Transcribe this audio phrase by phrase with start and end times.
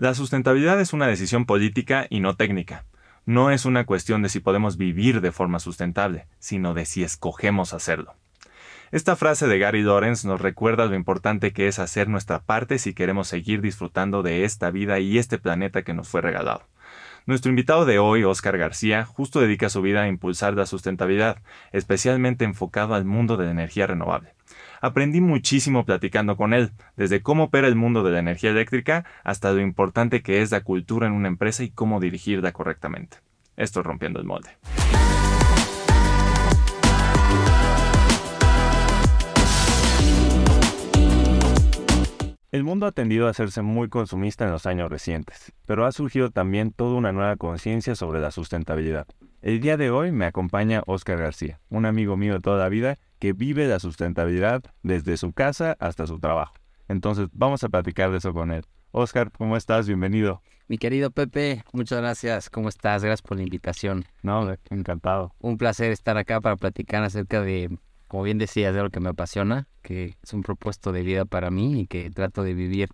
[0.00, 2.86] La sustentabilidad es una decisión política y no técnica.
[3.26, 7.74] No es una cuestión de si podemos vivir de forma sustentable, sino de si escogemos
[7.74, 8.14] hacerlo.
[8.92, 12.94] Esta frase de Gary Lawrence nos recuerda lo importante que es hacer nuestra parte si
[12.94, 16.62] queremos seguir disfrutando de esta vida y este planeta que nos fue regalado.
[17.26, 21.42] Nuestro invitado de hoy, Oscar García, justo dedica su vida a impulsar la sustentabilidad,
[21.72, 24.32] especialmente enfocado al mundo de la energía renovable.
[24.82, 29.52] Aprendí muchísimo platicando con él, desde cómo opera el mundo de la energía eléctrica hasta
[29.52, 33.18] lo importante que es la cultura en una empresa y cómo dirigirla correctamente.
[33.58, 34.48] Esto es rompiendo el molde.
[42.50, 46.30] El mundo ha tendido a hacerse muy consumista en los años recientes, pero ha surgido
[46.30, 49.06] también toda una nueva conciencia sobre la sustentabilidad.
[49.42, 52.98] El día de hoy me acompaña Oscar García, un amigo mío de toda la vida
[53.20, 56.54] que vive la sustentabilidad desde su casa hasta su trabajo.
[56.88, 58.64] Entonces vamos a platicar de eso con él.
[58.90, 59.86] Oscar, ¿cómo estás?
[59.86, 60.42] Bienvenido.
[60.66, 62.50] Mi querido Pepe, muchas gracias.
[62.50, 63.04] ¿Cómo estás?
[63.04, 64.04] Gracias por la invitación.
[64.22, 65.32] No, encantado.
[65.38, 67.78] Un placer estar acá para platicar acerca de
[68.10, 71.52] como bien decías, de lo que me apasiona, que es un propuesto de vida para
[71.52, 72.88] mí y que trato de vivir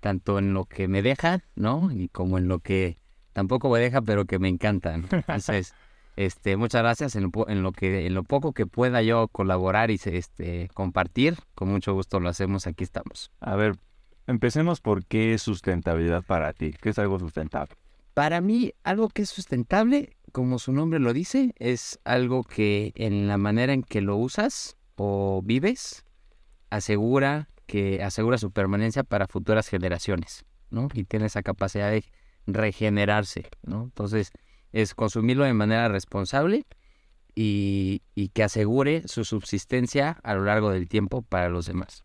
[0.00, 1.90] tanto en lo que me deja, ¿no?
[1.92, 2.96] Y como en lo que
[3.34, 4.94] tampoco me deja, pero que me encanta.
[5.10, 5.74] Entonces,
[6.16, 9.90] este, muchas gracias en lo, en lo, que en lo poco que pueda yo colaborar
[9.90, 12.66] y este compartir, con mucho gusto lo hacemos.
[12.66, 13.30] Aquí estamos.
[13.40, 13.76] A ver,
[14.26, 16.74] empecemos por qué es sustentabilidad para ti.
[16.80, 17.74] ¿Qué es algo sustentable?
[18.14, 23.28] Para mí, algo que es sustentable como su nombre lo dice, es algo que en
[23.28, 26.04] la manera en que lo usas o vives,
[26.70, 30.88] asegura que asegura su permanencia para futuras generaciones, ¿no?
[30.92, 32.04] Y tiene esa capacidad de
[32.46, 33.84] regenerarse, ¿no?
[33.84, 34.32] Entonces,
[34.74, 36.66] es consumirlo de manera responsable
[37.36, 38.02] y,
[38.34, 42.02] que asegure su subsistencia a lo largo del tiempo para los demás.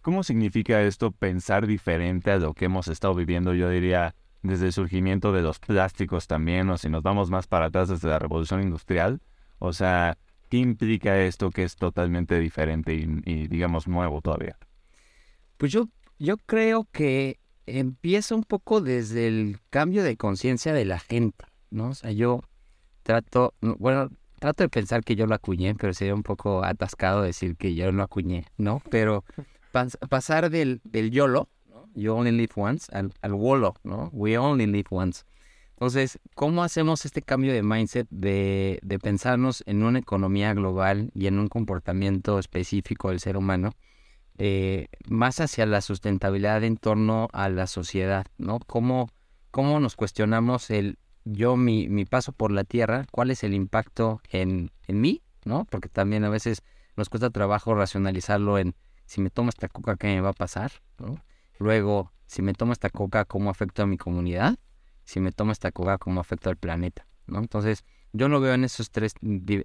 [0.00, 3.52] ¿Cómo significa esto pensar diferente a lo que hemos estado viviendo?
[3.52, 7.66] Yo diría, desde el surgimiento de los plásticos también, o si nos vamos más para
[7.66, 9.20] atrás desde la revolución industrial,
[9.58, 10.16] o sea,
[10.48, 14.56] ¿qué implica esto que es totalmente diferente y, digamos nuevo todavía?
[15.56, 15.88] Pues yo,
[16.20, 21.90] yo creo que empieza un poco desde el cambio de conciencia de la gente, ¿no?
[21.90, 22.42] O sea, yo
[23.02, 27.56] trato, bueno, trato de pensar que yo lo acuñé, pero sería un poco atascado decir
[27.56, 28.82] que yo lo acuñé, ¿no?
[28.90, 29.24] Pero
[30.08, 31.48] pasar del, del YOLO,
[31.94, 34.08] You only live once, al, al WOLO, ¿no?
[34.12, 35.24] We only live once.
[35.70, 41.26] Entonces, ¿cómo hacemos este cambio de mindset de, de, pensarnos en una economía global y
[41.26, 43.72] en un comportamiento específico del ser humano,
[44.38, 48.58] eh, más hacia la sustentabilidad en torno a la sociedad, ¿no?
[48.60, 49.08] ¿Cómo,
[49.50, 50.98] cómo nos cuestionamos el
[51.32, 55.66] yo, mi, mi paso por la tierra, cuál es el impacto en, en mí, ¿no?
[55.66, 56.62] Porque también a veces
[56.96, 58.74] nos cuesta trabajo racionalizarlo en
[59.04, 60.70] si me tomo esta coca, ¿qué me va a pasar?
[61.58, 64.58] Luego, si me tomo esta coca, ¿cómo afecta a mi comunidad?
[65.04, 67.06] Si me tomo esta coca, ¿cómo afecta al planeta?
[67.26, 67.38] ¿no?
[67.38, 69.14] Entonces, yo lo veo en esos tres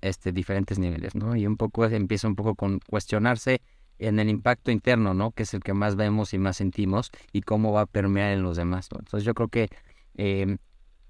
[0.02, 1.36] este, diferentes niveles, ¿no?
[1.36, 3.62] Y un poco empieza un poco con cuestionarse
[4.00, 5.32] en el impacto interno, ¿no?
[5.32, 8.44] Que es el que más vemos y más sentimos y cómo va a permear en
[8.44, 9.70] los demás, Entonces, yo creo que
[10.16, 10.58] em,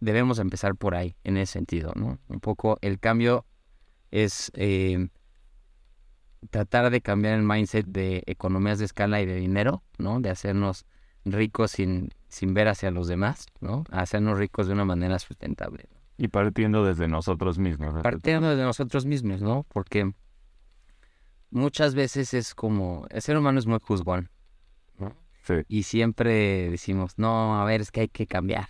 [0.04, 2.20] debemos empezar por ahí, en ese sentido, ¿no?
[2.28, 3.46] Un poco el cambio
[4.12, 5.10] es em,
[6.50, 10.20] tratar de cambiar el mindset de economías de escala y de dinero, ¿no?
[10.20, 10.86] De hacernos
[11.26, 13.86] ricos sin, sin ver hacia los demás, ¿no?
[13.92, 15.88] hacernos ricos de una manera sustentable.
[16.18, 18.02] Y partiendo desde nosotros mismos.
[18.04, 19.66] Partiendo desde nosotros mismos, ¿no?
[19.70, 20.12] Porque
[21.50, 24.30] muchas veces es como, el ser humano es muy juzgón,
[25.00, 25.16] ¿no?
[25.44, 25.56] Sí.
[25.68, 28.68] Y siempre decimos, no, a ver, es que hay que cambiar.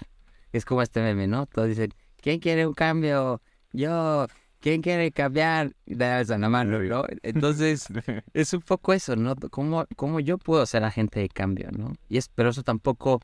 [0.53, 1.45] Es como este meme, ¿no?
[1.47, 3.41] Todos dicen, ¿quién quiere un cambio?
[3.73, 4.27] Yo,
[4.59, 5.75] ¿quién quiere cambiar?
[5.85, 7.03] Das la mano, ¿no?
[7.23, 7.87] Entonces,
[8.33, 9.35] es un poco eso, ¿no?
[9.51, 11.95] ¿Cómo, ¿Cómo, yo puedo ser agente de cambio, ¿no?
[12.07, 13.19] Y es, pero eso tampoco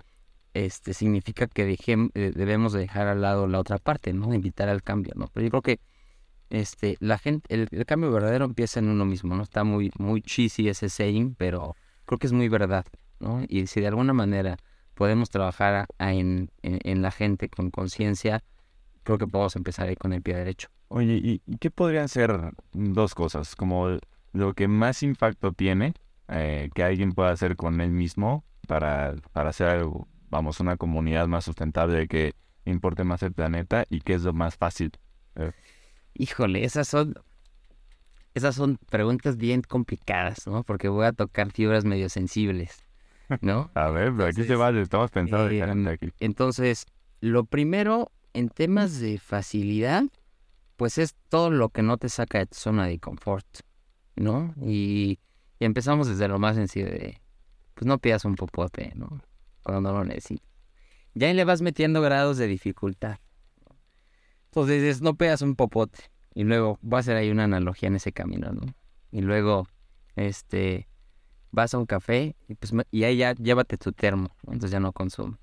[0.53, 4.33] este, significa que eh, debemos dejar al lado la otra parte, ¿no?
[4.33, 5.27] Invitar al cambio, ¿no?
[5.33, 5.79] Pero yo creo que
[6.49, 9.43] este, la gente, el, cambio verdadero empieza en uno mismo, ¿no?
[9.43, 11.75] Está muy, muy cheesy ese saying, pero
[12.05, 12.85] creo que es muy verdad,
[13.19, 13.43] ¿no?
[13.47, 14.57] Y si de alguna manera
[14.99, 18.43] podemos trabajar en, en, en la gente con conciencia,
[19.03, 20.67] creo que podemos empezar ahí con el pie derecho.
[20.89, 23.55] Oye, ¿y, qué podrían ser dos cosas?
[23.55, 23.97] Como
[24.33, 25.93] lo que más impacto tiene
[26.27, 31.27] eh, que alguien pueda hacer con él mismo para, para hacer algo, vamos, una comunidad
[31.27, 32.33] más sustentable que
[32.65, 34.91] importe más el planeta y qué es lo más fácil.
[35.37, 35.53] Eh.
[36.13, 37.13] Híjole, esas son
[38.33, 40.63] esas son preguntas bien complicadas, ¿no?
[40.63, 42.83] Porque voy a tocar fibras medio sensibles,
[43.41, 43.71] ¿no?
[43.75, 46.11] a ver, pero aquí se va, estamos pensando eh, aquí.
[46.19, 46.85] Entonces,
[47.21, 50.03] lo primero, en temas de facilidad,
[50.75, 53.45] pues es todo lo que no te saca de tu zona de confort,
[54.15, 54.53] ¿no?
[54.61, 55.19] Y,
[55.59, 57.21] empezamos desde lo más sencillo de,
[57.73, 59.21] pues no pidas un popote, ¿no?
[59.61, 60.47] Cuando no lo necesitas.
[61.13, 63.19] ya ahí le vas metiendo grados de dificultad.
[64.45, 65.99] Entonces dices, no pegas un popote.
[66.33, 68.73] Y luego, voy a hacer ahí una analogía en ese camino, ¿no?
[69.11, 69.67] Y luego,
[70.15, 70.88] este,
[71.51, 74.91] vas a un café y, pues, y ahí ya llévate tu termo, entonces ya no
[74.91, 75.39] consumes.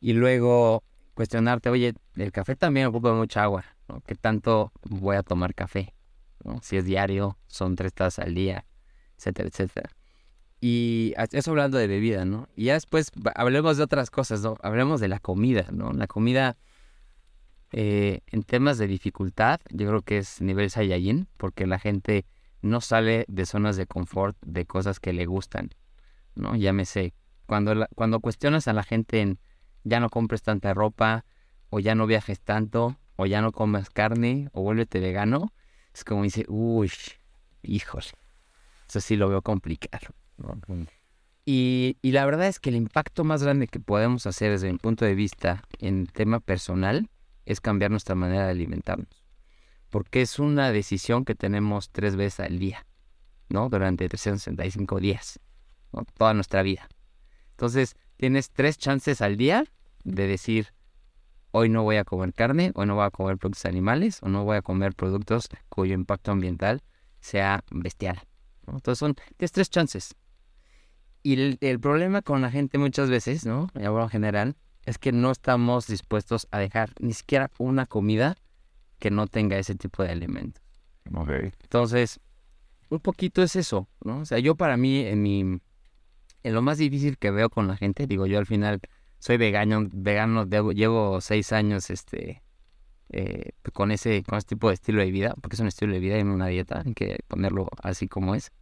[0.00, 0.82] Y luego
[1.14, 4.00] cuestionarte, oye, el café también ocupa mucha agua, ¿no?
[4.02, 5.94] ¿Qué tanto voy a tomar café?
[6.60, 8.66] Si es diario, son tres tazas al día,
[9.16, 9.90] etcétera, etcétera.
[10.60, 12.48] Y eso hablando de bebida, ¿no?
[12.54, 14.56] Y ya después hablemos de otras cosas, ¿no?
[14.62, 15.92] Hablemos de la comida, ¿no?
[15.92, 16.56] La comida,
[17.72, 22.26] eh, en temas de dificultad, yo creo que es nivel Saiyajin, porque la gente
[22.64, 25.70] no sale de zonas de confort, de cosas que le gustan,
[26.34, 26.56] ¿no?
[26.56, 27.12] Llámese,
[27.46, 29.38] cuando, cuando cuestionas a la gente en
[29.84, 31.26] ya no compres tanta ropa,
[31.68, 35.52] o ya no viajes tanto, o ya no comas carne, o vuélvete vegano,
[35.92, 36.90] es como dice, uy,
[37.62, 38.14] hijos,
[38.88, 40.14] eso sí lo veo complicado.
[41.44, 44.78] Y, y, la verdad es que el impacto más grande que podemos hacer desde mi
[44.78, 47.10] punto de vista en tema personal
[47.44, 49.23] es cambiar nuestra manera de alimentarnos.
[49.94, 52.84] Porque es una decisión que tenemos tres veces al día,
[53.48, 53.68] ¿no?
[53.68, 55.38] Durante 365 días.
[56.18, 56.88] Toda nuestra vida.
[57.52, 59.62] Entonces, tienes tres chances al día
[60.02, 60.74] de decir,
[61.52, 64.42] hoy no voy a comer carne, hoy no voy a comer productos animales, o no
[64.42, 66.82] voy a comer productos cuyo impacto ambiental
[67.20, 68.20] sea bestial.
[68.66, 70.16] Entonces, son, tienes tres chances.
[71.22, 73.68] Y el, problema con la gente muchas veces, ¿no?
[73.74, 74.56] En general,
[74.86, 78.34] es que no estamos dispuestos a dejar ni siquiera una comida
[78.98, 80.62] que no tenga ese tipo de elementos.
[81.12, 81.52] Okay.
[81.62, 82.20] Entonces,
[82.88, 84.20] un poquito es eso, ¿no?
[84.20, 87.76] O sea, yo para mí, en mi, en lo más difícil que veo con la
[87.76, 88.80] gente, digo, yo al final
[89.18, 92.42] soy vegano, vegano, llevo seis años, este,
[93.10, 96.00] eh, con ese, con ese tipo de estilo de vida, porque es un estilo de
[96.00, 98.52] vida y no una dieta, hay que ponerlo así como es.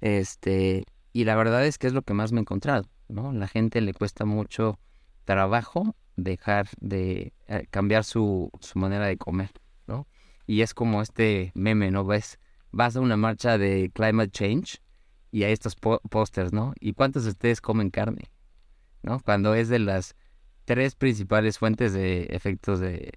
[0.00, 3.32] Este, y la verdad es que es lo que más me he encontrado, ¿no?
[3.32, 4.78] La gente le cuesta mucho
[5.24, 9.50] trabajo dejar de eh, cambiar su, su, manera de comer.
[10.52, 12.04] Y es como este meme, ¿no?
[12.04, 12.38] Ves,
[12.72, 14.82] vas a una marcha de climate change
[15.30, 16.74] y hay estos pósters, ¿no?
[16.78, 18.30] ¿Y cuántos de ustedes comen carne?
[19.02, 19.18] ¿No?
[19.20, 20.14] Cuando es de las
[20.66, 23.12] tres principales fuentes de efectos de,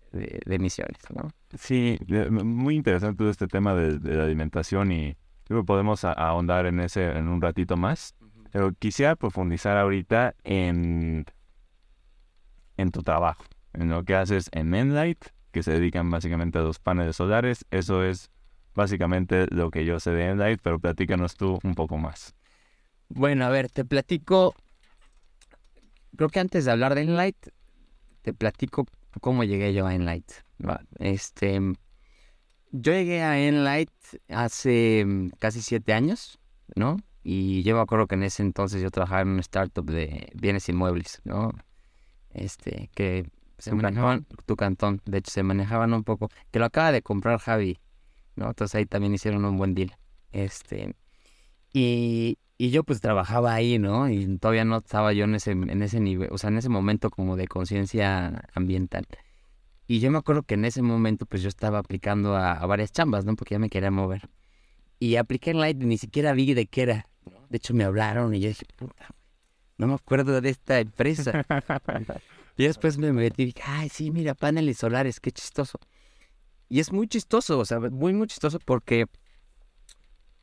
[0.46, 1.30] emisiones, ¿no?
[1.58, 2.00] Sí,
[2.30, 6.80] muy interesante todo este tema de, de la alimentación y Creo que podemos ahondar en
[6.80, 8.16] ese en un ratito más.
[8.52, 11.26] Pero quisiera profundizar ahorita en,
[12.78, 13.44] en tu trabajo,
[13.74, 15.26] en lo que haces en Enlight,
[15.56, 17.66] que se dedican básicamente a los paneles solares.
[17.72, 18.30] Eso es
[18.74, 22.36] básicamente lo que yo sé de Enlight, pero platícanos tú un poco más.
[23.08, 24.54] Bueno, a ver, te platico.
[26.18, 27.38] Creo que antes de hablar de Enlight,
[28.22, 28.86] te platico
[29.22, 30.30] cómo llegué yo a Enlight.
[31.00, 31.62] Este,
[32.72, 33.92] yo llegué a Enlight
[34.28, 36.38] hace mm, casi siete añs,
[36.76, 36.98] ¿no?
[37.24, 40.68] Y yo me acuerdo que en ese entonces yo trabajaba en una startup de bienes
[40.68, 41.54] inmuebles, ¿no?
[42.34, 46.92] Este, que se manejaban, tu cantón, de hecho se manejaban un poco, que lo acaba
[46.92, 47.80] de comprar Javi,
[48.36, 48.48] ¿no?
[48.48, 49.96] Entonces ahí también hicieron un buen deal.
[50.32, 50.96] Este,
[51.74, 54.10] y, y yo pues trabajaba ahí, ¿no?
[54.10, 57.10] Y todavía no estaba yo en ese, en ese nivel, o sea, en ese momento
[57.10, 59.08] como de conciencia ambiental.
[59.88, 63.26] Y yo me acuerdo que en ese momento pues yo estaba aplicando a, varias chambas,
[63.26, 63.36] ¿no?
[63.36, 64.30] Porque ya me quería mover.
[65.00, 67.08] Y apliqué en Light y ni siquiera vi de qué era.
[67.50, 69.10] De hecho me hablaron y yo dije, puta,
[69.78, 71.46] no me acuerdo de esta empresa.
[72.58, 75.80] y después me metí y dije, ay, sí, mira, paneles solares, qué chistoso.
[76.70, 79.06] Y es muy chistoso, o sea, muy, muy chistoso porque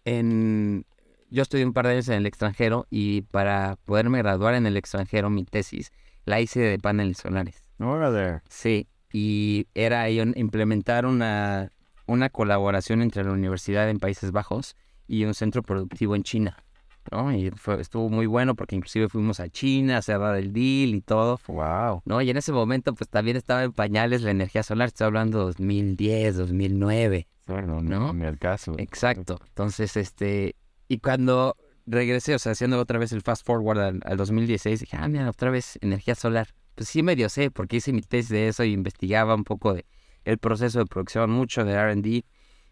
[0.04, 0.84] en...
[1.30, 4.76] yo estudié un par de años en el extranjero y para poderme graduar en el
[4.76, 5.90] extranjero mi tesis
[6.24, 7.64] la hice de paneles solares.
[7.78, 8.42] Órale.
[8.48, 11.70] Sí, y era implementar una,
[12.06, 14.76] una colaboración entre la universidad en Países Bajos
[15.08, 16.62] y un centro productivo en China.
[17.10, 17.32] ¿No?
[17.32, 21.40] Y estuvo muy bueno porque inclusive fuimos a China a cerrar el deal y todo.
[21.46, 22.02] Wow.
[22.04, 22.22] ¿no?
[22.22, 25.44] Y en ese momento pues también estaba en pañales la energía solar, estoy hablando de
[25.46, 27.28] 2010, 2009.
[27.46, 28.74] Bueno, no, en el caso.
[28.78, 29.40] Exacto.
[29.48, 30.54] Entonces, este,
[30.88, 31.56] y cuando
[31.86, 35.28] regresé, o sea, haciendo otra vez el fast forward al, al 2016, dije, ah, mira,
[35.28, 38.72] otra vez energía solar pues sí medio sé, porque hice mi tesis de eso y
[38.72, 39.86] investigaba un poco de
[40.24, 42.24] el proceso de producción, mucho de R&D,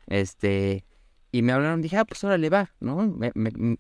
[0.07, 0.85] este,
[1.33, 3.17] y me hablaron, dije, ah, pues órale, va, ¿no?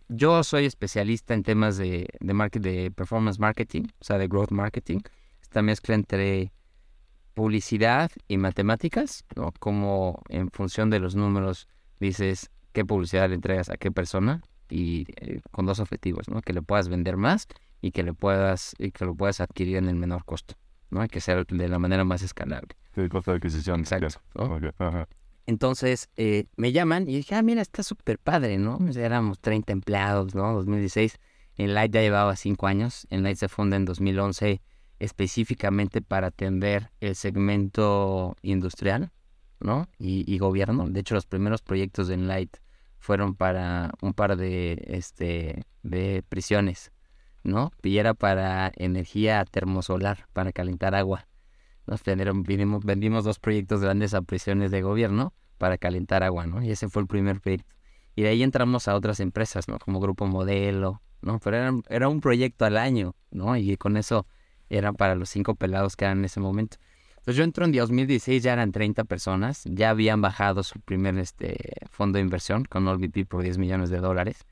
[0.08, 4.52] yo soy especialista en temas de, de, market, de performance marketing, o sea, de growth
[4.52, 5.00] marketing,
[5.42, 6.52] esta mezcla entre
[7.34, 9.52] publicidad y matemáticas, ¿no?
[9.58, 15.06] Como en función de los números dices qué publicidad le entregas a qué persona y
[15.16, 16.40] eh, con dos objetivos, ¿no?
[16.42, 17.48] Que le puedas vender más
[17.80, 20.54] y que le puedas y que lo puedas adquirir en el menor costo,
[20.90, 21.00] ¿no?
[21.00, 22.76] Hay que ser de la manera más escalable.
[22.94, 23.80] el costo de adquisición.
[23.80, 24.20] Exacto.
[25.46, 28.78] Entonces eh, me llaman y dije, ah, mira, está súper padre, ¿no?
[28.94, 30.52] éramos 30 empleados, ¿no?
[30.54, 31.18] 2016.
[31.56, 33.06] En Light ya llevaba 5 años.
[33.10, 34.60] En Light se funda en 2011
[35.00, 39.10] específicamente para atender el segmento industrial,
[39.58, 39.88] ¿no?
[39.98, 40.88] Y, gobierno.
[40.88, 42.58] De hecho, los primeros proyectos de Enlight
[42.98, 46.92] fueron para un par de, este, de prisiones,
[47.42, 47.72] ¿no?
[47.82, 51.26] Y era para energía termosolar, para calentar agua.
[51.86, 56.62] Nos vendimos, vendimos dos proyectos grandes a prisiones de gobierno para calentar agua, ¿no?
[56.62, 57.72] Y ese fue el primer proyecto.
[58.16, 59.78] Y de ahí entramos a otras empresas, ¿no?
[59.78, 61.38] Como Grupo Modelo, ¿no?
[61.38, 63.56] Pero era, era un proyecto al año, ¿no?
[63.56, 64.26] Y con eso
[64.68, 66.78] era para los cinco pelados que eran en ese momento.
[67.20, 71.58] Entonces yo entro en 2016, ya eran 30 personas, ya habían bajado su primer este,
[71.90, 74.46] fondo de inversión con OLVP por 10 millones de dólares.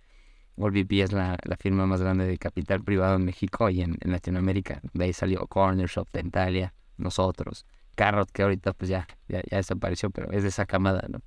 [0.56, 4.82] OLVP es la, firma más grande de capital privado en México y en, Latinoamérica.
[4.92, 7.64] De ahí salió Corner Shop, Dentalia, nosotros,
[7.94, 11.20] Carrot, que ahorita pues ya, ya, desapareció, pero es de esa camada, ¿no?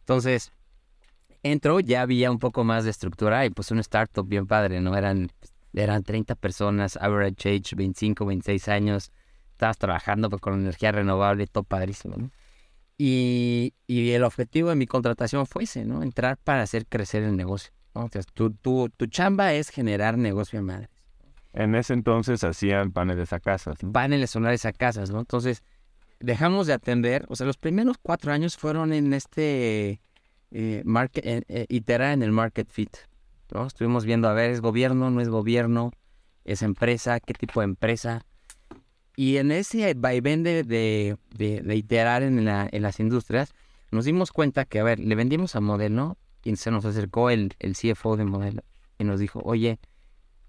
[0.00, 0.52] Entonces,
[1.42, 4.96] entro, ya había un poco más de estructura y pues un startup bien padre, ¿no?
[4.96, 5.30] Eran,
[5.74, 9.12] eran 30 personas, average age 25, 26 años,
[9.52, 12.30] estabas trabajando pues, con energía renovable, todo padrísimo, ¿no?
[12.98, 16.02] Y, y, el objetivo de mi contratación fue ese, ¿no?
[16.02, 17.72] Entrar para hacer crecer el negocio.
[17.94, 18.08] ¿no?
[18.34, 20.88] tu, tu, tu chamba es generar negocio a madres.
[21.52, 23.76] En ese entonces hacían paneles a casas.
[23.92, 25.20] Paneles solares a casas, ¿no?
[25.20, 25.62] Entonces,
[26.20, 30.00] dejamos de atender, o sea, los primeros cuatro años fueron en este
[30.50, 32.96] eh, market, eh, eh, iterar en el market fit.
[33.66, 35.92] Estuvimos viendo, a ver, ¿es gobierno, no es gobierno?
[36.44, 37.20] ¿Es empresa?
[37.20, 38.24] ¿Qué tipo de empresa?
[39.14, 43.52] Y en ese vaivén de, de, iterar en, la, en, las industrias,
[43.90, 47.54] nos dimos cuenta que, a ver, le vendimos a Modelo y se nos acercó el,
[47.58, 48.62] el CFO de Modelo
[48.98, 49.78] y nos dijo, oye,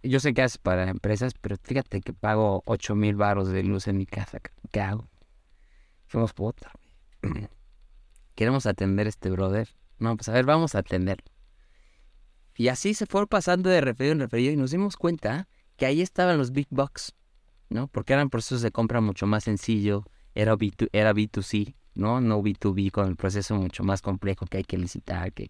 [0.04, 3.88] yo sé que haces para empresas, pero fíjate que pago 8 mil baros de luz
[3.88, 4.40] en mi casa.
[4.72, 5.10] ¿Qué hago?
[6.08, 6.72] Fuimos puta.
[8.36, 9.70] Queremos atender a este brother.
[10.00, 11.26] No, pues a ver, vamos a atenderlo.
[12.56, 16.02] Y así se fue pasando de referido en referido y nos dimos cuenta que ahí
[16.02, 17.16] estaban los big bucks,
[17.70, 17.88] ¿no?
[17.88, 20.06] Porque eran procesos de compra mucho más sencillo,
[20.36, 22.22] era, B2, era B2C, ¿no?
[22.22, 25.48] No B2B con el proceso mucho más complejo que hay que licitar, que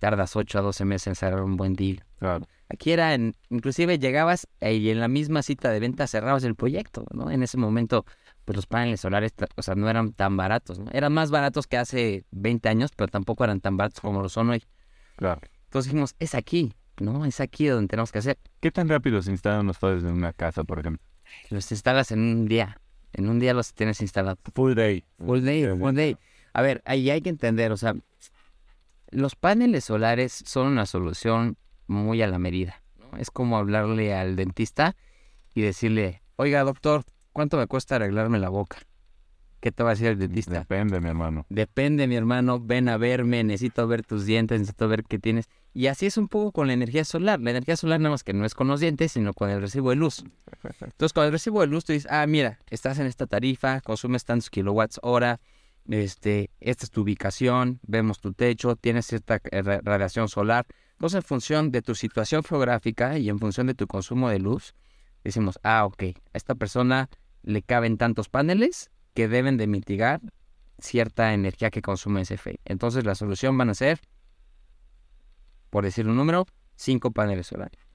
[0.00, 2.04] tardas 8 a 12 meses en cerrar un buen deal.
[2.18, 2.46] Claro.
[2.68, 7.04] Aquí era, en, inclusive llegabas y en la misma cita de venta cerrabas el proyecto,
[7.12, 7.30] ¿no?
[7.30, 8.04] En ese momento
[8.44, 10.90] pues los paneles solares, o sea, no eran tan baratos, ¿no?
[10.92, 14.50] Eran más baratos que hace 20 años, pero tampoco eran tan baratos como lo son
[14.50, 14.64] hoy.
[15.16, 15.40] Claro.
[15.64, 17.24] Entonces dijimos, es aquí, ¿no?
[17.24, 18.38] Es aquí donde tenemos que hacer.
[18.60, 21.04] ¿Qué tan rápido se instalan los paneles en una casa, por ejemplo?
[21.50, 22.80] Los instalas en un día.
[23.12, 24.38] En un día los tienes instalados.
[24.54, 25.04] Full day.
[25.18, 26.16] Full day, full day.
[26.52, 27.94] A ver, ahí hay que entender, o sea,
[29.10, 32.82] los paneles solares son una solución muy a la medida.
[32.98, 33.18] ¿no?
[33.18, 34.96] Es como hablarle al dentista
[35.54, 38.78] y decirle, oiga, doctor, ¿Cuánto me cuesta arreglarme la boca?
[39.60, 40.58] ¿Qué te va a decir el dentista?
[40.60, 41.46] Depende, mi hermano.
[41.50, 42.58] Depende, mi hermano.
[42.60, 45.48] Ven a verme, necesito ver tus dientes, necesito ver qué tienes.
[45.74, 47.40] Y así es un poco con la energía solar.
[47.40, 49.90] La energía solar nada más que no es con los dientes, sino con el recibo
[49.90, 50.24] de luz.
[50.80, 54.24] Entonces, con el recibo de luz tú dices, ah, mira, estás en esta tarifa, consumes
[54.24, 55.40] tantos kilowatts hora,
[55.90, 60.66] este, esta es tu ubicación, vemos tu techo, tienes cierta eh, radiación solar.
[60.92, 64.74] Entonces, en función de tu situación geográfica y en función de tu consumo de luz,
[65.24, 67.08] decimos, ah, ok, esta persona
[67.42, 70.20] le caben tantos paneles que deben de mitigar
[70.78, 72.60] cierta energía que consume ese fe.
[72.64, 74.00] Entonces la solución van a ser,
[75.70, 77.89] por decir un número, cinco paneles solares.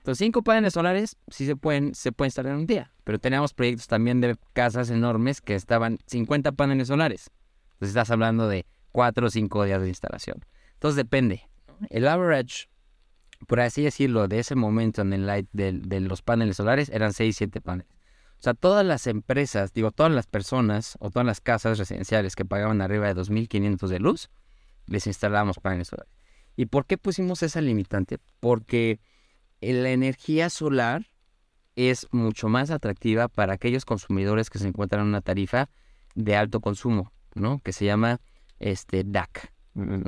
[0.00, 3.52] Entonces cinco paneles solares sí se pueden, se pueden instalar en un día, pero tenemos
[3.52, 7.30] proyectos también de casas enormes que estaban 50 paneles solares.
[7.72, 10.42] Entonces estás hablando de cuatro o cinco días de instalación.
[10.72, 11.50] Entonces depende.
[11.90, 12.70] El average,
[13.46, 17.12] por así decirlo, de ese momento en el light de, de los paneles solares eran
[17.12, 17.92] 6, 7 paneles.
[18.38, 22.46] O sea, todas las empresas, digo, todas las personas o todas las casas residenciales que
[22.46, 24.30] pagaban arriba de 2.500 de luz,
[24.86, 26.10] les instalamos paneles solares.
[26.56, 28.18] ¿Y por qué pusimos esa limitante?
[28.40, 28.98] Porque
[29.60, 31.06] la energía solar
[31.76, 35.68] es mucho más atractiva para aquellos consumidores que se encuentran en una tarifa
[36.14, 37.60] de alto consumo, ¿no?
[37.60, 38.20] Que se llama
[38.58, 39.52] este DAC.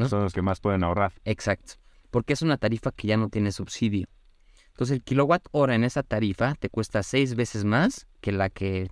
[0.08, 1.12] Son los que más pueden ahorrar.
[1.24, 1.74] Exacto.
[2.10, 4.06] Porque es una tarifa que ya no tiene subsidio.
[4.68, 8.90] Entonces el kilowatt hora en esa tarifa te cuesta seis veces más que la que,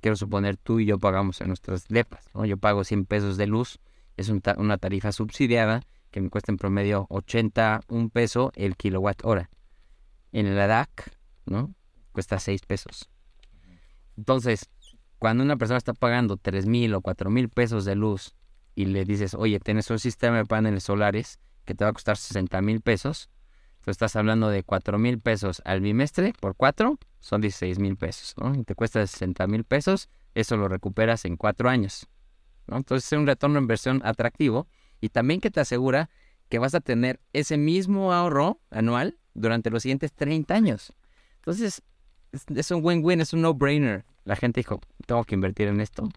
[0.00, 2.26] quiero suponer, tú y yo pagamos en nuestras depas.
[2.34, 2.44] ¿no?
[2.44, 3.78] Yo pago 100 pesos de luz,
[4.16, 9.48] es una tarifa subsidiada que me cuesta en promedio 80, un peso el kilowatt hora.
[10.32, 11.74] En el DAC, ¿no?
[12.12, 13.08] Cuesta 6 pesos.
[14.16, 14.68] Entonces,
[15.18, 18.34] cuando una persona está pagando 3 mil o 4 mil pesos de luz
[18.74, 22.16] y le dices, oye, tienes un sistema de paneles solares que te va a costar
[22.16, 23.30] 60 mil pesos,
[23.82, 28.34] Tú estás hablando de 4 mil pesos al bimestre por 4, son 16 mil pesos,
[28.36, 28.54] ¿no?
[28.54, 32.06] Y te cuesta 60 mil pesos, eso lo recuperas en 4 años,
[32.66, 32.76] ¿no?
[32.76, 34.68] Entonces es un retorno de inversión atractivo
[35.00, 36.10] y también que te asegura
[36.50, 40.92] que vas a tener ese mismo ahorro anual durante los siguientes 30 años.
[41.36, 41.82] Entonces,
[42.32, 44.04] es, es un win-win, es un no-brainer.
[44.24, 46.08] La gente dijo, tengo que invertir en esto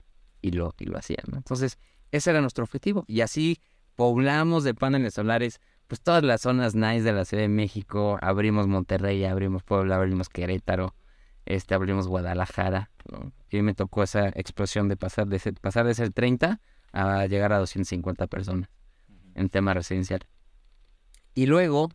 [0.42, 1.24] y lo, y lo hacían.
[1.28, 1.38] ¿no?
[1.38, 1.78] Entonces,
[2.12, 3.06] ese era nuestro objetivo.
[3.08, 3.60] Y así
[3.96, 8.18] poblamos de paneles solares pues todas las zonas nice de la Ciudad de México.
[8.22, 10.96] Abrimos Monterrey, abrimos Puebla, abrimos Querétaro,
[11.46, 12.90] este, abrimos Guadalajara.
[13.12, 13.32] ¿no?
[13.50, 16.62] Y me tocó esa explosión de pasar de ser, pasar de ser 30
[16.94, 18.70] a llegar a 250 personas
[19.36, 20.22] en tema residencial.
[21.36, 21.90] Y luego,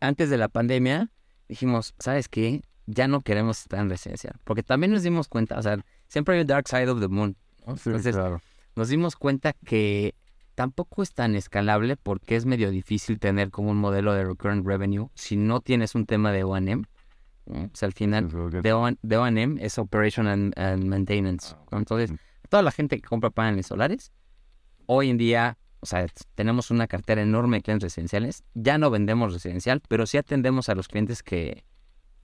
[0.00, 1.10] antes de la pandemia,
[1.48, 2.62] dijimos, ¿sabes qué?
[2.86, 4.36] Ya no queremos estar en residencial.
[4.44, 7.36] Porque también nos dimos cuenta, o sea, siempre hay un dark side of the moon.
[7.66, 7.76] ¿no?
[7.76, 8.40] Sí, Entonces, claro.
[8.76, 10.14] nos dimos cuenta que
[10.54, 15.08] tampoco es tan escalable porque es medio difícil tener como un modelo de recurrent revenue
[15.14, 16.84] si no tienes un tema de O&M.
[17.46, 21.54] O sea, al final, de O&M es Operation and, and Maintenance.
[21.54, 21.76] Ah.
[21.78, 22.12] Entonces,
[22.48, 24.12] toda la gente que compra paneles solares,
[24.86, 28.44] hoy en día, o sea, tenemos una cartera enorme de clientes residenciales.
[28.54, 31.64] Ya no vendemos residencial, pero sí atendemos a los clientes que,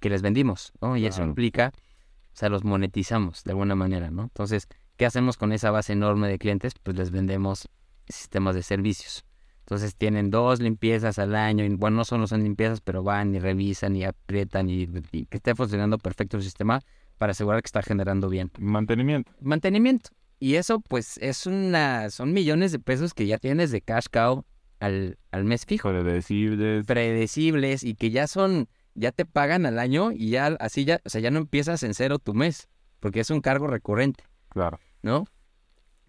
[0.01, 0.97] que les vendimos, ¿no?
[0.97, 4.23] Y eso implica, o sea, los monetizamos de alguna manera, ¿no?
[4.25, 6.75] Entonces, ¿qué hacemos con esa base enorme de clientes?
[6.83, 7.69] Pues les vendemos
[8.09, 9.25] sistemas de servicios.
[9.61, 13.39] Entonces tienen dos limpiezas al año, y bueno, no solo son limpiezas, pero van y
[13.39, 16.81] revisan y aprietan y, y que esté funcionando perfecto el sistema
[17.17, 19.33] para asegurar que está generando bien Mantenimiento.
[19.41, 20.11] mantenimiento.
[20.43, 22.11] Y eso, pues, es una.
[22.11, 24.45] Son millones de pesos que ya tienes de cash cow
[24.81, 25.89] al, al mes fijo.
[25.89, 26.85] Predecibles.
[26.85, 28.69] Predecibles y que ya son.
[28.97, 31.01] Ya te pagan al año y ya así ya.
[31.05, 32.69] O sea, ya no empiezas en cero tu mes.
[32.99, 34.81] Porque es un cargo recurrente, Claro.
[35.03, 35.27] ¿no?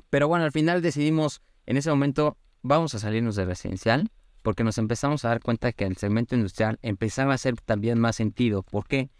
[0.09, 1.43] Pero bueno, al final decidimos.
[1.67, 4.09] En ese momento, vamos a salirnos de residencial.
[4.41, 8.15] Porque nos empezamos a dar cuenta que el segmento industrial empezaba a hacer también más
[8.15, 8.63] sentido.
[8.63, 9.11] ¿Por qué?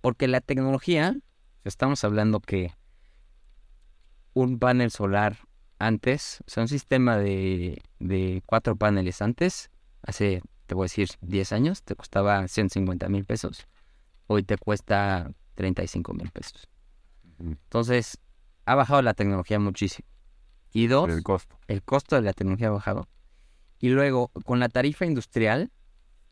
[0.00, 1.14] Porque la tecnología.
[1.62, 2.72] Estamos hablando que
[4.36, 5.38] un panel solar
[5.78, 9.70] antes, o sea, un sistema de, de cuatro paneles antes,
[10.02, 13.66] hace, te voy a decir, 10 años, te costaba 150 mil pesos.
[14.26, 16.68] Hoy te cuesta 35 mil pesos.
[17.38, 18.18] Entonces,
[18.66, 20.06] ha bajado la tecnología muchísimo.
[20.70, 21.58] Y dos, El costo.
[21.66, 23.08] el costo de la tecnología ha bajado.
[23.78, 25.70] Y luego, con la tarifa industrial,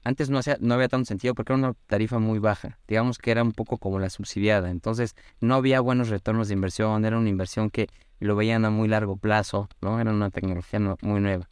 [0.04, 2.78] antes no, hacía, no había tanto sentido porque era una tarifa muy baja.
[2.86, 4.70] Digamos que era un poco como la subsidiada.
[4.70, 7.04] Entonces, no había buenos retornos de inversión.
[7.04, 7.88] Era una inversión que
[8.20, 10.00] lo veían a muy largo plazo, ¿no?
[10.00, 11.48] Era una tecnología no- muy nueva.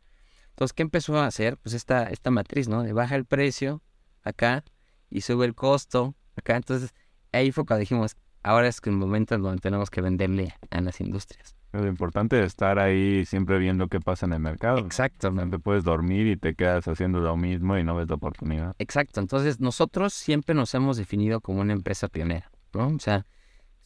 [0.50, 1.56] Entonces, ¿qué empezó a hacer?
[1.58, 2.82] Pues esta, esta matriz, ¿no?
[2.82, 3.82] De baja el precio
[4.22, 4.64] acá
[5.10, 6.56] y sube el costo acá.
[6.56, 6.94] Entonces,
[7.32, 10.80] ahí fue cuando dijimos, ahora es que el momento en donde tenemos que venderle a
[10.80, 11.56] las industrias.
[11.72, 14.78] Lo importante es estar ahí siempre viendo qué pasa en el mercado.
[14.78, 18.16] Exacto, No te puedes dormir y te quedas haciendo lo mismo y no ves la
[18.16, 18.74] oportunidad.
[18.78, 22.88] Exacto, entonces nosotros siempre nos hemos definido como una empresa pionera, ¿no?
[22.88, 23.24] O sea,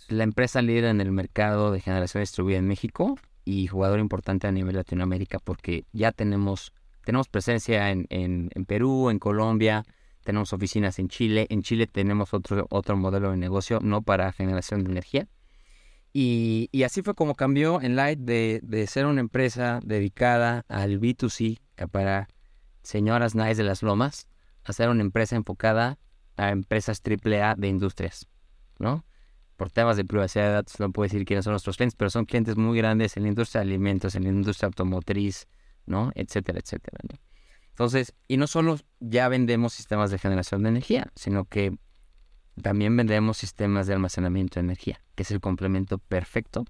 [0.08, 4.52] la empresa líder en el mercado de generación distribuida en México y jugador importante a
[4.52, 6.72] nivel Latinoamérica porque ya tenemos,
[7.04, 9.84] tenemos presencia en, en, en Perú, en Colombia,
[10.24, 14.82] tenemos oficinas en Chile, en Chile tenemos otro, otro modelo de negocio, no para generación
[14.82, 15.28] de energía.
[16.18, 20.98] Y, y así fue como cambió en Light de, de ser una empresa dedicada al
[20.98, 22.28] B2C eh, para
[22.82, 24.26] señoras nice de las lomas
[24.64, 25.98] a ser una empresa enfocada
[26.38, 28.28] a empresas AAA de industrias,
[28.78, 29.04] ¿no?
[29.56, 32.24] Por temas de privacidad de datos no puedo decir quiénes son nuestros clientes, pero son
[32.24, 35.46] clientes muy grandes en la industria de alimentos, en la industria automotriz,
[35.84, 36.12] ¿no?
[36.14, 36.96] Etcétera, etcétera.
[37.68, 41.76] Entonces, y no solo ya vendemos sistemas de generación de energía, sino que
[42.62, 46.64] también vendemos sistemas de almacenamiento de energía, que es el complemento perfecto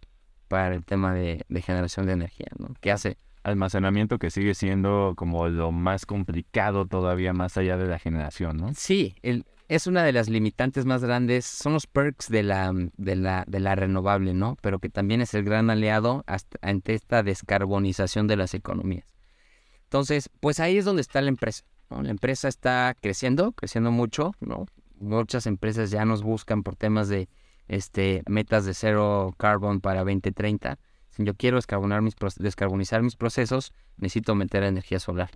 [0.48, 2.74] para el tema de, de generación de energía, ¿no?
[2.80, 8.00] Que hace Almacenamiento que sigue siendo como lo más complicado todavía más allá de la
[8.00, 8.74] generación, ¿no?
[8.74, 13.14] Sí, el- es una de las limitantes más grandes, son los perks de la, de
[13.14, 14.56] la, de la renovable, ¿no?
[14.62, 19.06] Pero que también es el gran aliado hasta- ante esta descarbonización de las economías.
[19.84, 22.02] Entonces, pues ahí es donde está la empresa, ¿no?
[22.02, 24.66] La empresa está creciendo, creciendo mucho, ¿no?
[24.98, 27.28] Muchas empresas ya nos buscan por temas de
[27.68, 30.78] este, metas de cero carbon para 2030.
[31.10, 35.30] Si yo quiero descarbonar mis, descarbonizar mis procesos, necesito meter energía solar.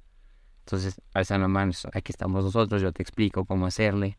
[0.61, 4.19] Entonces, alzan la mano, aquí estamos nosotros, yo te explico cómo hacerle.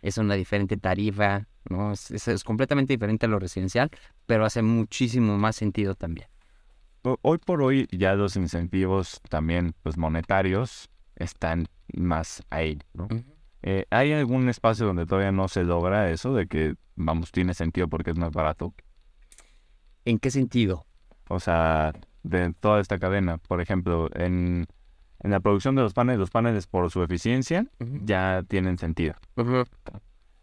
[0.00, 1.92] Es una diferente tarifa, ¿no?
[1.92, 3.90] Es, es- es completamente diferente a lo residencial,
[4.26, 6.28] pero hace muchísimo más sentido también.
[7.02, 13.08] Ho- Hoy por hoy ya los incentivos también pues monetarios están más ahí, ¿no?
[13.62, 17.88] Eh, ¿Hay algún espacio donde todavía no se logra eso de que, vamos, tiene sentido
[17.88, 18.74] porque es más barato?
[20.04, 20.86] ¿En qué sentido?
[21.28, 21.92] O sea,
[22.22, 24.66] de toda esta cadena, por ejemplo, en,
[25.20, 27.66] en la producción de los paneles, los paneles por su eficiencia
[28.04, 29.14] ya tienen sentido.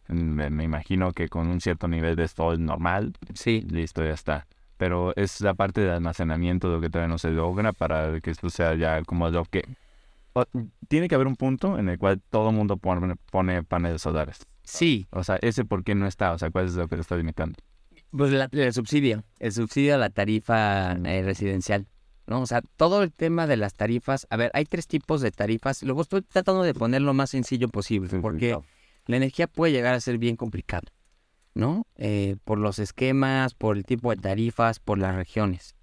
[0.07, 4.47] Me, me imagino que con un cierto nivel de sol normal, Sí, listo, ya está.
[4.77, 8.49] Pero es la parte de almacenamiento lo que todavía no se logra para que esto
[8.49, 9.63] sea ya como lo que...
[10.87, 14.45] tiene que haber un punto en el cual todo el mundo pone, pone paneles solares.
[14.63, 17.01] Sí, O sea, ese por qué no está, o sea, ¿cuál es lo que le
[17.01, 17.57] está limitando?
[18.11, 21.85] pues la- el subsidio, el subsidio a la tarifa eh, residencial,
[22.27, 22.41] ¿no?
[22.41, 25.83] O sea, todo el tema de las tarifas, a ver, hay tres tipos de tarifas,
[25.83, 28.63] luego estoy tratando de poner lo más sencillo posible, Sí, sí, porque claro.
[29.07, 30.83] la energía puede llegar a ser bien complicada,
[31.55, 31.85] ¿no?
[31.97, 35.75] Eh, por los esquemas, por el tipo de tarifas, por las regiones.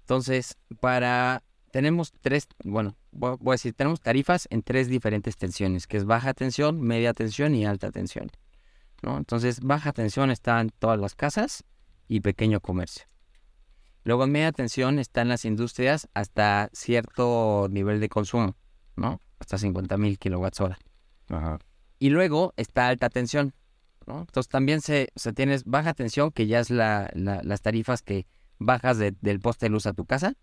[0.00, 5.96] Entonces, para, tenemos tres, bueno, voy a decir, tenemos tarifas en tres diferentes tensiones, que
[5.96, 8.30] es baja tensión, media tensión y alta tensión.
[9.02, 9.16] ¿no?
[9.16, 11.64] Entonces, baja tensión está en todas las casas
[12.08, 13.04] y pequeño comercio.
[14.04, 18.56] Luego, en media tensión están las industrias hasta cierto nivel de consumo,
[18.96, 19.20] ¿no?
[19.38, 20.78] Hasta 50.000 kilowatts hora.
[21.28, 21.58] Ajá.
[21.98, 23.54] Y luego está alta tensión,
[24.06, 24.20] ¿no?
[24.20, 28.02] Entonces, también se, o sea, tienes baja tensión, que ya es la, la- las tarifas
[28.02, 28.26] que
[28.58, 30.34] bajas de- del poste de luz a tu casa.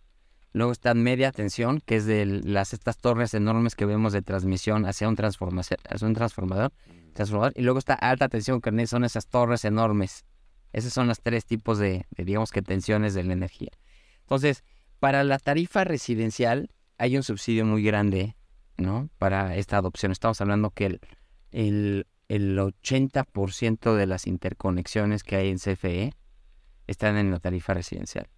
[0.55, 4.85] Luego está media tensión, que es de las estas torres enormes que vemos de transmisión
[4.85, 6.71] hacia un, transformación, hacia un transformador,
[7.11, 7.51] transformador.
[7.57, 10.23] Y luego está alta tensión, que son esas torres enormes.
[10.71, 13.71] Esos son los tres tipos de, digamos que, tensiones de la energía.
[14.21, 14.63] Entonces,
[15.01, 18.37] para la tarifa residencial hay un subsidio muy grande,
[18.77, 19.09] ¿no?
[19.17, 20.13] Para esta adopción.
[20.13, 21.01] Estamos hablando que el,
[21.51, 26.13] el, el 80% de las interconexiones que hay en CFE
[26.87, 28.29] están en la tarifa residencial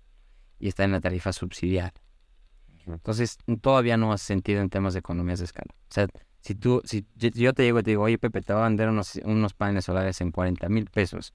[0.58, 1.94] y están en la tarifa subsidiada.
[2.94, 5.72] Entonces, todavía no hace sentido en temas de economías de escala.
[5.74, 6.08] O sea,
[6.42, 8.90] si tú, si yo- te llego y te digo, oye Pepe, te voy a vender
[8.90, 11.34] unos, unos paneles solares en 40 mil pesos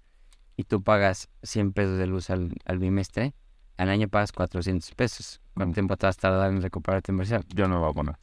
[0.57, 3.35] y tú pagas 100 pesos de luz al, al bimestre,
[3.77, 5.41] al año pagas 400 pesos.
[5.55, 5.75] ¿Cuánto Mm.
[5.75, 7.45] tiempo te vas a tardar en recuperar tu inversión?
[7.55, 8.17] Yo no me voy a poner.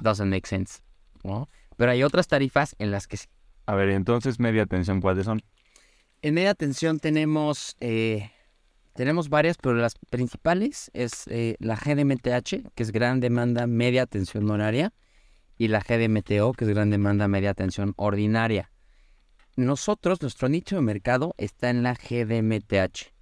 [0.00, 0.80] Doesn't make sense.
[1.22, 1.48] ¿no?
[1.76, 3.26] Pero hay otras tarifas en las que sí.
[3.66, 5.42] A ver, entonces, media tensión, ¿cuáles son?
[6.22, 8.30] En media tensión tenemos, eh,
[8.94, 14.48] tenemos varias, pero las principales es eh, la GDMTH, que es gran demanda media tensión
[14.50, 14.92] horaria,
[15.58, 18.70] y la GDMTO, que es gran demanda media tensión ordinaria.
[19.56, 23.12] Nosotros, nuestro nicho de mercado está en la GDMTH.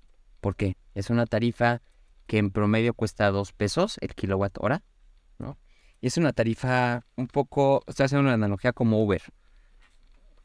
[0.41, 0.77] ¿Por qué?
[0.95, 1.83] Es una tarifa
[2.27, 4.83] que en promedio cuesta 2 pesos el kilowatt hora,
[5.39, 5.59] ¿no?
[6.01, 9.23] Y es una tarifa un poco, estoy haciendo una analogía como Uber.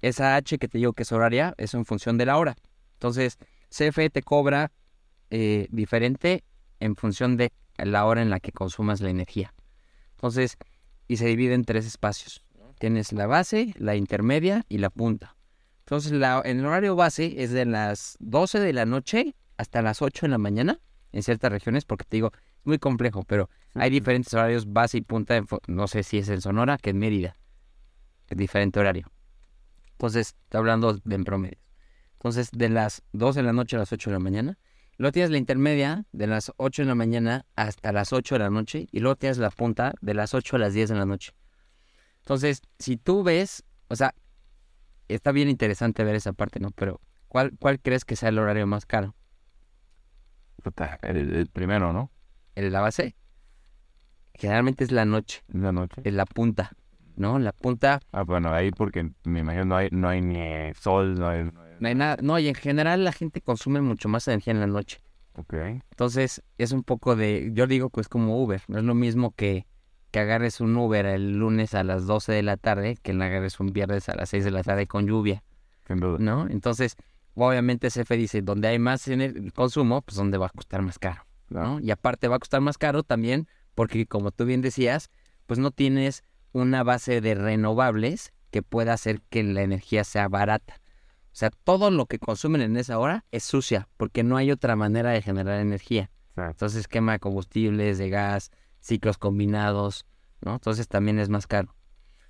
[0.02, 2.56] Esa H que te digo que es horaria es en función de la hora.
[2.94, 3.38] Entonces,
[3.70, 4.72] CFE te cobra
[5.30, 6.44] eh, diferente
[6.80, 9.54] en función de la hora en la que consumas la energía.
[10.12, 10.58] Entonces,
[11.08, 12.44] y se divide en tres espacios.
[12.80, 15.36] Tienes la base, la intermedia y la punta.
[15.80, 20.26] Entonces, la, el horario base es de las 12 de la noche hasta las 8
[20.26, 20.80] de la mañana
[21.13, 25.02] en ciertas regiones, porque te digo, es muy complejo, pero hay diferentes horarios base y
[25.02, 25.36] punta.
[25.38, 27.38] en no sé si es en Sonora que en Mérida.
[28.28, 29.10] Es diferente horario.
[29.94, 31.58] Entonces, está hablando de en promedio.
[32.13, 34.58] Entonces, de las 12 de la noche a las 8 de la mañana.
[34.98, 38.50] Luego tienes la intermedia de las 8 de la mañana hasta las 8 de la
[38.50, 38.88] noche.
[38.92, 41.34] Y luego tienes la punta de las 8 a las 10 de la noche.
[42.20, 44.14] Entonces, si tú ves, o sea,
[45.08, 46.72] está bien interesante ver esa parte, ¿no?
[46.72, 49.16] Pero, ¿cuál, cuál crees que sea el horario más caro?
[51.04, 52.12] El, el primero, ¿no?
[52.56, 53.16] ¿El de la base?
[54.34, 56.02] Generalmente es la noche, la noche.
[56.04, 56.72] es la punta,
[57.16, 57.40] ¿no?
[57.40, 61.28] La punta, Ah, bueno, ahí porque me imagino no hay, no hay ni sol, no
[61.30, 61.44] hay...
[61.46, 62.18] no hay- no hay nada.
[62.22, 65.00] No, y en general la gente consume mucho más energía en la noche.
[65.36, 65.54] Ok.
[65.54, 69.34] Entonces, es un poco de, yo digo que es como Uber, no es lo mismo
[69.36, 69.68] que,
[70.12, 73.72] que agarres un Uber el lunes a las 12 de la tarde que agarres un
[73.72, 75.44] viernes a las 6 de la tarde con lluvia,
[75.88, 76.18] Sin duda.
[76.20, 76.48] ¿no?
[76.50, 76.96] Entonces,
[77.36, 79.06] obviamente CFE dice, donde hay más
[79.54, 81.80] consumo, pues donde va a costar más caro, ¿no?
[81.80, 85.12] Y aparte va a costar más caro también porque, como tú bien decías,
[85.46, 90.82] pues no tienes una base de renovables que pueda hacer que la energía sea barata.
[91.38, 94.76] O sea, todo lo que consumen en esa hora es sucia, porque no hay otra
[94.76, 96.10] manera de generar energía.
[96.30, 96.50] Exacto.
[96.50, 100.08] Entonces, quema de combustibles, de gas, ciclos combinados,
[100.41, 100.54] ¿no?
[100.54, 101.76] Entonces también es más caro.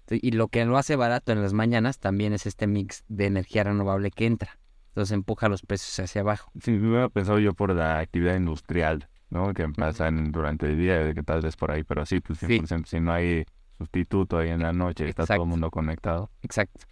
[0.09, 3.63] Y lo que lo hace barato en las mañanas también es este mix de energía
[3.63, 4.59] renovable que entra.
[4.89, 6.51] Entonces empuja los precios hacia abajo.
[6.61, 9.53] Sí, me hubiera pensado yo por la actividad industrial, ¿no?
[9.53, 12.45] Que pasa en- durante el día, que tal vez por ahí, pero sí, pues Sí.
[12.47, 13.45] 100%, si no hay
[13.77, 15.43] sustituto ahí en la noche, está todo Exacto.
[15.43, 16.29] el mundo conectado.
[16.41, 16.85] Exacto.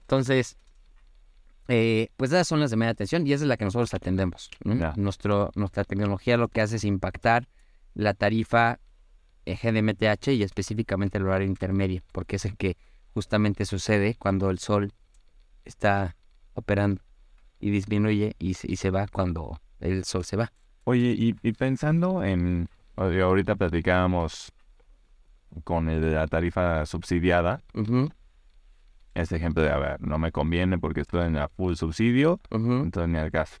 [0.00, 0.56] Entonces,
[1.70, 4.50] eh, pues esas son las de media tensión y esa es la que nosotros atendemos.
[4.96, 7.48] Nuestro, nuestra tecnología lo que hace es impactar
[7.94, 8.78] la tarifa
[9.46, 12.76] eh, GDMTH y específicamente el horario intermedio, porque es el que
[13.14, 14.92] justamente sucede cuando el sol
[15.64, 16.16] está
[16.54, 17.02] operando
[17.58, 20.52] y disminuye y, se- y se va cuando el sol se va.
[20.84, 24.52] Oye, y, y pensando en, ahorita platicábamos
[25.64, 28.08] con el de la tarifa subsidiada, Ujú,
[29.14, 32.72] este ejemplo de, a ver, no me conviene porque estoy en la full subsidio, ujú.
[32.82, 33.58] entonces ni al caso.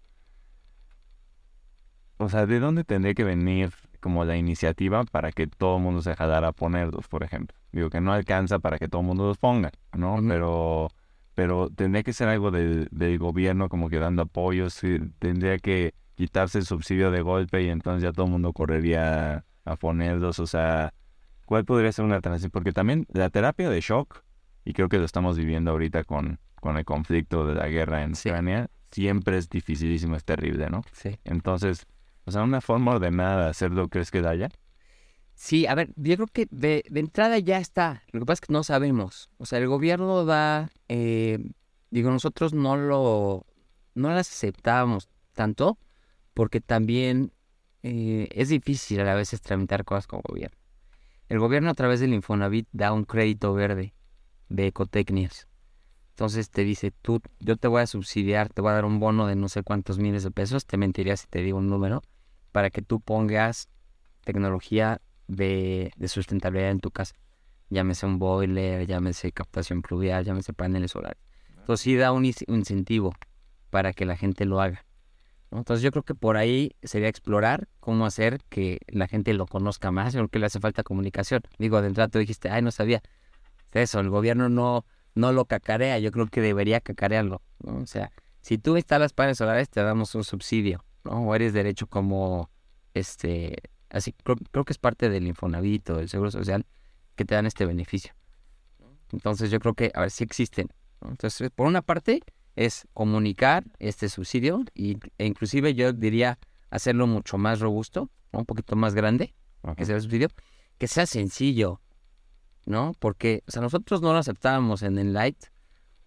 [2.18, 6.02] O sea, ¿de dónde tendría que venir como la iniciativa para que todo el mundo
[6.02, 7.56] se jalara a ponerlos, por ejemplo?
[7.72, 10.18] Digo que no alcanza para que todo el mundo los ponga, ¿no?
[10.26, 10.88] Pero
[11.34, 14.78] pero tendría que ser algo del, del gobierno como que dando apoyos,
[15.18, 19.76] tendría que quitarse el subsidio de golpe y entonces ya todo el mundo correría a
[19.76, 20.92] ponerlos, o sea,
[21.46, 22.50] ¿cuál podría ser una transición?
[22.50, 24.22] Porque también la terapia de shock,
[24.64, 28.12] y creo que lo estamos viviendo ahorita con, con el conflicto de la guerra en
[28.12, 30.82] Ucrania, siempre es dificilísimo, es terrible, ¿no?
[30.92, 31.18] Sí.
[31.24, 31.86] Entonces,
[32.24, 34.50] o sea, una forma ordenada de hacerlo, ¿crees que haya?
[35.34, 38.02] Sí, a ver, yo creo que de, entrada ya está.
[38.12, 39.30] Lo que pasa es que no sabemos.
[39.38, 41.38] O sea, el gobierno da, eh,
[41.90, 43.46] digo, nosotros no lo,
[43.94, 45.78] no las aceptábamos tanto
[46.34, 47.32] porque también
[47.82, 50.58] eh, es difícil a veces tramitar cosas como gobierno.
[51.28, 53.94] El gobierno a través del Infonavit da un crédito verde
[54.50, 55.48] de ecotecnias.
[56.10, 59.26] Entonces te dice, tú, yo te voy a subsidiar, te voy a dar un bono
[59.26, 62.02] de no sé cuántos miles de pesos, te mentiría si te digo un número,
[62.52, 63.70] para que tú pongas
[64.22, 67.14] tecnología de, sustentabilidad en tu casa.
[67.70, 71.22] Llámese un boiler, llámese captación pluvial, llámese paneles solares.
[71.56, 73.14] Entonces sí da un incentivo
[73.70, 74.84] para que la gente lo haga.
[75.52, 79.90] Entonces yo creo que por ahí sería explorar cómo hacer que la gente lo conozca
[79.90, 81.42] más, porque le hace falta comunicación.
[81.58, 83.02] Digo, de entrada tú dijiste, ay, no sabía.
[83.72, 87.42] Eso, el gobierno no, no lo cacarea, yo creo que debería cacarearlo.
[87.64, 91.28] O sea, si tú instalas paneles solares, te damos un subsidio, ¿no?
[91.28, 92.50] O eres derecho como
[92.94, 96.64] este Así creo, que es parte del Infonavit o del Seguro Social
[97.16, 98.14] que te dan este beneficio.
[99.12, 100.68] Entonces yo creo que, a ver, si existen.
[101.04, 102.20] Entonces, por una parte
[102.54, 106.38] es comunicar este subsidio y, e inclusive yo diría
[106.70, 109.34] hacerlo mucho más robusto, un poquito más grande,
[109.76, 110.28] que sea el subsidio,
[110.78, 111.80] que sea sencillo,
[112.66, 112.94] ¿no?
[112.98, 115.36] Porque, o sea, nosotros no lo aceptábamos en el Light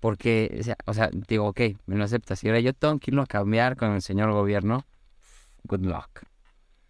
[0.03, 2.43] porque, o sea, digo, ok, me lo aceptas.
[2.43, 4.85] Y ahora yo tengo que irlo a cambiar con el señor gobierno.
[5.63, 6.23] Good luck.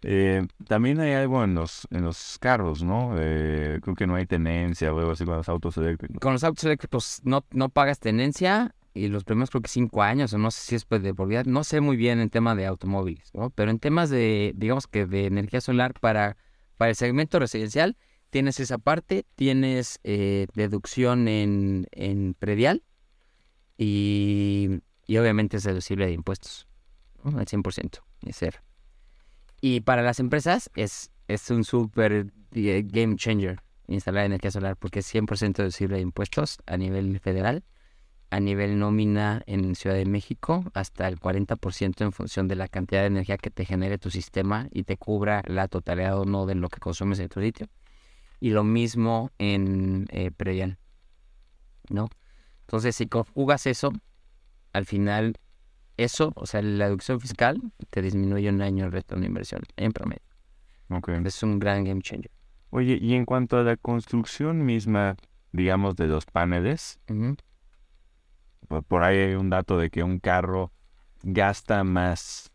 [0.02, 3.14] Eh, también hay algo en los, en los carros, ¿no?
[3.16, 6.18] Eh, creo que no hay tenencia o algo así con los autos eléctricos.
[6.18, 10.32] Con los autos eléctricos no, no pagas tenencia y los primeros creo que cinco años
[10.34, 11.44] o no sé si es pues de por vida.
[11.46, 13.50] No sé muy bien en tema de automóviles, ¿no?
[13.50, 16.36] Pero en temas de, digamos que de energía solar para,
[16.76, 17.96] para el segmento residencial,
[18.34, 22.82] tienes esa parte, tienes eh, deducción en, en predial
[23.78, 26.66] y, y obviamente es deducible de impuestos,
[27.22, 27.38] ¿no?
[27.38, 28.58] Al 100%, es cero.
[29.60, 34.98] Y para las empresas es, es un súper eh, game changer instalar energía solar porque
[34.98, 37.62] es 100% deducible de impuestos a nivel federal,
[38.30, 43.02] a nivel nómina en Ciudad de México, hasta el 40% en función de la cantidad
[43.02, 46.56] de energía que te genere tu sistema y te cubra la totalidad o no de
[46.56, 47.68] lo que consumes en tu sitio.
[48.44, 50.30] Y lo mismo en eh,
[51.88, 52.10] ¿no?
[52.60, 53.90] Entonces, si conjugas eso,
[54.74, 55.38] al final
[55.96, 59.92] eso, o sea, la deducción fiscal te disminuye un año el retorno de inversión en
[59.92, 60.20] promedio.
[60.90, 61.22] Okay.
[61.24, 62.30] Es un gran game changer.
[62.68, 65.16] Oye, y en cuanto a la construcción misma,
[65.52, 67.00] digamos, de los paneles,
[68.88, 70.70] por, ahí hay un dato de que un carro
[71.22, 72.52] gasta más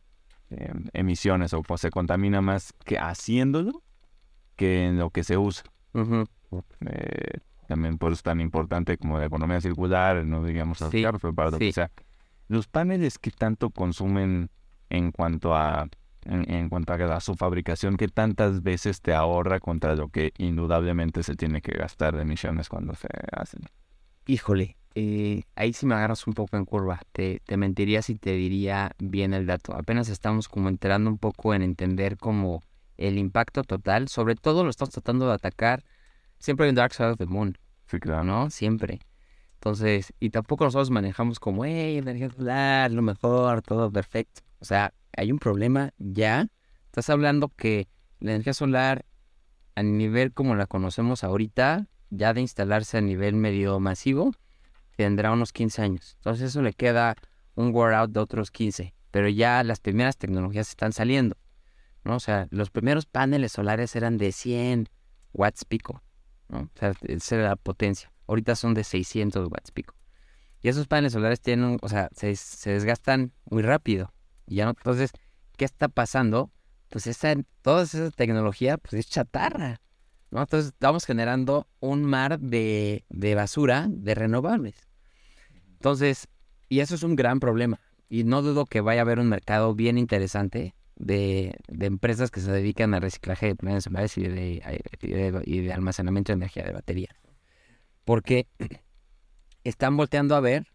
[0.52, 3.82] em, emisiones o pues, se contamina más que haciéndolo
[4.56, 5.64] que en lo que se usa.
[5.94, 11.52] Eh, también por eso es tan importante como la economía circular, no digamos pero para
[11.52, 11.92] lo que sea.
[12.48, 14.50] ¿Los paneles qué tanto consumen
[14.90, 15.88] en cuanto a
[16.26, 21.36] en, cuanto a su fabricación, qué tantas veces te ahorra contra lo que indudablemente se
[21.36, 23.62] tiene que gastar de emisiones cuando se hacen?
[24.28, 27.02] Híjole, eh, ahí sí me agarras un poco en curva.
[27.12, 29.74] Te, te mentiría si te diría bien el dato.
[29.74, 32.62] Apenas estamos como entrando un poco en entender como
[33.00, 34.08] el impacto total.
[34.08, 35.84] Sobre todo lo estamos tratando de atacar.
[36.38, 37.58] Siempre hay un Dark Side of the Moon.
[37.88, 38.24] Sí, claro.
[38.24, 38.50] ¿No?
[38.50, 39.00] Siempre.
[39.56, 44.42] Entonces, y tampoco nosotros manejamos como, hey, energía solar, lo mejor, todo perfecto.
[44.60, 46.48] O sea, hay un problema ya.
[46.86, 47.88] Estás hablando que
[48.20, 49.06] la energía solar,
[49.76, 54.34] a nivel como la conocemos ahorita, ya de instalarse a nivel medio masivo,
[54.96, 56.14] tendrá unos 15 años.
[56.20, 57.16] Entonces, eso le queda
[57.56, 58.94] un wear out de otros 15.
[59.12, 61.36] Pero ya las primeras tecnologías están saliendo.
[62.04, 62.16] ¿No?
[62.16, 64.90] O sea, los primeros paneles solares eran de 100
[65.34, 66.04] watts pico.
[66.48, 66.62] ¿no?
[66.62, 69.96] O sea, esa era la potencia ahorita son de 600 watts pico.
[70.62, 72.36] Y esos paneles solares tienen, o sea, se,
[72.70, 74.14] desgastan muy rápido.
[74.46, 75.12] Y ya no, entonces,
[75.58, 76.52] ¿qué está pasando?
[76.90, 79.82] Pues esa, toda esa tecnología pues es chatarra.
[80.32, 80.42] ¿no?
[80.42, 83.04] Entonces estamos generando un mar de,
[83.36, 84.76] basura de renovables.
[85.74, 86.28] Entonces,
[86.68, 87.80] y eso es un gran problema.
[88.10, 92.52] Y no dudo que vaya a haber un mercado bien interesante de, empresas que se
[92.52, 97.10] dedican al reciclaje de paneles solares y de, y de almacenamiento de energía de batería
[98.10, 98.48] porque
[99.64, 100.66] están volteando a ver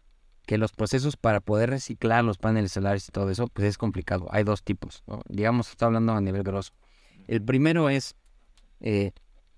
[0.45, 4.27] que los procesos para poder reciclar los paneles solares y todo eso, pues es complicado.
[4.31, 6.71] Hay dos tipos, digamos, está hablando a nivel grosso.
[7.27, 8.15] El primero es,
[8.79, 9.11] eh,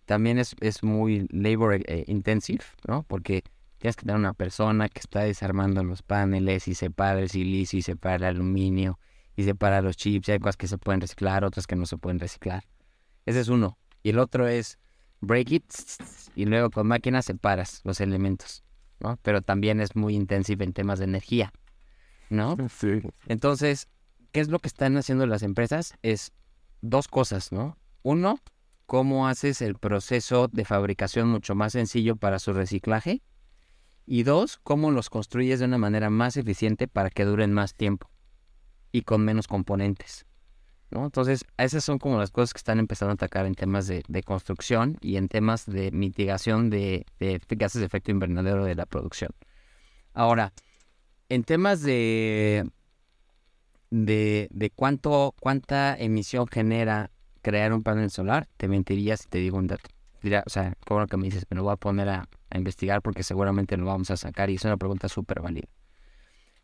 [0.06, 3.04] también es, es, muy labor eh, intensive, ¿no?
[3.04, 3.44] Porque
[3.78, 7.84] tienes que tener una persona que está desarmando los paneles y separa el silicio y
[7.84, 8.98] separa el aluminio
[9.38, 10.28] y separa los chips.
[10.28, 12.66] Y hay cosas que se pueden reciclar, otras que no se pueden reciclar.
[13.26, 13.78] Ese es uno.
[14.04, 14.78] Y el otro es
[15.22, 15.74] break it
[16.36, 18.64] y luego con máquinas separas los elementos,
[19.00, 19.18] ¿no?
[19.22, 21.54] Pero también es muy intensivo en temas de energía,
[22.30, 22.58] ¿no?
[22.70, 23.02] Sí.
[23.28, 23.88] Entonces,
[24.32, 25.94] ¿qué es lo que están haciendo las empresas?
[26.02, 26.34] Es
[26.82, 27.78] dos cosas, ¿no?
[28.02, 28.40] Uno,
[28.86, 33.22] cómo haces el proceso de fabricación mucho más sencillo para su reciclaje.
[34.06, 38.10] Y dos, cómo los construyes de una manera más eficiente para que duren más tiempo
[38.92, 40.26] y con menos componentes.
[40.90, 41.06] ¿no?
[41.06, 44.98] Entonces, esas son como las cosas que están empezando a atacar en temas de, construcción
[45.02, 49.32] y en temas de mitigación de, de, gases de efecto invernadero de la producción.
[50.14, 50.54] Ahora,
[51.30, 52.70] en temas de,
[53.90, 59.58] de, de cuánto, cuánta emisión genera crear un panel solar, te mentiría si te digo
[59.58, 59.90] un dato.
[60.22, 62.58] Dirá, o sea, como lo que me dices, me lo voy a poner a, a
[62.58, 65.68] investigar porque seguramente lo vamos a sacar y es una pregunta súper válida.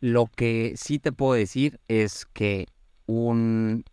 [0.04, 2.66] Lo que sí te puedo decir es que
[3.06, 3.86] un,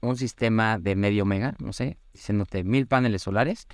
[0.00, 3.66] un sistema de medio mega, no sé, diciéndote mil paneles solares,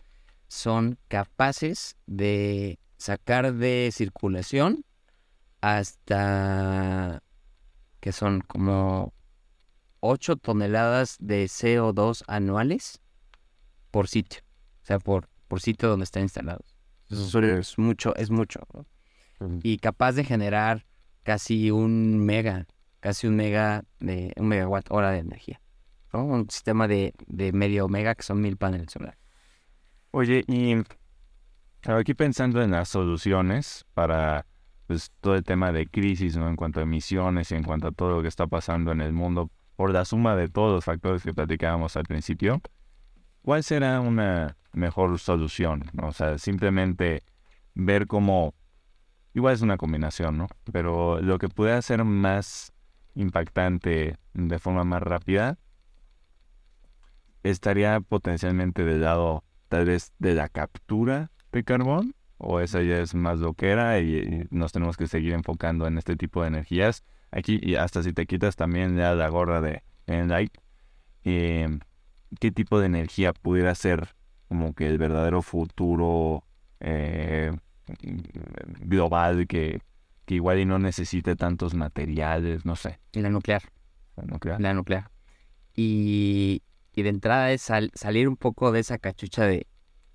[0.49, 4.87] son capaces de sacar de circulación
[5.61, 7.23] hasta
[8.01, 9.13] que son como
[10.01, 13.03] 8 toneladas de CO2 anuales
[13.91, 14.41] por sitio.
[14.83, 16.75] O sea, por, por sitio donde están instalados.
[17.11, 18.61] Eso es mucho, es mucho.
[19.63, 20.87] Y capaz de generar
[21.23, 22.67] casi un mega,
[23.01, 25.61] casi un mega de un megawatt hora de energía.
[26.13, 29.19] Un sistema de, de medio mega que son mil paneles solares.
[30.11, 30.75] Oye, y
[31.85, 34.45] aquí pensando en las soluciones para
[34.87, 36.49] pues, todo el tema de crisis, ¿no?
[36.49, 39.13] En cuanto a emisiones y en cuanto a todo lo que está pasando en el
[39.13, 42.61] mundo, por la suma de todos los factores que platicábamos al principio,
[43.41, 45.85] ¿cuál será una mejor solución?
[46.03, 47.23] O sea, simplemente
[47.75, 48.55] ver cómo,
[49.35, 50.49] igual es una combinación, ¿no?
[50.73, 52.73] Pero lo que puede ser más
[53.15, 55.59] impactante de forma más rápida
[57.43, 63.15] estaría potencialmente del lado tal vez de la captura de carbón o esa ya es
[63.15, 67.05] más loquera y, nos tenemos que seguir enfocando en este tipo de energías.
[67.31, 70.57] Aquí, y hasta si te quitas también ya la gorra de Enlight,
[71.25, 71.79] eh,
[72.41, 74.15] ¿qué tipo de energía pudiera ser
[74.49, 76.45] como que el verdadero futuro
[76.81, 77.53] eh,
[78.81, 79.81] global que,
[80.25, 82.99] que igual y no necesite tantos materiales, no sé?
[83.13, 83.63] Y la nuclear.
[84.17, 84.61] La nuclear.
[84.61, 85.11] La nuclear.
[85.75, 86.63] Y,
[86.95, 89.67] y de entrada es salir un poco de esa cachucha de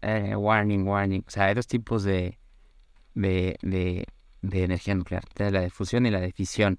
[0.02, 1.24] eh, warning, warning.
[1.28, 2.38] O sea, hay dos tipos de,
[3.14, 4.06] de, de,
[4.42, 5.24] de energía nuclear.
[5.38, 6.78] La de fusión y la de fisión.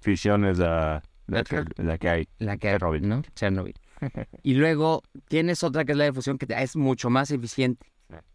[0.00, 2.28] Fisión es la, la, que, la que hay.
[2.38, 3.22] La que hay, Chernobyl, ¿no?
[3.34, 3.74] Chernobyl.
[4.42, 7.86] y luego tienes otra que es la de fusión que es mucho más eficiente,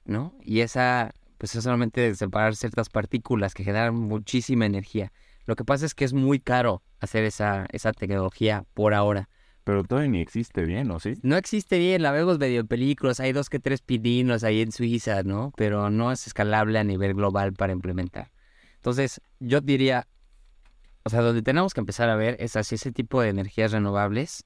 [0.06, 0.34] ¿no?
[0.42, 5.12] Y esa, pues es solamente separar ciertas partículas que generan muchísima energía.
[5.46, 9.30] Lo que pasa es que es muy caro hacer esa, esa tecnología por ahora.
[9.64, 11.16] Pero todavía ni existe bien, ¿o sí?
[11.24, 14.72] No existe bien, la vemos medio en películas, hay dos que tres pidinos ahí en
[14.72, 15.52] Suiza, ¿no?
[15.58, 18.32] Pero no es escalable a nivel global para implementar.
[18.76, 20.08] Entonces, yo diría,
[21.04, 24.46] o sea, donde tenemos que empezar a ver es hacia ese tipo de energías renovables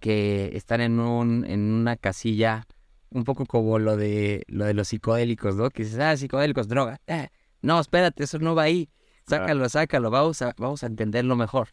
[0.00, 2.66] que están en un en una casilla
[3.10, 5.70] un poco como lo de lo de los psicodélicos, ¿no?
[5.70, 7.00] Que dices, ah, psicodélicos, droga.
[7.06, 7.28] Eh,
[7.62, 8.88] no, espérate, eso no va ahí.
[9.26, 11.68] Sácalo, sácalo, vamos a, vamos a entenderlo mejor.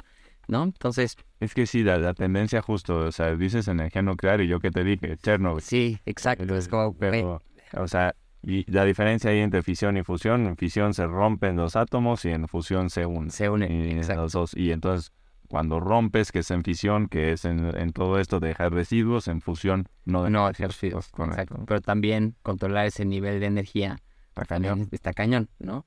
[0.47, 0.63] ¿no?
[0.63, 1.17] Entonces...
[1.39, 4.83] Es que sí, la, tendencia justo, o sea, dices energía nuclear y yo que te
[4.83, 5.61] dije, Chernobyl.
[5.61, 6.95] Sí, exacto, es como...
[6.95, 7.41] Pero,
[7.73, 11.75] o sea, y la diferencia ahí entre fisión y fusión, en fisión se rompen los
[11.75, 13.31] átomos y en fusión se unen.
[13.31, 15.11] Se unen, y Los dos, y entonces
[15.47, 19.41] cuando rompes, que es en fisión, que es en, todo esto de dejar residuos, en
[19.41, 21.11] fusión no dejar no residuos.
[21.17, 21.63] Exacto.
[21.67, 23.97] Pero también controlar ese nivel de energía
[24.29, 24.87] está cañón.
[24.91, 25.85] está cañón, ¿no?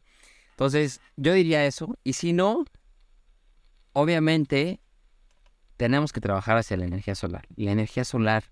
[0.50, 1.96] Entonces, yo diría eso.
[2.02, 2.64] Y si no,
[3.92, 4.80] obviamente
[5.76, 7.46] tenemos que trabajar hacia la energía solar.
[7.56, 8.44] Y la energía solar,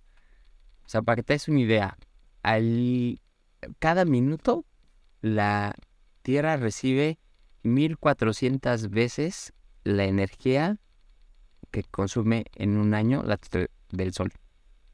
[0.85, 1.99] o sea, para que te des una idea,
[2.42, 3.21] al,
[3.79, 4.64] cada minuto
[5.20, 5.74] la
[6.22, 7.18] Tierra recibe
[7.62, 9.53] 1400 veces
[9.85, 10.78] la energía
[11.83, 13.39] que consume en un año la
[13.91, 14.33] del Sol.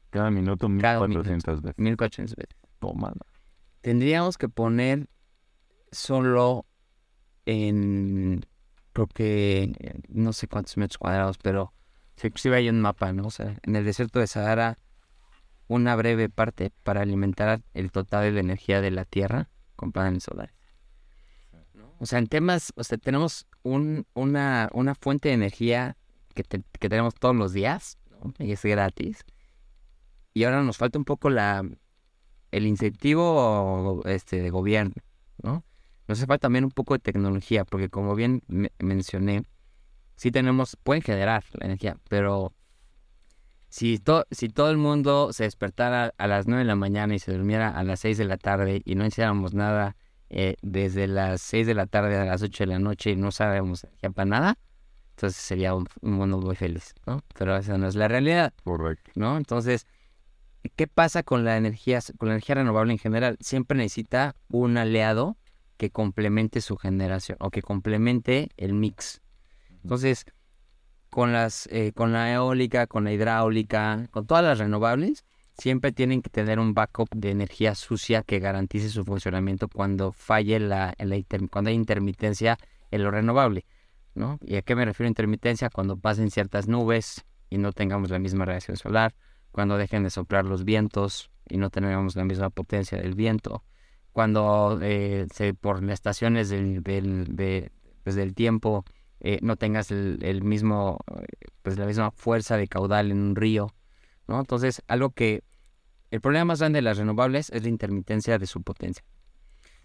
[0.09, 1.77] Cada minuto 1400 veces.
[1.77, 2.57] 1400 veces.
[2.79, 3.13] Toma.
[3.79, 5.07] Tendríamos que poner
[5.91, 6.65] solo
[7.45, 8.45] en
[8.91, 11.73] creo que no sé cuántos metros cuadrados, pero
[12.21, 13.27] inclusive hay un mapa, ¿no?
[13.27, 14.77] O sea, en el desierto de Sahara,
[15.67, 20.23] una breve parte para alimentar el total de la energía de la Tierra con paneles
[20.23, 20.53] solares.
[21.99, 25.95] O sea, en temas, o sea, tenemos un, una, una fuente de energía
[26.33, 27.97] que, tenemos todos los días,
[28.39, 29.25] y es gratis.
[30.33, 31.63] Y ahora nos falta un poco la
[32.53, 34.93] el incentivo este, de gobierno.
[35.41, 35.65] ¿no?
[36.07, 38.43] Nos hace falta también un poco de tecnología, porque como bien
[38.77, 39.43] mencioné,
[40.15, 42.53] sí tenemos, pueden generar la energía, pero
[43.69, 47.31] si, si todo el mundo se despertara a las 9 de la mañana y se
[47.33, 49.95] durmiera a las 6 de la tarde y no hiciéramos nada
[50.29, 53.31] eh, desde las 6 de la tarde a las 8 de la noche y no
[53.31, 54.57] sabemos energía para nada,
[55.15, 57.21] entonces sería un, mundo muy feliz, ¿no?
[57.37, 58.53] Pero esa no es la realidad.
[58.63, 59.11] Correcto.
[59.15, 59.37] ¿No?
[59.37, 59.85] Entonces,
[60.75, 63.37] ¿qué pasa con la energía, con la energía renovable en general?
[63.39, 65.37] Siempre necesita un aliado
[65.77, 69.21] que complemente su generación o que complemente el mix.
[69.83, 70.25] Entonces,
[71.09, 75.25] con las, eh, con la eólica, con la hidráulica, con todas las renovables,
[75.57, 80.59] siempre tienen que tener un backup de energía sucia que garantice su funcionamiento cuando falle
[80.59, 80.95] la,
[81.51, 82.57] cuando hay intermitencia
[82.89, 83.65] en lo renovable.
[84.41, 85.69] ¿Y a qué me refiero a intermitencia?
[85.69, 89.15] Cuando pasen ciertas nubes y no tengamos la misma radiación solar,
[89.51, 93.63] cuando dejen de soplar los vientos y no tengamos la misma potencia del viento,
[94.11, 97.71] cuando eh, se, por las estaciones del, del,
[98.03, 98.85] pues, tiempo
[99.19, 100.99] eh, no tengas el, mismo,
[101.61, 103.73] pues la misma fuerza de caudal en un río,
[104.27, 104.39] ¿no?
[104.39, 105.43] Entonces, algo que,
[106.11, 109.03] el problema más grande de las renovables es la intermitencia de su potencia.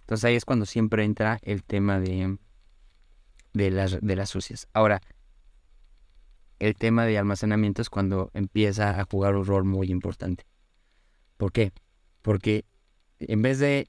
[0.00, 2.36] Entonces ahí es cuando siempre entra el tema de,
[3.52, 4.68] de, las, de las sucias.
[4.72, 5.00] Ahora,
[6.58, 10.44] el tema de almacenamiento es cuando empieza a jugar un rol muy importante.
[11.36, 11.72] ¿Por qué?
[12.22, 12.64] Porque
[13.20, 13.86] en vez de,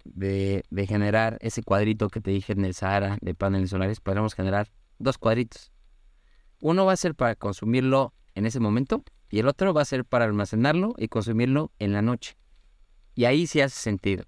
[0.88, 5.18] generar ese cuadrito que te dije en el Sahara de paneles solares, podemos generar dos
[5.18, 5.72] cuadritos.
[6.62, 10.06] Uno va a ser para consumirlo en ese momento y el otro va a ser
[10.06, 12.38] para almacenarlo y consumirlo en la noche.
[13.16, 14.26] Y ahí sí hace sentido,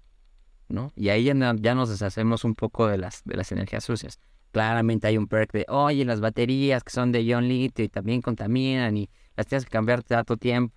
[0.68, 0.92] ¿no?
[0.96, 4.18] Y ahí ya, nos deshacemos un poco de las, de las energías sucias.
[4.52, 8.22] Claramente hay un perk de, oye, las baterías que son de ion litio y también
[8.22, 10.76] contaminan y las tienes que cambiar tanto tiempo.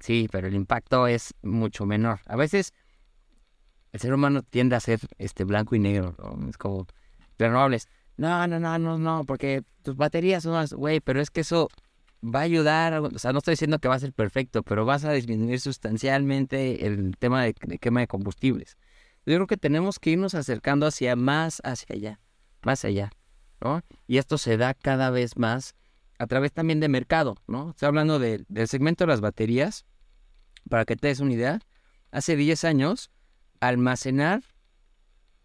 [0.00, 2.20] Sí, pero el impacto es mucho menor.
[2.26, 2.72] A veces
[3.92, 6.14] el ser humano tiende a ser este blanco y negro,
[6.48, 6.86] es como
[7.38, 7.88] renovables.
[8.16, 11.68] No, no, no, no, no, porque tus baterías son más, güey, pero es que eso
[12.22, 15.04] va a ayudar, o sea, no estoy diciendo que va a ser perfecto, pero vas
[15.04, 18.76] a disminuir sustancialmente el tema de, quema de combustibles.
[19.24, 22.20] Yo creo que tenemos que irnos acercando hacia más hacia allá,
[22.62, 23.10] más allá,
[23.60, 23.82] ¿no?
[24.06, 25.74] Y esto se da cada vez más
[26.18, 27.70] a través también de mercado, ¿no?
[27.70, 29.84] Estoy hablando del segmento de las baterías,
[30.68, 31.60] para que te des una idea,
[32.10, 33.10] hace 10 años
[33.60, 34.42] almacenar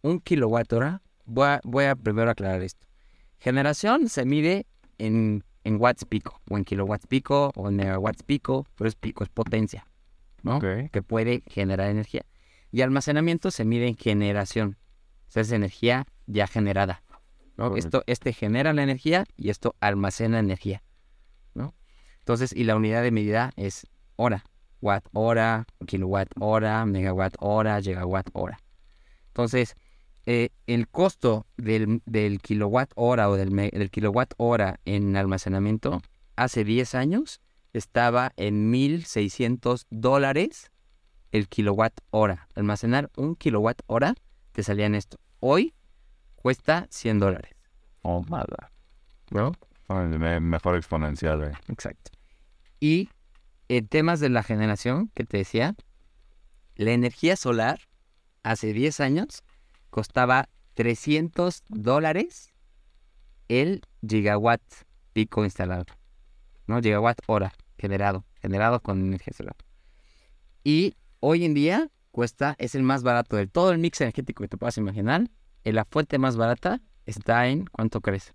[0.02, 2.88] un kilowatt hora, voy a, primero aclarar esto.
[3.40, 4.66] Generación se mide
[4.98, 9.24] en, en, watts pico, o en kilowatts pico, o en megawatts pico, pero es pico,
[9.24, 9.88] es potencia,
[10.42, 10.60] ¿no?
[10.60, 12.26] Que puede generar energía.
[12.72, 14.78] Y almacenamiento se mide en generación,
[15.28, 17.04] o sea, es energía ya generada.
[17.58, 17.76] ¿no?
[17.76, 20.84] Esto, este genera la energía y esto almacena energía,
[21.54, 21.76] ¿no?
[22.20, 24.44] Entonces, y la unidad de medida es hora
[24.84, 28.60] watt hora, kilowatt hora, megawatt hora, gigawatt hora.
[29.28, 29.76] Entonces,
[30.26, 32.02] eh, el costo del,
[32.42, 36.02] kilowatt hora o del, del, kilowatt hora en almacenamiento
[36.36, 40.70] hace 10 años estaba en 1.600 dólares
[41.32, 42.48] el kilowatt hora.
[42.54, 44.16] Almacenar un kilowatt hora
[44.52, 45.18] te salía en esto.
[45.40, 45.74] Hoy
[46.44, 47.56] cuesta 100 dólares.
[48.04, 48.72] Oh, mala.
[49.32, 49.54] ¿No?
[49.90, 51.52] Mejor exponencial, eh.
[51.70, 52.12] Exacto.
[52.80, 53.10] Y
[53.70, 55.76] en temas de la generación que te decía,
[56.76, 57.80] la energía solar
[58.44, 59.44] hace 10 años
[59.90, 62.52] costaba 300 dólares
[63.48, 64.62] el gigawatt
[65.14, 65.86] pico instalado,
[66.68, 66.82] ¿no?
[66.82, 69.56] Gigawatt hora generado, generado con energía solar.
[70.64, 74.50] Y hoy en día cuesta, es el más barato de todo el mix energético que
[74.50, 75.30] te puedas imaginar.
[75.64, 78.34] En la fuente más barata está en, ¿cuánto crees?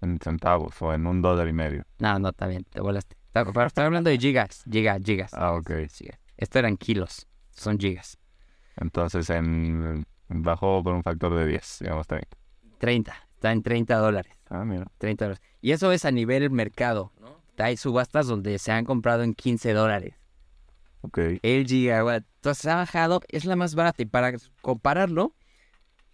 [0.00, 1.84] En centavos o en un dólar y medio.
[1.98, 3.16] No, no, está bien, te volaste.
[3.32, 5.32] Pero estoy hablando de gigas, gigas, gigas.
[5.34, 5.70] Ah, ok.
[6.36, 8.18] Esto eran kilos, son gigas.
[8.76, 12.28] Entonces, en, bajó por un factor de 10, digamos también.
[12.78, 14.32] 30, está en 30 dólares.
[14.48, 14.86] Ah, mira.
[14.98, 15.42] 30 dólares.
[15.60, 17.40] Y eso es a nivel mercado, ¿no?
[17.58, 20.14] Hay subastas donde se han comprado en 15 dólares.
[21.02, 21.18] Ok.
[21.42, 22.24] El gigawatt.
[22.36, 24.02] Entonces ha bajado, es la más barata.
[24.02, 24.32] Y para
[24.62, 25.34] compararlo,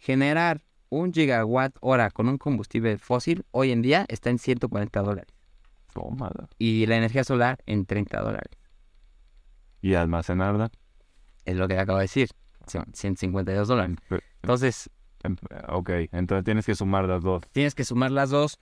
[0.07, 5.35] generar un gigawatt hora con un combustible fósil hoy en día está en 140 dólares.
[6.59, 8.53] Y la energía solar en 30 dólares.
[9.83, 10.71] ¿Y almacenarla?
[11.45, 12.29] Es lo que acabo de decir.
[12.67, 13.97] 152 dólares.
[14.43, 14.91] Entonces.
[15.69, 17.43] Ok, entonces tienes que sumar las dos.
[17.51, 18.61] Tienes que sumar las dos.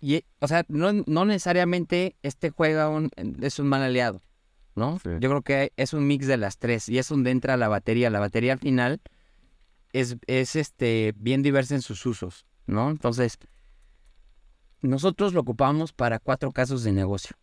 [0.00, 3.10] Y, o sea, no, no necesariamente este juega un,
[3.40, 4.22] es un mal aliado,
[4.76, 5.00] ¿no?
[5.02, 6.88] Yo creo que es un mix de las tres.
[6.88, 8.10] Y es donde entra la batería.
[8.10, 9.00] La batería al final
[9.92, 12.90] es, es este, bien diversa en sus usos, ¿no?
[12.90, 13.38] Entonces,
[14.80, 17.36] nosotros lo ocupamos para cuatro casos de negocio.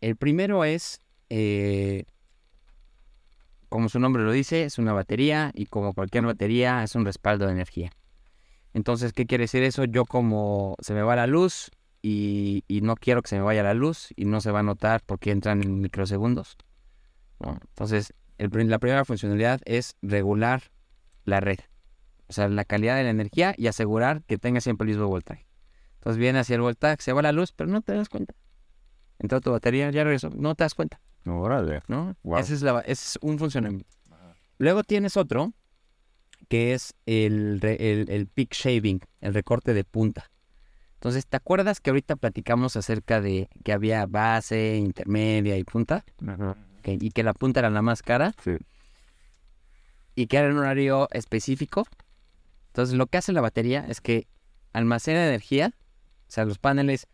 [0.00, 1.00] El primero es
[1.30, 2.04] eh,
[3.70, 7.46] como su nombre lo dice, es una batería y como cualquier batería es un respaldo
[7.46, 7.92] de energía.
[8.74, 9.84] Entonces, ¿qué quiere decir eso?
[9.84, 11.70] Yo como se me va la luz
[12.02, 15.02] y, no quiero que se me vaya la luz y no se va a notar
[15.06, 16.56] porque entran en microsegundos.
[17.38, 20.64] Entonces, la primera funcionalidad es regular
[21.24, 21.60] la red.
[22.30, 25.48] O sea, la calidad de la energía y asegurar que tenga siempre el mismo voltaje.
[25.94, 28.34] Entonces viene hacia el voltaje, se va la luz, pero no te das cuenta.
[29.18, 31.00] Entra tu batería, ya regresó, no te das cuenta.
[31.26, 31.82] Órale.
[31.88, 32.14] ¿No?
[32.38, 33.90] Ese, es ese es un funcionamiento.
[34.58, 35.52] Luego tienes otro
[36.48, 40.30] que es el, el, peak shaving, el recorte de punta.
[40.94, 46.04] Entonces, ¿te acuerdas que ahorita platicamos acerca de que había base, intermedia y punta?
[46.84, 48.34] y que la punta era la más cara.
[48.44, 48.52] Sí.
[50.14, 51.86] Y que era en un horario específico.
[52.70, 54.26] Entonces, lo que hace la batería es que
[54.72, 55.74] almacena energía.
[56.28, 57.06] O sea, los paneles.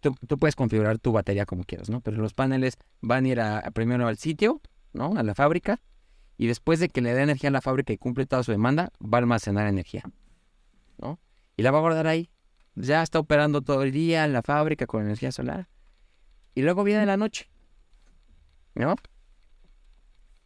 [0.00, 2.00] Tú, puedes configurar tu batería como quieras, ¿no?
[2.00, 4.60] Pero los paneles van a ir a, primero al sitio,
[4.92, 5.14] ¿no?
[5.16, 5.80] A la fábrica
[6.36, 8.90] y después de que le dé energía a la fábrica y cumple toda su demanda,
[9.00, 10.02] va a almacenar energía.
[10.98, 11.20] ¿no?
[11.56, 12.30] Y la va a guardar ahí.
[12.74, 15.68] Ya está operando todo el día en la fábrica con energía solar.
[16.54, 17.48] Y luego viene la noche.
[18.74, 18.96] ¿No?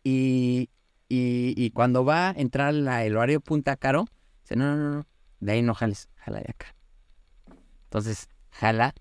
[0.05, 0.69] Y,
[1.09, 4.07] y, cuando va a entrar el horario punta caro,
[4.43, 5.07] dice, no, no, no, no,
[5.41, 6.75] de ahí no jales, jala de acá.
[7.85, 8.95] Entonces, jala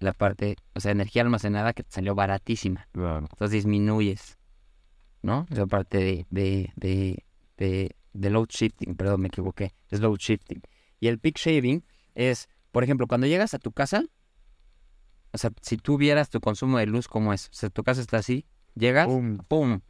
[0.00, 2.88] la parte, o sea, energía almacenada que te salió baratísima.
[2.94, 4.38] Entonces disminuyes
[5.24, 5.46] ¿no?
[5.50, 7.24] Esa parte de, de, de,
[7.56, 10.60] de, de load shifting, perdón, me equivoqué, es load shifting.
[11.00, 11.82] Y el peak shaving
[12.14, 14.04] es, por ejemplo, cuando llegas a tu casa,
[15.32, 18.02] o sea, si tú vieras tu consumo de luz como es, o sea, tu casa
[18.02, 18.44] está así,
[18.74, 19.08] llegas,
[19.48, 19.80] ¡pum!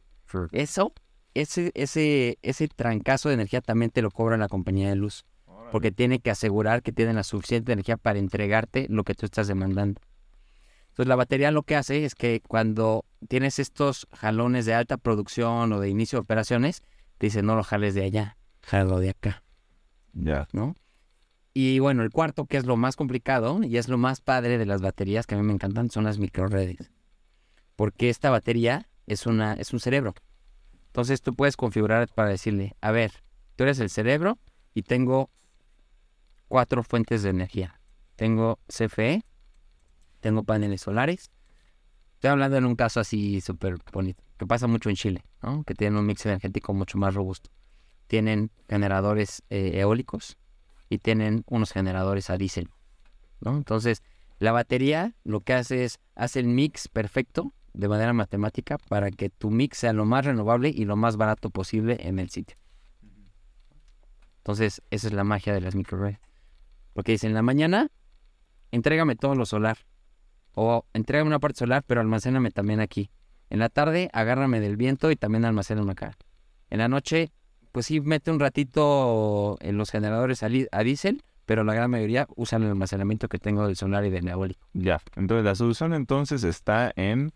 [0.53, 0.93] Eso,
[1.35, 5.25] ese, ese, ese trancazo de energía también te lo cobra la compañía de luz.
[5.71, 9.47] Porque tiene que asegurar que tienen la suficiente energía para entregarte lo que tú estás
[9.47, 10.01] demandando.
[10.89, 15.73] Entonces la batería lo que hace es que cuando tienes estos jalones de alta producción
[15.73, 16.81] o de inicio de operaciones,
[17.17, 19.43] te dice no lo jales de allá, jalo de acá.
[20.13, 20.47] Ya.
[20.53, 20.75] ¿No?
[21.53, 24.65] Y bueno, el cuarto, que es lo más complicado y es lo más padre de
[24.65, 26.91] las baterías que a mí me encantan, son las microredes.
[27.75, 30.13] Porque esta batería es, una, es un cerebro.
[30.95, 33.11] Entonces tú puedes configurar para decirle, a ver,
[33.57, 34.39] tú eres el cerebro
[34.73, 35.29] y tengo
[36.47, 37.81] cuatro fuentes de energía.
[38.15, 39.25] Tengo CFE,
[40.21, 41.31] tengo paneles solares.
[42.13, 45.65] Estoy hablando en un caso así súper bonito, que pasa mucho en Chile, ¿no?
[45.65, 47.49] que tienen un mix energético mucho más robusto.
[48.07, 50.37] Tienen generadores eh, eólicos
[50.87, 52.69] y tienen unos generadores a diésel.
[53.41, 53.57] ¿no?
[53.57, 54.01] Entonces,
[54.39, 59.29] la batería lo que hace es, hace el mix perfecto de manera matemática para que
[59.29, 62.57] tu mix sea lo más renovable y lo más barato posible en el sitio.
[64.37, 66.19] Entonces, esa es la magia de las microredes.
[66.93, 67.89] Porque dicen, en la mañana,
[68.71, 69.77] entrégame todo lo solar.
[70.53, 73.09] O entrégame una parte solar, pero almacéname también aquí.
[73.49, 76.17] En la tarde, agárrame del viento y también almacéname acá.
[76.69, 77.31] En la noche,
[77.71, 82.63] pues sí, mete un ratito en los generadores a, diésel, pero la gran mayoría usan
[82.63, 84.65] el almacenamiento que tengo del solar y del eólico.
[84.73, 87.33] Ya, entonces la solución entonces está en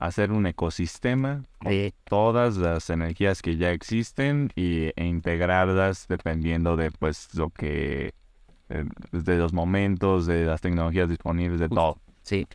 [0.00, 6.90] hacer un ecosistema de todas las energías que ya existen y, e integrarlas dependiendo de
[6.90, 8.14] pues lo que
[8.70, 11.98] eh, de los momentos, de las tecnologías disponibles, de todo.
[12.22, 12.46] Sí.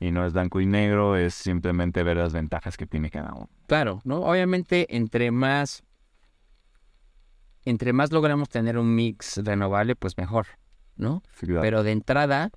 [0.00, 3.50] Y no es blanco y negro, es simplemente ver las ventajas que tiene cada uno.
[3.66, 4.20] Claro, ¿no?
[4.22, 5.84] Obviamente, entre más,
[7.66, 10.46] entre más logramos tener un mix renovable, pues mejor,
[10.96, 11.22] ¿no?
[11.38, 12.50] Pero de entrada,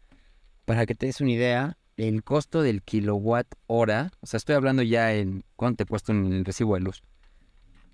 [0.64, 4.82] para que te des una idea, el costo del kilowatt hora, o sea, estoy hablando
[4.82, 7.04] ya en cuánto te he puesto en el recibo de luz.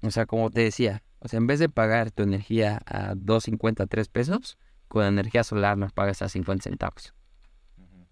[0.01, 3.87] O sea, como te decía, o sea, en vez de pagar tu energía a 2.50,
[3.87, 7.13] 3 pesos, con energía solar nos pagas a 50 centavos.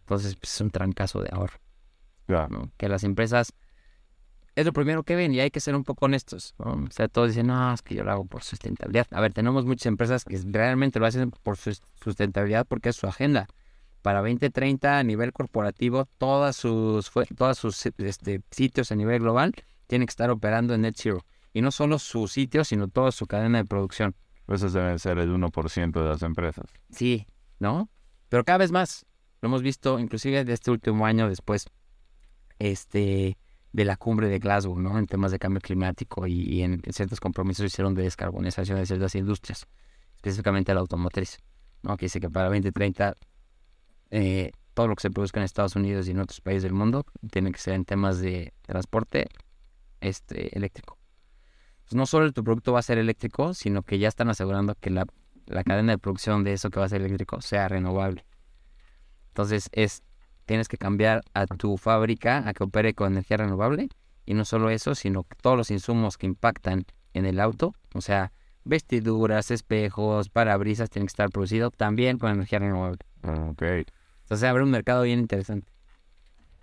[0.02, 1.60] Entonces, pues, es un trancazo de ahorro.
[2.78, 3.54] Que las empresas
[4.56, 6.54] es lo primero que ven y hay que ser un poco honestos.
[6.58, 9.08] O sea, todos dicen, no, es que yo lo hago por sustentabilidad.
[9.12, 13.08] A ver, tenemos muchas empresas que realmente lo hacen por su sustentabilidad porque es su
[13.08, 13.48] agenda.
[14.02, 19.54] Para 2030 a nivel corporativo, todas sus, todos sus este, sitios a nivel global
[19.88, 21.26] tienen que estar operando en net zero.
[21.52, 24.16] Y no solo su sitio, sino toda su cadena de producción.
[24.48, 26.66] Eso debe ser el 1% de las empresas.
[26.92, 27.28] Sí,
[27.60, 27.90] ¿no?
[28.30, 29.06] Pero cada vez más.
[29.42, 31.66] Lo hemos visto inclusive de este último año después
[32.60, 33.38] este,
[33.72, 34.98] de la cumbre de Glasgow, ¿no?
[34.98, 39.66] En temas de cambio climático y, en, ciertos compromisos hicieron de descarbonización de ciertas industrias,
[40.16, 41.38] específicamente la automotriz,
[41.84, 41.96] ¿no?
[41.96, 43.16] Que dice que para 2030
[44.12, 47.06] eh, todo lo que se produzca en Estados Unidos y en otros países del mundo
[47.32, 49.28] tiene que ser en temas de transporte
[50.02, 50.98] este, eléctrico.
[51.84, 54.90] Pues no solo tu producto va a ser eléctrico, sino que ya están asegurando que
[54.90, 55.06] la,
[55.66, 58.26] cadena de producción de eso que va a ser eléctrico sea renovable.
[59.30, 60.04] Entonces es,
[60.46, 63.90] tienes que cambiar a tu fábrica a que opere con energía renovable
[64.26, 68.32] Y no solo eso, sino todos los insumos que impactan en el auto, o sea,
[68.64, 73.00] vestiduras, espejos, parabrisas tienen que estar producidos también con energía renovable.
[73.24, 73.64] Ok.
[74.30, 75.72] Entonces abre un mercado bien interesante.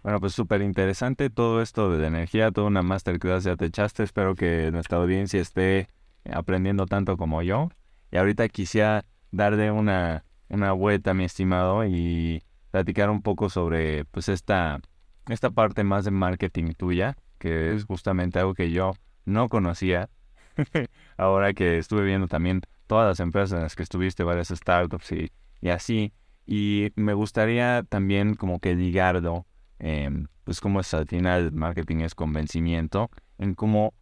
[0.05, 4.05] Bueno, pues súper interesante todo esto de energía, toda una masterclass ya te echaste.
[4.05, 5.89] Espero que nuestra audiencia esté
[6.31, 7.71] aprendiendo tanto como yo.
[8.13, 14.29] Y ahorita quisiera darle una, una vuelta, mi estimado, y platicar un poco sobre pues
[14.29, 14.81] esta,
[15.29, 18.93] esta parte más de marketing tuya, que es justamente algo que yo
[19.25, 20.09] no conocía.
[21.17, 25.33] Ahora que estuve viendo también todas las empresas en las que estuviste, varias startups y,
[25.61, 26.13] y así.
[26.47, 29.47] Y me gustaría también como que ligarlo,
[29.79, 33.95] em, pues como es al final marketing es convencimiento, en cómo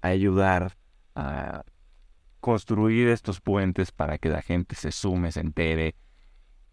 [0.00, 0.76] ayudar
[1.14, 1.64] a
[2.40, 5.94] construir estos puentes para que la gente se sume, se entere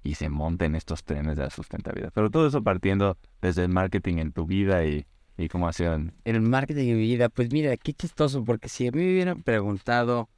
[0.02, 2.12] y se monte en estos trenes de la sustentabilidad.
[2.14, 5.06] Pero todo eso partiendo desde el marketing en tu vida y,
[5.38, 6.14] y cómo hacían.
[6.24, 9.44] El marketing en mi vida, pues mira, qué chistoso, porque si a mí me hubieran
[9.44, 10.30] preguntado,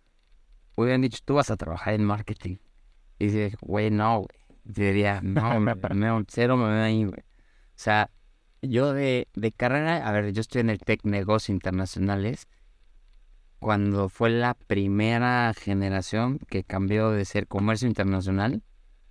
[0.76, 2.58] hubieran dicho, tú vas a trabajar en marketing.
[3.20, 4.26] Y dice, güey, no.
[4.64, 7.22] Diría, no, me, me, cero me voy ahí, güey.
[7.22, 8.10] O sea,
[8.62, 12.48] yo de, de carrera, a ver, yo estoy en el Tech Negocios Internacionales
[13.60, 18.64] cuando fue la primera generación que cambió de ser comercio internacional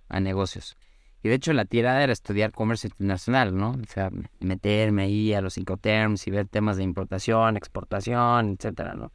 [0.09, 0.75] a negocios.
[1.21, 3.71] Y de hecho la tirada era estudiar comercio internacional, ¿no?
[3.71, 9.11] O sea, meterme ahí a los terms y ver temas de importación, exportación, etcétera, ¿no?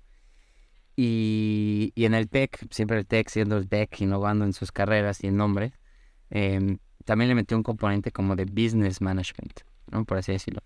[0.96, 5.24] Y, y en el TEC, siempre el TEC siendo el TEC, innovando en sus carreras
[5.24, 5.72] y en nombre,
[6.30, 9.60] em, también le metí un componente como de business management,
[9.90, 10.04] ¿no?
[10.04, 10.60] Por así decirlo.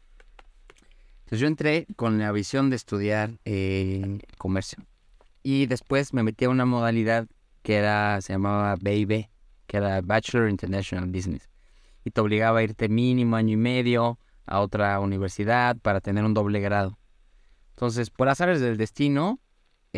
[1.21, 4.83] Entonces yo entré con la visión de estudiar eh, comercio.
[5.43, 7.27] Y después me metí a una modalidad
[7.63, 9.29] que era, se llamaba BIB,
[9.67, 11.51] que era Bachelor International Business.
[12.05, 16.33] Y te obligaba a irte mínimo año y medio a otra universidad para tener un
[16.33, 16.99] doble grado.
[17.71, 19.39] Entonces, por azares del destino,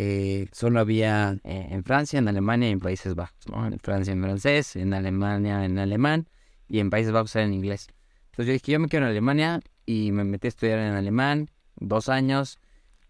[0.03, 3.45] eh, solo había eh, en Francia, en Alemania y en Países Bajos.
[3.47, 6.27] En Francia en francés, en Alemania en alemán
[6.69, 7.89] y en Países Bajos en inglés.
[8.31, 11.51] Entonces yo dije, yo me quiero en Alemania, y me metí a estudiar en alemán,
[11.77, 12.59] dos años.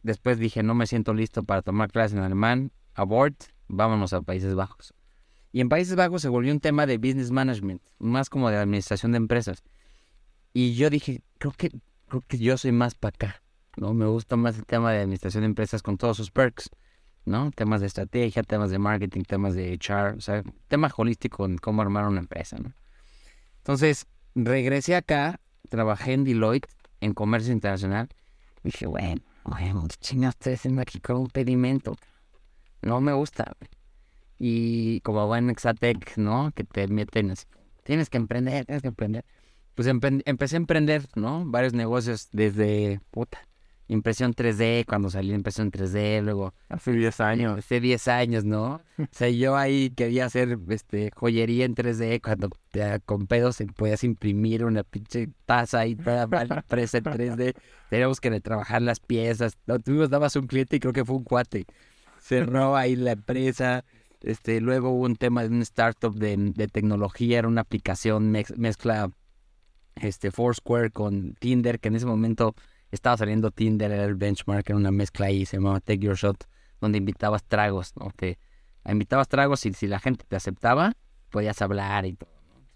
[0.03, 4.57] Después dije, no me siento listo para tomar clases en alemán, abort, vámonos a Países
[4.57, 4.93] Bajos.
[5.53, 9.12] Y en Países Bajos se volvió un tema de business management, más como de administración
[9.12, 9.62] de empresas.
[10.53, 11.70] Y yo dije, creo que,
[12.09, 13.39] creo que yo soy más para acá,
[13.77, 13.95] ¿no?
[13.95, 16.71] Me gusta más el tema de administración de empresas con todos sus perks,
[17.25, 17.51] ¿no?
[17.51, 21.83] Temas de estrategia, temas de marketing, temas de HR, o sea, tema holístico en cómo
[21.83, 22.73] armar una empresa, ¿no?
[23.59, 25.41] Entonces, regresé acá
[25.71, 26.68] trabajé en Deloitte,
[27.01, 28.09] en comercio internacional.
[28.62, 31.97] dije, bueno, bueno, chingas haciendo aquí con un pedimento.
[32.83, 33.57] No me gusta.
[34.39, 36.53] Y como buen Exatec, ¿no?
[36.55, 37.47] Que te meten así.
[37.85, 39.25] Tienes que emprender, tienes que emprender.
[39.75, 41.45] Pues empecé a emprender, ¿no?
[41.47, 43.47] Varios negocios desde, puta,
[43.91, 46.55] impresión 3D, cuando salí impresión 3D, luego...
[46.68, 47.59] Hace 10 años.
[47.59, 48.80] Hace 10 años, ¿no?
[48.99, 52.51] o sea, yo ahí quería hacer este, joyería en 3D, cuando
[53.05, 57.55] con pedos podías imprimir una pinche taza y para la empresa en 3D.
[57.91, 59.59] Teníamos que trabajar las piezas.
[59.66, 61.66] No, tú dabas un cliente y creo que fue un cuate.
[62.20, 63.84] Cerró ahí la empresa.
[64.22, 69.11] Este, luego hubo un tema de un startup de, de tecnología, era una aplicación mezcla
[69.97, 72.55] este, Foursquare con Tinder, que en ese momento
[72.91, 76.49] estaba saliendo Tinder, era el benchmark, era una mezcla ahí, se llamaba Take Your Shot,
[76.80, 78.11] donde invitabas tragos, ¿no?
[78.16, 78.38] Te
[78.84, 80.95] invitabas tragos y si la gente te aceptaba,
[81.30, 82.30] podías hablar y todo.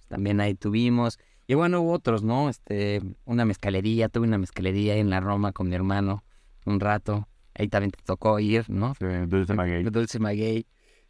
[0.09, 1.19] También ahí tuvimos.
[1.47, 2.49] Y bueno, hubo otros, ¿no?
[2.49, 6.25] Este, una mezcalería, tuve una mezcalería en la Roma con mi hermano
[6.65, 7.29] un rato.
[7.55, 8.95] Ahí también te tocó ir, ¿no?
[9.27, 9.85] Dulce Maguey.
[9.85, 10.67] Dulce Maguey.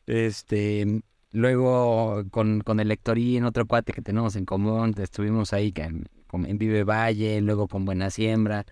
[0.07, 6.07] Este, luego con, con el en otro cuate que tenemos en común, estuvimos ahí en,
[6.33, 8.67] en Vive Valle, luego con Buena Siembra.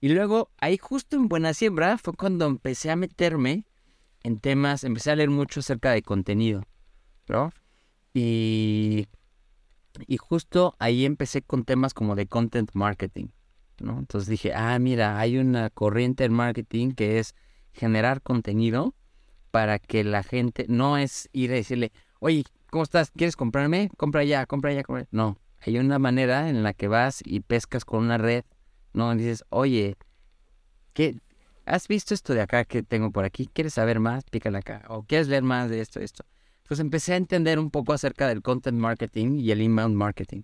[0.00, 3.64] Y luego, ahí justo en Buena Siembra fue cuando empecé a meterme
[4.22, 6.64] en temas, empecé a leer mucho acerca de contenido,
[7.28, 7.50] ¿no?
[8.12, 9.06] Y,
[10.06, 13.28] y justo ahí empecé con temas como de content marketing,
[13.78, 13.98] ¿no?
[13.98, 17.34] Entonces dije, ah, mira, hay una corriente en marketing que es
[17.72, 18.94] generar contenido
[19.50, 23.10] para que la gente, no es ir a decirle, oye, ¿cómo estás?
[23.12, 23.90] ¿Quieres comprarme?
[23.96, 25.06] Compra ya, compra ya, compra.
[25.10, 28.44] No, hay una manera en la que vas y pescas con una red
[28.96, 29.14] ¿no?
[29.14, 29.96] dices, oye,
[30.92, 31.18] ¿qué,
[31.66, 33.48] ¿has visto esto de acá que tengo por aquí?
[33.52, 34.24] ¿Quieres saber más?
[34.24, 34.84] Pícale acá.
[34.88, 36.24] ¿O quieres leer más de esto, esto?
[36.66, 40.42] Pues empecé a entender un poco acerca del content marketing y el inbound marketing.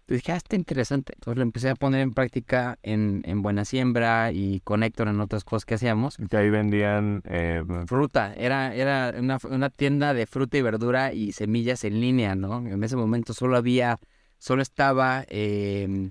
[0.00, 1.14] Entonces dije, ah, está interesante.
[1.16, 5.20] Entonces lo empecé a poner en práctica en, en Buena Siembra y con Héctor en
[5.20, 6.16] otras cosas que hacíamos.
[6.30, 7.22] Que ahí vendían...
[7.24, 8.32] Eh, fruta.
[8.34, 12.58] Era, era una, una, tienda de fruta y verdura y semillas en línea, ¿no?
[12.58, 13.98] En ese momento solo había...
[14.38, 15.24] Solo estaba...
[15.28, 16.10] Eh,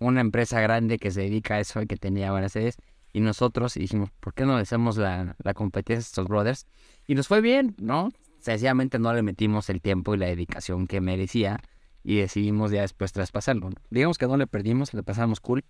[0.00, 2.76] una empresa grande que se dedica a eso y que tenía varias sedes.
[3.12, 6.66] y nosotros dijimos, ¿por qué no le hacemos la, la competencia a estos brothers?
[7.06, 8.10] Y nos fue bien, ¿no?
[8.40, 11.60] Sencillamente no le metimos el tiempo y la dedicación que merecía
[12.02, 13.70] y decidimos ya después traspasarlo.
[13.90, 15.64] Digamos que no le perdimos, le pasamos cool.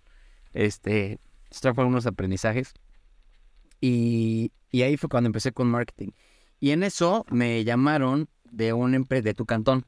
[0.53, 1.19] Este,
[1.49, 2.73] estos fueron unos aprendizajes.
[3.81, 6.11] Y, y ahí fue cuando empecé con marketing.
[6.59, 9.85] Y en eso me llamaron de una empresa de tu cantón.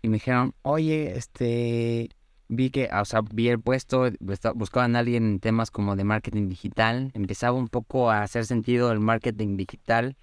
[0.00, 2.08] Y me dijeron, oye, este,
[2.48, 4.10] vi que, o sea, vi el puesto,
[4.54, 7.10] buscaban a alguien en temas como de marketing digital.
[7.14, 10.16] Empezaba un poco a hacer sentido el marketing digital,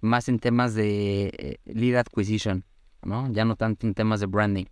[0.00, 2.64] más en temas de eh, lead acquisition,
[3.02, 3.30] ¿no?
[3.32, 4.66] Ya no tanto en temas de branding.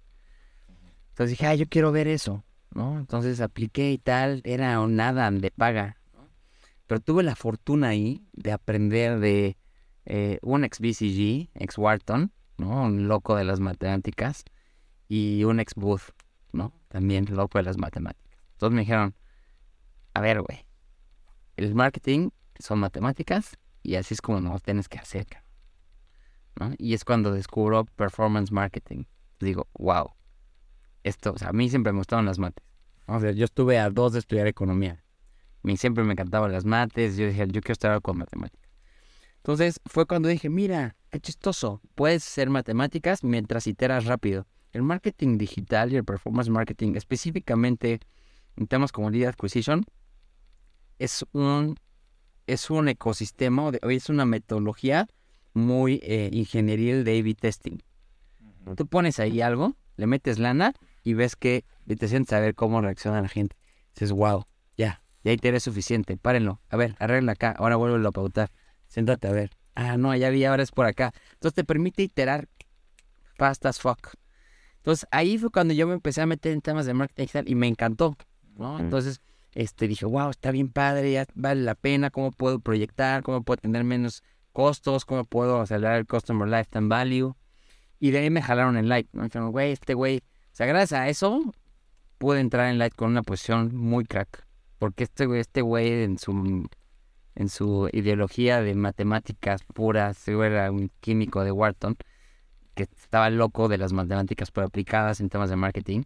[1.10, 2.44] Entonces dije, ah, yo quiero ver eso,
[2.74, 2.98] ¿no?
[2.98, 5.96] Entonces apliqué y tal, era nada de paga.
[6.86, 9.56] Pero tuve la fortuna ahí de aprender de
[10.06, 12.84] eh, un ex BCG, ex Wharton, ¿no?
[12.84, 14.44] Un loco de las matemáticas,
[15.08, 16.12] y un ex Booth,
[16.52, 16.72] ¿no?
[16.88, 18.40] También loco de las matemáticas.
[18.52, 19.14] Entonces me dijeron,
[20.14, 20.66] a ver, güey,
[21.56, 25.26] el marketing son matemáticas y así es como nos tienes que hacer,
[26.58, 26.72] ¿no?
[26.78, 29.04] Y es cuando descubro performance marketing.
[29.38, 30.12] Digo, wow,
[31.02, 32.64] esto, a mí siempre me gustaban las mates.
[33.06, 35.02] O sea, yo estuve a dos de estudiar economía.
[35.02, 37.16] A mí siempre me encantaban las mates.
[37.16, 38.70] Yo dije, yo quiero estar con matemáticas.
[39.38, 44.46] Entonces fue cuando dije, mira, qué chistoso, puedes hacer matemáticas mientras iteras rápido.
[44.72, 48.00] El marketing digital y el performance marketing, específicamente
[48.56, 49.84] en temas como lead acquisition,
[50.98, 51.76] es un,
[52.46, 55.08] es un ecosistema, es una metodología
[55.54, 57.78] muy eh, ingenieril de A-B testing.
[58.76, 62.80] Tú pones ahí algo, le metes lana y ves que te sientes a ver cómo
[62.80, 63.56] reacciona la gente.
[63.94, 64.44] Dices, wow,
[64.76, 66.60] ya, ya iteré suficiente, párenlo.
[66.68, 68.50] A ver, arregla acá, ahora vuelvo a pautar
[68.90, 69.50] siéntate a ver.
[69.74, 71.14] Ah, no, ya vi, ahora es por acá.
[71.32, 72.48] Entonces te permite iterar
[73.36, 74.14] fast as fuck.
[74.80, 77.54] Entonces ahí fue cuando yo me empecé a meter en temas de marketing digital y
[77.54, 78.16] me encantó,
[78.56, 78.78] ¿no?
[78.78, 79.20] Entonces
[79.52, 83.58] este, dije, wow, está bien padre, ya vale la pena, cómo puedo proyectar, cómo puedo
[83.58, 84.22] tener menos
[84.52, 87.36] costos, cómo puedo acelerar el Customer Lifetime Value.
[87.98, 89.20] Y de ahí me jalaron en Light, ¿no?
[89.20, 90.22] Me dijeron, güey, este güey, o
[90.52, 91.52] sea, gracias a eso
[92.18, 94.46] pude entrar en Light con una posición muy crack.
[94.78, 96.68] Porque este güey, este güey en su
[97.34, 101.96] en su ideología de matemáticas puras, era un químico de Wharton,
[102.86, 106.02] que estaba loco de las matemáticas pero aplicadas en temas de marketing,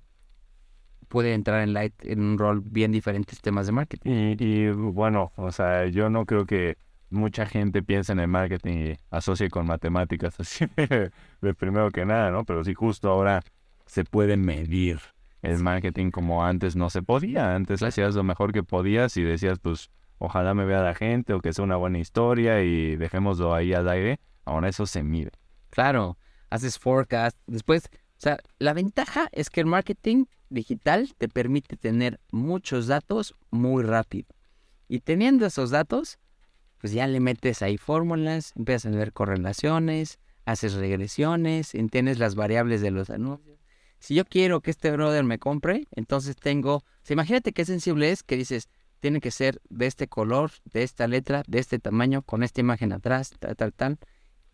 [1.09, 4.37] puede entrar en Light en un rol bien diferente en temas de marketing.
[4.39, 6.77] Y, bueno, o sea, yo no creo que
[7.11, 12.31] mucha gente piense en el marketing y asocie con matemáticas así de, primero que nada,
[12.31, 12.45] ¿no?
[12.45, 13.43] Pero sí justo ahora
[13.87, 14.99] se puede medir
[15.43, 17.55] el marketing como antes no se podía.
[17.55, 21.41] Antes hacías lo mejor que podías y decías, pues, ojalá me vea la gente o
[21.41, 25.33] que sea una buena historia y dejémoslo ahí al aire, ahora eso se mide.
[25.71, 26.17] Claro,
[26.55, 32.21] haces forecast, después, o sea, la ventaja es que el marketing digital te permite tener
[32.31, 34.29] muchos datos muy rápido.
[34.87, 36.19] Y teniendo esos datos,
[36.79, 42.81] pues ya le metes ahí fórmulas, empiezas a ver correlaciones, haces regresiones, entiendes las variables
[42.83, 43.59] de los anuncios.
[43.99, 48.13] Si yo quiero que este brother me compre, entonces tengo, o sea, imagínate qué sensible
[48.13, 48.69] es que dices,
[49.01, 52.93] tiene que ser de este color, de esta letra, de este tamaño, con esta imagen
[52.93, 53.99] atrás, tal, tal, tal.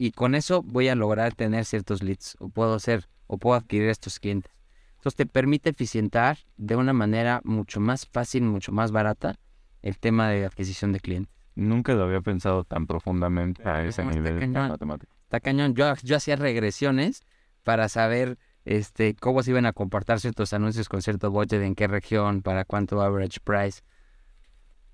[0.02, 3.90] Y con eso voy a lograr tener ciertos leads, o puedo hacer, o puedo adquirir
[3.90, 4.50] estos clientes.
[4.92, 9.38] Entonces te permite eficientar de una manera mucho más fácil, mucho más barata
[9.82, 11.34] el tema de adquisición de clientes.
[11.54, 15.12] Nunca lo había pensado tan profundamente a ese nivel está matemático.
[15.24, 15.74] Está cañón.
[15.74, 17.20] Yo, yo hacía regresiones
[17.62, 21.88] para saber este, cómo se iban a comportar ciertos anuncios con cierto budget, en qué
[21.88, 23.82] región, para cuánto average price.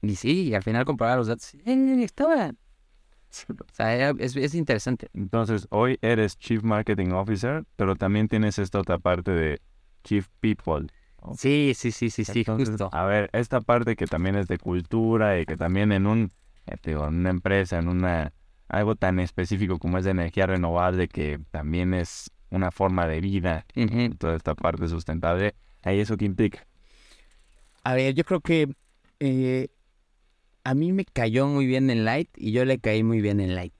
[0.03, 1.55] Y sí, y al final comparaba los datos.
[1.65, 2.51] Eh, estaba.
[3.51, 5.09] O sea, es, interesante.
[5.13, 9.61] Entonces, hoy eres Chief Marketing Officer, pero también tienes esta otra parte de
[10.05, 10.87] Chief People.
[11.37, 12.89] Sí, sí, sí, sí, sí, justo.
[12.93, 16.33] A ver, esta parte que también es de cultura y que también en un,
[16.67, 18.33] en una empresa, en una
[18.69, 23.67] algo tan específico como es de energía renovable, que también es una forma de vida,
[24.19, 26.67] toda esta parte sustentable, ¿hay eso qué implica?
[27.85, 28.69] A ver, yo creo que
[29.21, 29.69] eh,
[30.67, 33.55] a mí me cayó muy bien en Light y yo le caí muy bien en
[33.55, 33.73] Light,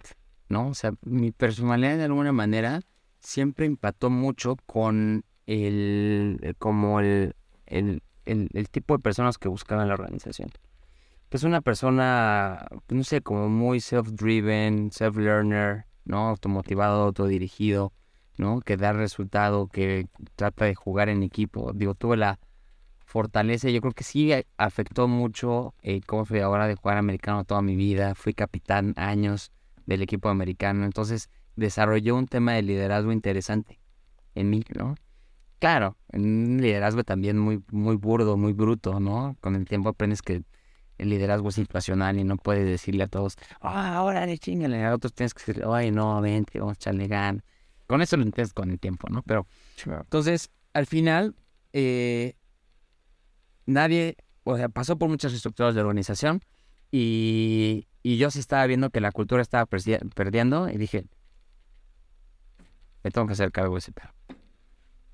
[0.49, 0.69] ¿no?
[0.69, 2.81] O sea, mi personalidad de alguna manera
[3.19, 7.35] siempre empató mucho con el, como el,
[7.67, 10.51] el, el, tipo de personas que buscaban la organización.
[11.33, 16.29] Es una persona, no sé, como muy self-driven, self-learner, ¿no?
[16.29, 17.93] Automotivado, autodirigido,
[18.39, 18.61] ¿no?
[18.61, 20.07] Que da resultado, que
[20.37, 21.73] trata de jugar en equipo.
[21.75, 22.39] Digo, tuve la
[23.07, 27.63] fortalece, yo creo que sí afectó mucho eh, cómo fui ahora de jugar americano toda
[27.63, 28.15] mi vida.
[28.15, 29.53] Fui capitán años
[29.87, 33.79] del equipo americano, entonces desarrolló un tema de liderazgo interesante
[34.35, 34.97] en mí, ¿no?
[35.61, 39.37] Claro, un liderazgo también muy, muy burdo, muy bruto, ¿no?
[39.41, 40.43] Con el tiempo aprendes que
[40.99, 45.13] el liderazgo situacional y no puedes decirle a todos, ah, ahora le chingale, a otros
[45.15, 47.43] tienes que decir, ay, no, vente, vamos a echarle gan.
[47.87, 49.23] Con eso lo entiendes con el tiempo, ¿no?
[49.23, 49.47] Pero,
[49.87, 51.37] entonces, al final,
[51.73, 52.35] eh,
[53.67, 56.43] nadie, o sea, pasó por muchas estructuras de organización
[56.91, 61.05] y, y yo sí estaba viendo que la cultura estaba perdiendo y dije,
[63.03, 64.15] me tengo que hacer cargo de ese perro.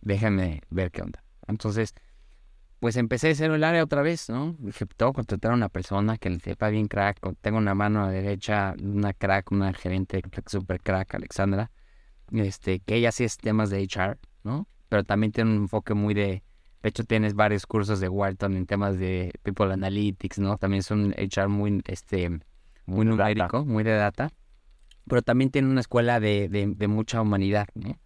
[0.01, 1.23] Déjenme ver qué onda.
[1.47, 1.95] Entonces,
[2.81, 4.57] pues empecé a hacer el área otra vez, ¿no?
[4.59, 7.21] Dije, tengo que contratar a una persona que le sepa bien crack.
[7.41, 11.71] Tengo una mano derecha, una crack, una gerente super crack, Alexandra,
[12.33, 14.67] este, que ella sí es temas de HR, ¿no?
[14.89, 16.43] Pero también tiene un enfoque muy de,
[16.83, 20.59] de hecho tienes varios cursos de Wharton en temas de People Analytics, ¿no?
[20.59, 22.41] También es un HR muy, este,
[22.87, 24.31] muy numérico, muy de data.
[25.07, 27.99] Pero también tiene una escuela de, de mucha humanidad, ¿no?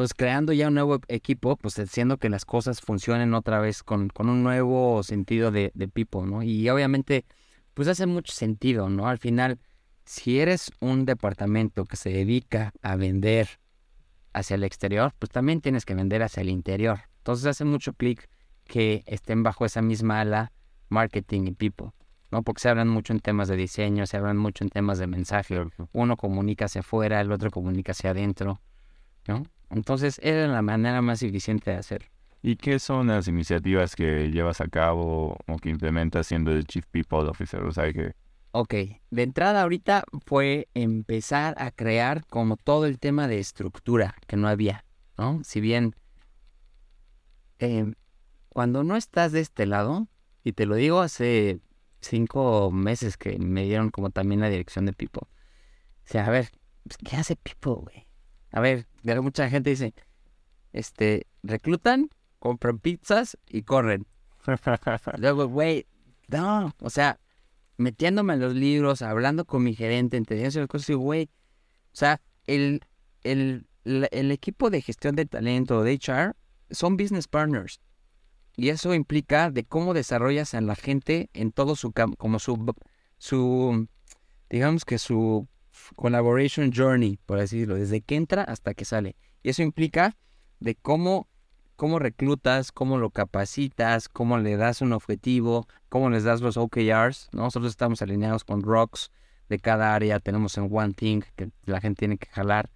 [0.00, 4.08] Entonces, creando ya un nuevo equipo, pues haciendo que las cosas funcionen otra vez con,
[4.08, 6.42] con un nuevo sentido de, de people, ¿no?
[6.42, 7.26] Y obviamente,
[7.74, 9.08] pues hace mucho sentido, ¿no?
[9.08, 9.58] Al final,
[10.06, 13.60] si eres un departamento que se dedica a vender
[14.32, 17.09] hacia el exterior, pues también tienes que vender hacia el interior.
[17.20, 18.28] Entonces hace mucho clic
[18.64, 20.52] que estén bajo esa misma ala
[20.88, 21.88] marketing y people,
[22.30, 22.42] ¿no?
[22.42, 25.62] Porque se hablan mucho en temas de diseño, se hablan mucho en temas de mensaje.
[25.92, 28.60] Uno comunica hacia afuera, el otro comunica hacia adentro,
[29.26, 29.44] ¿no?
[29.68, 32.08] Entonces era la manera más eficiente de hacerlo.
[32.42, 36.86] ¿Y qué son las iniciativas que llevas a cabo o que implementas siendo el Chief
[36.86, 37.60] People Officer?
[37.62, 38.14] O sea, que...
[38.52, 38.74] Ok,
[39.10, 44.48] de entrada ahorita fue empezar a crear como todo el tema de estructura que no
[44.48, 44.86] había,
[45.18, 45.42] ¿no?
[45.44, 45.94] Si bien
[47.60, 47.94] em,
[48.48, 50.08] cuando no estás de este lado,
[50.42, 51.60] y te lo digo hace
[52.00, 55.22] cinco meses que me dieron como también la dirección de People.
[55.24, 56.50] O sea, a ver,
[56.84, 58.06] pues, ¿qué hace People, güey?
[58.52, 58.86] A ver,
[59.22, 59.94] mucha gente dice,
[60.72, 64.06] este, reclutan, compran pizzas y corren.
[65.18, 65.86] Luego, güey,
[66.28, 67.20] no, o sea,
[67.76, 71.30] metiéndome en los libros, hablando con mi gerente, entendiendo las cosas, y güey,
[71.92, 72.80] o sea, el,
[73.22, 76.34] el, el equipo de gestión de talento de HR
[76.70, 77.80] son business partners.
[78.56, 82.74] Y eso implica de cómo desarrollas a la gente en todo su como su,
[83.18, 83.88] su,
[84.50, 85.48] digamos que su
[85.96, 89.16] collaboration journey, por decirlo, desde que entra hasta que sale.
[89.42, 90.16] Y eso implica
[90.58, 91.28] de cómo,
[91.76, 97.28] cómo reclutas, cómo lo capacitas, cómo le das un objetivo, cómo les das los OKRs.
[97.32, 99.10] Nosotros estamos alineados con rocks
[99.48, 102.70] de cada área, tenemos en One Thing que la gente tiene que jalar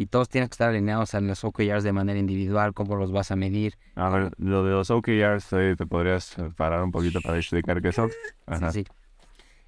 [0.00, 3.30] y todos tienen que estar alineados a los OKRs de manera individual, cómo los vas
[3.32, 3.76] a medir.
[3.96, 7.92] A ver, lo de los OKRs, eh, ¿te podrías parar un poquito para explicar qué
[7.92, 8.10] son?
[8.72, 8.86] Sí,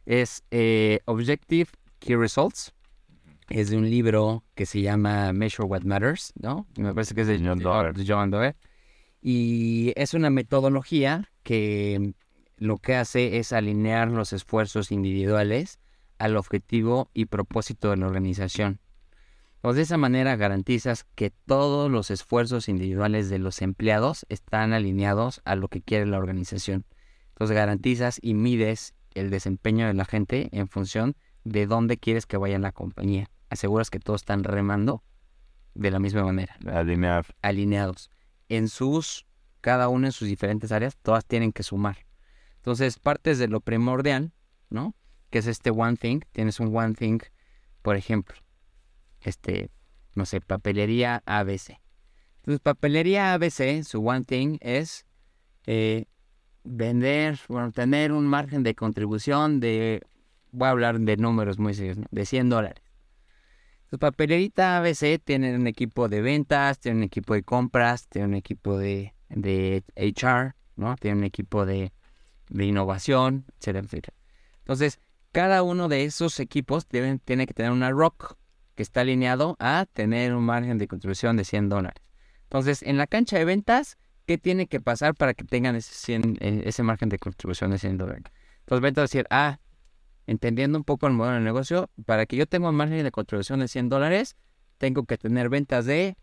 [0.07, 1.69] Es eh, Objective
[1.99, 2.73] Key Results
[3.51, 6.67] es de un libro que se llama Measure What Matters, ¿no?
[6.79, 8.57] Me parece que es de John Doe.
[9.21, 12.15] Y es una metodología que
[12.57, 15.79] lo que hace es alinear los esfuerzos individuales
[16.17, 18.81] al objetivo y propósito de la organización.
[19.63, 25.41] Pues de esa manera garantizas que todos los esfuerzos individuales de los empleados están alineados
[25.45, 26.85] a lo que quiere la organización.
[27.29, 32.37] Entonces garantizas y mides el desempeño de la gente en función de dónde quieres que
[32.37, 35.05] vaya la compañía aseguras que todos están remando
[35.75, 36.57] de la misma manera.
[36.67, 37.27] Alinear.
[37.43, 38.11] Alineados.
[38.49, 39.27] En sus,
[39.61, 41.99] cada uno en sus diferentes áreas, todas tienen que sumar.
[42.57, 44.33] Entonces, partes de lo primordial,
[44.71, 44.95] ¿no?
[45.31, 46.21] Que es este one thing.
[46.33, 47.19] Tienes un one thing,
[47.83, 48.37] por ejemplo,
[49.29, 49.71] este,
[50.15, 51.81] no sé, papelería ABC.
[52.39, 55.07] Entonces, papelería ABC, su one thing es
[55.67, 56.07] eh,
[56.65, 60.03] vender, bueno, tener un margen de contribución de,
[60.51, 62.83] voy a hablar de números muy serios, de 100 dólares.
[63.91, 68.35] Su papelerita ABC tiene un equipo de ventas, tiene un equipo de compras, tiene un
[68.35, 70.97] equipo de, de HR, ¿no?
[70.97, 71.93] Tiene un equipo de,
[72.49, 74.17] de innovación, etcétera, etcétera.
[74.61, 74.99] Entonces,
[75.31, 78.39] cada uno de esos equipos deben, tiene que tener una ROC
[78.75, 82.03] que está alineado a tener un margen de contribución de 100 dólares.
[82.45, 86.83] Entonces, en la cancha de ventas, ¿qué tiene que pasar para que tengan ese, eh,
[86.83, 88.25] margen de contribución de 100 dólares?
[88.61, 89.59] Entonces, ventas decir, ah,
[90.27, 93.61] entendiendo un poco el modelo de negocio, para que yo tenga un margen de contribución
[93.61, 94.37] de 100 dólares,
[94.79, 96.17] tengo que tener ventas de,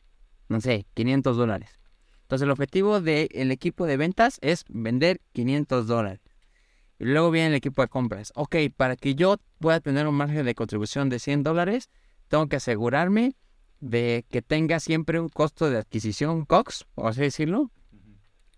[0.47, 1.79] no sé, 500 dólares.
[2.23, 6.19] Entonces el objetivo del equipo de ventas es vender 500 dólares.
[6.99, 8.31] Y luego viene el equipo de compras.
[8.35, 11.89] Ok, para que yo pueda tener un margen de contribución de 100 dólares,
[12.29, 13.35] tengo que asegurarme
[13.81, 17.71] de que tenga siempre un costo de adquisición COX, por así decirlo,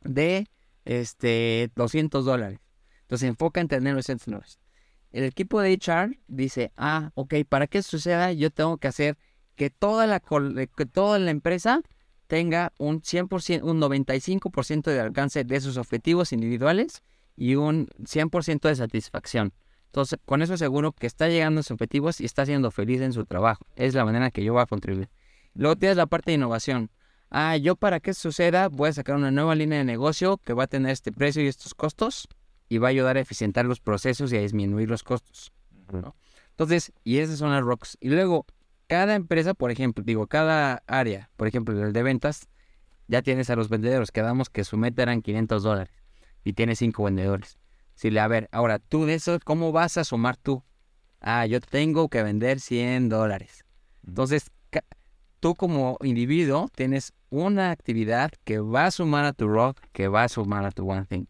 [0.04, 0.48] de
[0.86, 2.60] este 200 dólares.
[3.02, 4.62] Entonces enfoca en tener los 100 dólares
[5.12, 9.18] el equipo de HR dice, ah, ok, para que suceda yo tengo que hacer
[9.56, 11.82] que toda la, que toda la empresa
[12.28, 17.04] tenga un 100%, un 95% de alcance de sus objetivos individuales
[17.36, 19.54] y un 100% de satisfacción.
[19.92, 23.12] Entonces, con eso seguro que está llegando a sus objetivos y está siendo feliz en
[23.12, 23.66] su trabajo.
[23.76, 25.10] Es la manera que yo voy a contribuir.
[25.54, 26.90] Luego tienes la parte de innovación.
[27.30, 30.64] Ah, yo para que suceda voy a sacar una nueva línea de negocio que va
[30.64, 32.30] a tener este precio y estos costos
[32.70, 35.52] y va a ayudar a eficientar los procesos y a disminuir los costos.
[36.52, 37.98] Entonces, y esas son las rocks.
[38.00, 38.46] Y luego,
[38.88, 42.48] cada empresa, por ejemplo, digo, cada área, por ejemplo, el de ventas,
[43.10, 44.12] ya tienes a los vendedores.
[44.12, 45.94] Quedamos que su meta eran 500 dólares
[46.46, 47.58] y tienes cinco vendedores.
[47.96, 50.64] Si le, a ver, ahora tú de eso, ¿cómo vas a sumar tú?
[51.20, 53.64] Ah, yo tengo que vender 100 dólares.
[54.08, 54.52] Entonces,
[55.40, 60.24] tú como individuo tienes una actividad que va a sumar a tu rock, que va
[60.24, 61.26] a sumar a tu one thing.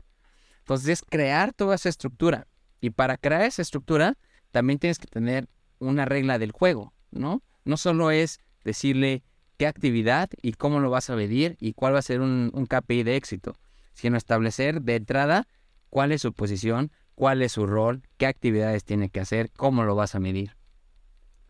[0.59, 2.47] Entonces, es crear toda esa estructura.
[2.79, 4.17] Y para crear esa estructura,
[4.51, 5.47] también tienes que tener
[5.79, 7.41] una regla del juego, ¿no?
[7.65, 9.23] No solo es decirle
[9.57, 12.65] qué actividad y cómo lo vas a medir y cuál va a ser un, un
[12.65, 13.55] KPI de éxito,
[13.93, 15.47] sino establecer de entrada
[15.91, 19.93] cuál es su posición, cuál es su rol, qué actividades tiene que hacer, cómo lo
[19.93, 20.55] vas a medir.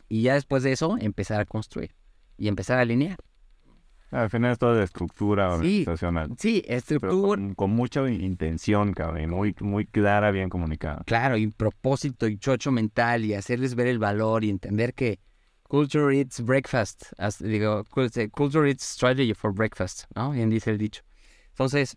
[0.10, 1.96] Y ya después de eso, empezar a construir
[2.38, 3.18] y empezar a alinear.
[4.10, 6.32] Al final es toda la estructura organizacional.
[6.38, 7.42] Sí, estructura.
[7.56, 11.04] Con, mucha intención, cabrón, muy, muy clara, bien comunicada.
[11.06, 15.22] Claro, y propósito y chocho mental y hacerles ver el valor y entender que
[15.64, 17.04] culture eats breakfast.
[17.40, 20.32] digo, culture eats strategy for breakfast, ¿no?
[20.32, 21.04] Bien dice el dicho.
[21.52, 21.96] Entonces,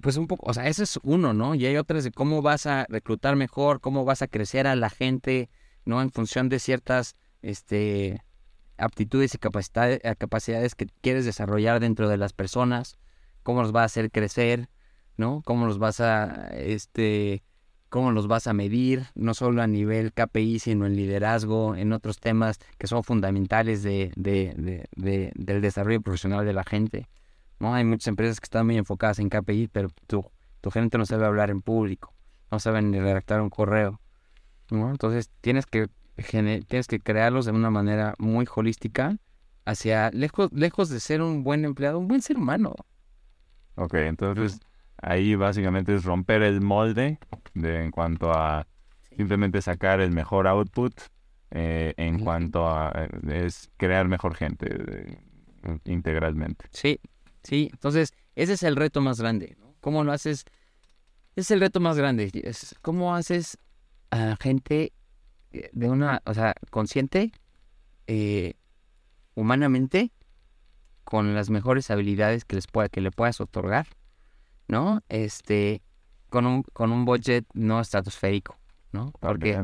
[0.00, 1.54] pues un poco, o sea, ese es uno, ¿no?
[1.54, 4.90] Y hay otras de cómo vas a reclutar mejor, cómo vas a crecer a la
[4.90, 5.50] gente,
[5.84, 6.02] ¿no?
[6.02, 8.22] En función de ciertas, este,
[8.76, 12.98] aptitudes y capacidades, que quieres desarrollar dentro de las personas,
[13.42, 14.68] cómo los vas a hacer crecer,
[15.16, 15.42] ¿no?
[15.44, 17.44] Cómo los vas a, este,
[17.88, 22.18] cómo los vas a medir, no solo a nivel KPI, sino en liderazgo, en otros
[22.18, 27.08] temas que son fundamentales de, de, de, del desarrollo profesional de la gente.
[27.58, 27.74] ¿No?
[27.74, 30.24] Hay muchas empresas que están muy enfocadas en KPI, pero tu,
[30.60, 32.14] tu gente no sabe hablar en público,
[32.50, 34.00] no sabe ni redactar un correo.
[34.70, 34.90] ¿no?
[34.90, 39.16] Entonces tienes que, tienes que crearlos de una manera muy holística
[39.64, 42.74] hacia lejos, lejos de ser un buen empleado, un buen ser humano.
[43.76, 44.60] Ok, entonces
[45.02, 47.18] ahí básicamente es romper el molde
[47.54, 48.66] de, en cuanto a
[49.16, 50.92] simplemente sacar el mejor output,
[51.50, 55.22] eh, en cuanto a eh, es crear mejor gente
[55.84, 56.66] integralmente.
[56.70, 57.00] Sí,
[57.44, 57.68] ¿sí?
[57.72, 59.76] Entonces, ese es el reto más grande, ¿no?
[59.80, 60.44] ¿Cómo lo haces?
[61.36, 62.30] es el reto más grande.
[62.32, 63.58] Es ¿Cómo haces
[64.10, 64.92] a gente
[65.52, 67.32] eh, de una, o sea, consciente,
[68.06, 68.54] eh,
[69.34, 70.12] humanamente,
[71.02, 73.86] con las mejores habilidades que les pueda, que le puedas otorgar,
[74.68, 75.02] ¿no?
[75.08, 75.82] Este,
[76.30, 78.58] con un, con un budget no estratosférico,
[78.92, 79.12] ¿no?
[79.20, 79.58] Porque,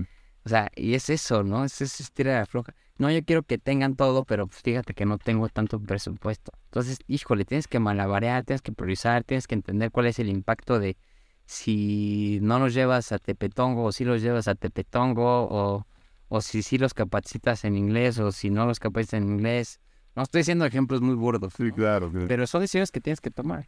[0.44, 1.64] o sea, y es eso, ¿no?
[1.64, 5.16] Es, es estira floja no, yo quiero que tengan todo, pero pues, fíjate que no
[5.16, 6.52] tengo tanto presupuesto.
[6.66, 10.78] Entonces, híjole, tienes que malabarear, tienes que priorizar, tienes que entender cuál es el impacto
[10.78, 10.98] de
[11.46, 15.86] si no los llevas a Tepetongo o si los llevas a Tepetongo o,
[16.28, 19.80] o si sí los capacitas en inglés o si no los capacitas en inglés.
[20.14, 21.54] No estoy diciendo ejemplos muy burdos.
[21.56, 22.12] Sí, claro.
[22.28, 23.66] Pero son decisiones que tienes que tomar.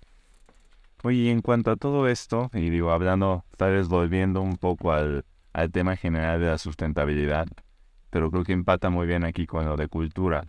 [1.04, 5.24] Oye, en cuanto a todo esto, y digo, hablando, tal vez volviendo un poco al,
[5.54, 7.48] al tema general de la sustentabilidad,
[8.12, 10.44] pero creo que empata muy bien aquí con lo de cultura.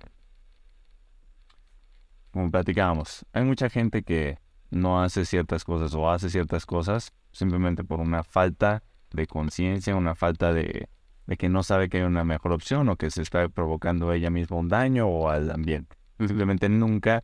[2.31, 4.37] Como platicábamos, hay mucha gente que
[4.69, 10.13] no hace ciertas cosas o hace ciertas cosas simplemente por una falta de conciencia, una
[10.13, 10.89] falta de,
[11.25, 14.29] de, que no sabe que hay una mejor opción o que se está provocando ella
[14.29, 15.95] misma un daño o al ambiente.
[16.19, 17.23] Simplemente nunca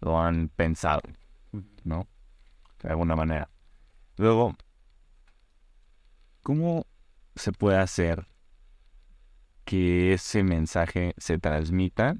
[0.00, 1.02] lo han pensado,
[1.84, 2.08] ¿no?
[2.82, 3.48] De alguna manera.
[4.16, 4.56] Luego,
[6.42, 6.84] ¿cómo
[7.36, 8.27] se puede hacer
[9.68, 12.16] que ese mensaje se transmita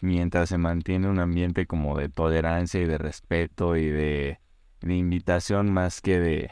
[0.00, 4.40] mientras se mantiene un ambiente como de tolerancia y de respeto y de,
[4.82, 6.50] invitación más que de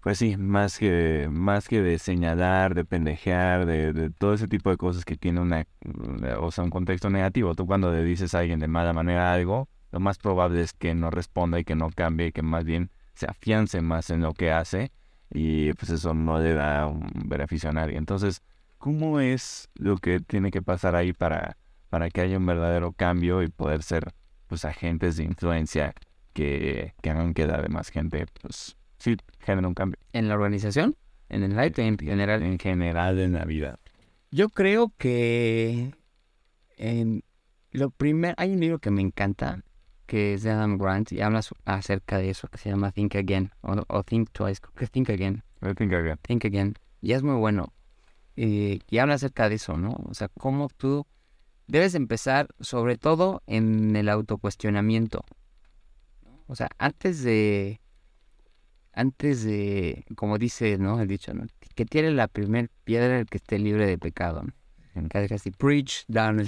[0.00, 4.76] pues sí, más que, más que de señalar, de pendejear, de, todo ese tipo de
[4.76, 5.64] cosas que tiene una,
[6.40, 7.54] o sea, un contexto negativo.
[7.54, 10.94] Tú cuando le dices a alguien de mala manera algo, lo más probable es que
[10.94, 14.34] no responda y que no cambie y que más bien se afiance más en lo
[14.34, 14.90] que hace
[15.30, 17.96] y pues eso no le da un beneficio a nadie.
[17.96, 18.42] Entonces,
[18.78, 21.56] ¿cómo es lo que tiene que pasar ahí para,
[21.88, 24.12] para que haya un verdadero cambio y poder ser
[24.46, 25.94] pues agentes de influencia
[26.32, 29.98] que, que hagan que la demás gente pues sí genere un cambio?
[30.12, 30.96] ¿En la organización?
[31.28, 32.42] ¿En el life en general?
[32.42, 33.78] En general en la vida.
[34.30, 35.92] Yo creo que
[36.76, 37.22] en
[37.72, 39.62] lo primero, hay un libro que me encanta
[40.06, 43.50] que es de Adam Grant y habla acerca de eso que se llama Think Again
[43.62, 45.42] o, Think Twice, que Think Again.
[45.76, 46.18] Think Again.
[46.22, 46.74] Think Again.
[47.00, 47.72] Y es muy bueno.
[48.36, 49.96] y habla acerca de eso, ¿no?
[50.08, 51.06] O sea, cómo tú
[51.66, 55.24] debes empezar sobre todo en el autocuestionamiento.
[56.46, 57.80] O sea, antes de
[58.96, 61.00] antes de, como dice, ¿no?
[61.00, 61.46] El dicho, ¿no?
[61.74, 65.08] Que tiene la primer piedra el que esté libre de pecado, ¿no?
[65.10, 66.42] Casi, casi, preach down,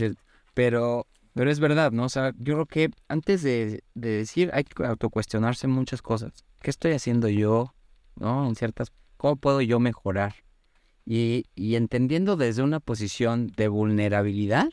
[0.54, 2.05] pero, pero es verdad, ¿no?
[2.05, 6.45] O sea, yo creo que antes de, de decir hay que autocuestionarse muchas cosas.
[6.61, 7.74] ¿Qué estoy haciendo yo,
[8.16, 8.47] ¿no?
[8.49, 10.35] En ciertas, ¿cómo puedo yo mejorar?
[11.05, 14.68] Y, y entendiendo desde una posición de vulnerabilidad,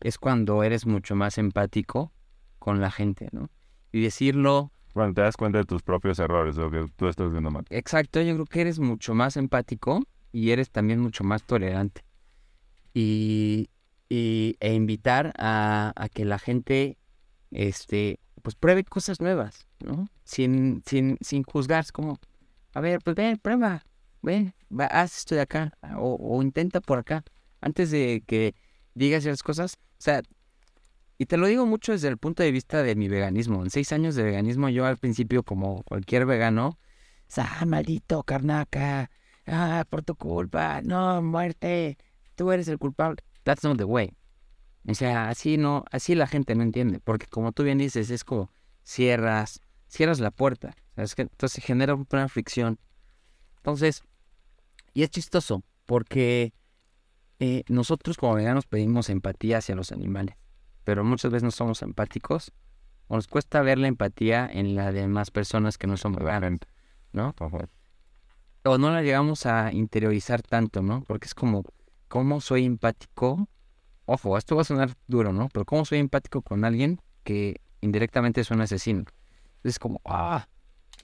[0.00, 2.12] es cuando eres mucho más empático
[2.58, 3.48] con la gente, ¿no?
[3.92, 4.72] Y decirlo...
[4.92, 7.64] Cuando te das cuenta de tus propios errores, lo que tú estás viendo mal.
[7.70, 12.02] Exacto, yo creo que eres mucho más empático y eres también mucho más tolerante.
[12.92, 13.70] Y,
[14.12, 16.98] y e invitar a, que la gente,
[17.50, 20.06] este, pues pruebe cosas nuevas, ¿no?
[20.22, 22.20] Sin, sin, sin juzgar, es como,
[22.74, 23.86] a ver, pues ven, prueba,
[24.20, 27.24] ven, va, haz esto de acá, o, intenta por acá,
[27.62, 28.54] antes de que
[28.92, 30.20] digas esas cosas, o sea,
[31.16, 33.62] y te lo digo mucho desde el punto de vista de mi veganismo.
[33.62, 36.78] En seis años de veganismo, yo al principio, como cualquier vegano,
[37.38, 39.10] ah, maldito carnaca,
[39.46, 41.96] ah, por tu culpa, no, muerte,
[42.34, 43.22] tú eres el culpable.
[43.44, 44.16] That's not the way.
[44.88, 48.24] O sea, así no, así la gente no entiende, porque como tú bien dices, es
[48.24, 48.50] como
[48.82, 51.14] cierras, cierras la puerta, ¿sabes?
[51.16, 52.78] Entonces genera una fricción.
[53.58, 54.02] Entonces,
[54.92, 56.52] y es chistoso, porque
[57.38, 60.36] eh, nosotros como veganos pedimos empatía hacia los animales,
[60.84, 62.52] pero muchas veces no somos empáticos
[63.06, 66.60] o nos cuesta ver la empatía en las demás personas que no son veganas,
[67.12, 67.34] ¿no?
[68.64, 71.04] O no la llegamos a interiorizar tanto, ¿no?
[71.04, 71.64] Porque es como,
[72.12, 73.48] ¿cómo soy empático?
[74.04, 75.48] Ojo, esto va a sonar duro, ¿no?
[75.48, 79.04] Pero ¿cómo soy empático con alguien que indirectamente es un asesino?
[79.64, 80.46] Es como, ah,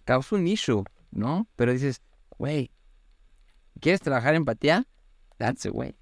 [0.04, 1.48] causa un issue, ¿no?
[1.56, 2.02] Pero dices,
[2.36, 2.70] güey,
[3.80, 4.86] ¿quieres trabajar empatía?
[5.38, 5.96] That's the way.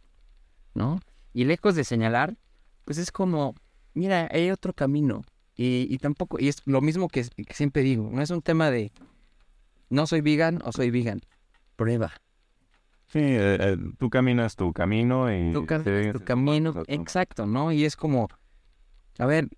[0.74, 0.98] ¿no?
[1.32, 2.36] Y lejos de señalar,
[2.84, 3.54] pues es como,
[3.94, 5.22] mira, hay otro camino.
[5.54, 8.72] Y, y tampoco, y es lo mismo que, que, siempre digo, no es un tema
[8.72, 8.90] de
[9.88, 11.20] no soy vegan o soy vegan.
[11.76, 12.12] Prueba.
[13.06, 15.52] Sí, eh, eh, tú caminas tu camino y...
[15.52, 17.70] Tú caminas tu camino, exacto, ¿no?
[17.70, 18.28] Y es como,
[19.18, 19.48] a ver,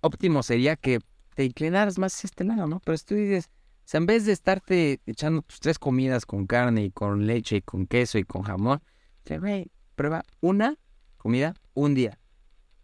[0.00, 1.00] óptimo sería que
[1.34, 2.80] te inclinaras más hacia este lado, ¿no?
[2.80, 6.46] Pero si tú dices, o sea, en vez de estarte echando tus tres comidas con
[6.46, 8.80] carne y con leche y con queso y con jamón,
[9.30, 10.76] o güey, prueba una
[11.16, 12.18] comida un día.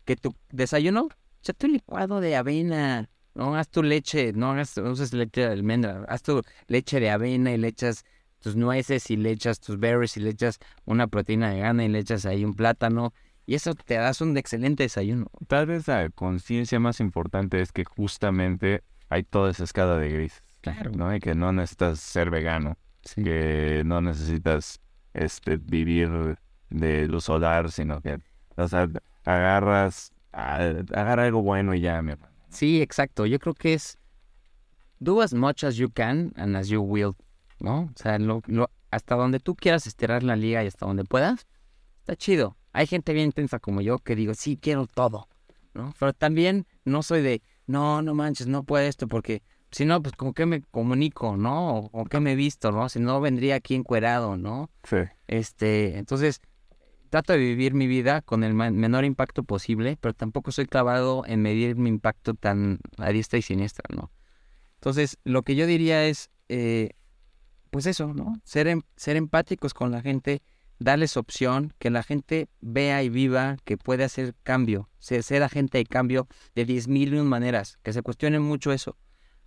[0.04, 1.08] Que tu desayuno,
[1.40, 3.10] echa tu licuado de avena.
[3.34, 7.10] No haz tu leche, no hagas, no uses leche de almendra, haz tu leche de
[7.10, 8.04] avena y le echas
[8.40, 11.88] tus nueces y le echas tus berries y le echas una proteína de gana y
[11.88, 13.12] le echas ahí un plátano.
[13.46, 15.26] Y eso te das un excelente desayuno.
[15.46, 20.42] Tal vez la conciencia más importante es que justamente hay toda esa escala de gris.
[20.60, 20.90] Claro.
[20.92, 21.14] ¿no?
[21.14, 22.76] Y que no necesitas ser vegano.
[23.02, 23.22] Sí.
[23.22, 24.80] Que no necesitas
[25.14, 26.36] este, vivir
[26.68, 28.18] de luz solar, sino que,
[28.56, 28.88] o sea,
[29.24, 32.32] agarras, agarra algo bueno y ya, mi hermano.
[32.50, 33.26] Sí, exacto.
[33.26, 33.98] Yo creo que es
[35.00, 37.16] do as much as you can and as you will,
[37.60, 37.82] ¿no?
[37.82, 41.46] O sea, lo, lo, hasta donde tú quieras estirar la liga y hasta donde puedas,
[42.00, 42.56] está chido.
[42.72, 45.28] Hay gente bien intensa como yo que digo, sí, quiero todo,
[45.74, 45.92] ¿no?
[45.98, 50.14] Pero también no soy de, no, no manches, no puedo esto porque si no, pues
[50.16, 51.90] con qué me comunico, ¿no?
[51.92, 52.88] O qué me he visto, ¿no?
[52.88, 54.70] Si no, vendría aquí encuerado, ¿no?
[54.84, 54.96] Sí.
[55.28, 56.40] Este, entonces,
[57.08, 61.42] trato de vivir mi vida con el menor impacto posible, pero tampoco soy clavado en
[61.42, 64.10] medir mi impacto tan a diestra y siniestra, ¿no?
[64.74, 66.90] Entonces, lo que yo diría es, eh,
[67.70, 68.40] pues eso, ¿no?
[68.44, 70.42] Ser, em ser empáticos con la gente,
[70.78, 75.84] darles opción, que la gente vea y viva que puede hacer cambio, ser, agente de
[75.84, 78.96] cambio de diez mil y un maneras, que se cuestionen mucho eso.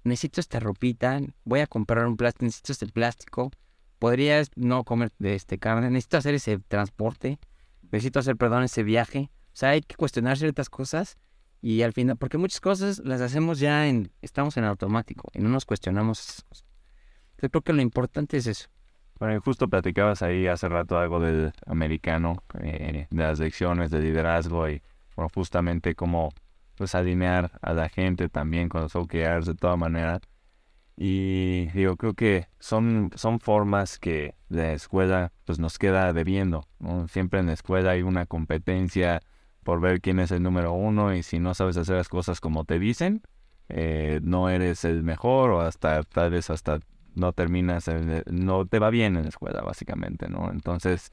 [0.04, 3.52] Necesito esta ropita, voy a comprar un plástico, necesito este plástico,
[4.00, 7.40] podrías no comer de este carne, necesito hacer ese transporte,
[7.92, 9.32] necesito hacer, perdón, ese viaje.
[9.54, 11.18] O sea, hay que cuestionar ciertas cosas
[11.62, 15.50] y al final, porque muchas cosas las hacemos ya en, estamos en automático y no
[15.50, 16.73] nos cuestionamos esas cosas.
[17.50, 18.70] Creo que lo importante es eso.
[19.20, 24.70] Bueno, justo platicabas ahí hace rato algo del americano, eh, de las lecciones de liderazgo
[24.70, 24.82] y
[25.16, 26.30] bueno, justamente cómo
[26.76, 30.20] pues alinear a la gente también con los OKRs de toda manera.
[30.96, 36.68] Y digo, creo que son, son formas que la escuela pues nos queda debiendo.
[37.08, 39.22] Siempre en la escuela hay una competencia
[39.64, 42.66] por ver quién es el número uno y si no sabes hacer las cosas como
[42.66, 43.22] te dicen,
[43.70, 46.80] eh, no eres el mejor o hasta tal vez hasta
[47.16, 47.90] no terminas,
[48.28, 50.52] no te va bien en la escuela básicamente, ¿no?
[50.52, 51.12] Entonces,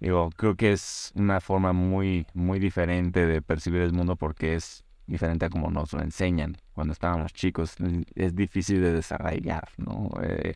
[0.00, 4.84] digo, creo que es una forma muy, muy diferente de percibir el mundo porque es
[5.06, 7.76] diferente a como nos lo enseñan cuando estábamos chicos.
[8.14, 10.10] Es difícil de desarrollar, ¿no?
[10.22, 10.54] Eh,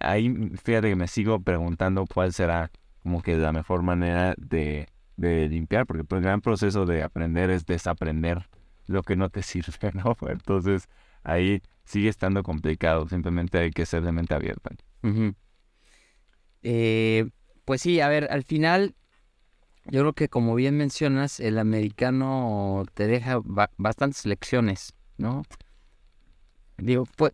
[0.00, 0.28] ahí,
[0.62, 2.70] fíjate que me sigo preguntando cuál será
[3.02, 7.64] como que la mejor manera de, de limpiar, porque el gran proceso de aprender es
[7.66, 8.48] desaprender
[8.86, 10.16] lo que no te sirve, ¿no?
[10.28, 10.88] Entonces,
[11.22, 13.08] ahí sigue estando complicado.
[13.08, 14.70] Simplemente hay que ser de mente abierta.
[16.62, 17.30] Eh,
[17.64, 18.94] pues sí, a ver, al final,
[19.86, 23.40] yo creo que como bien mencionas, el americano te deja
[23.76, 25.42] bastantes lecciones, ¿no?
[26.78, 27.32] Digo, pues,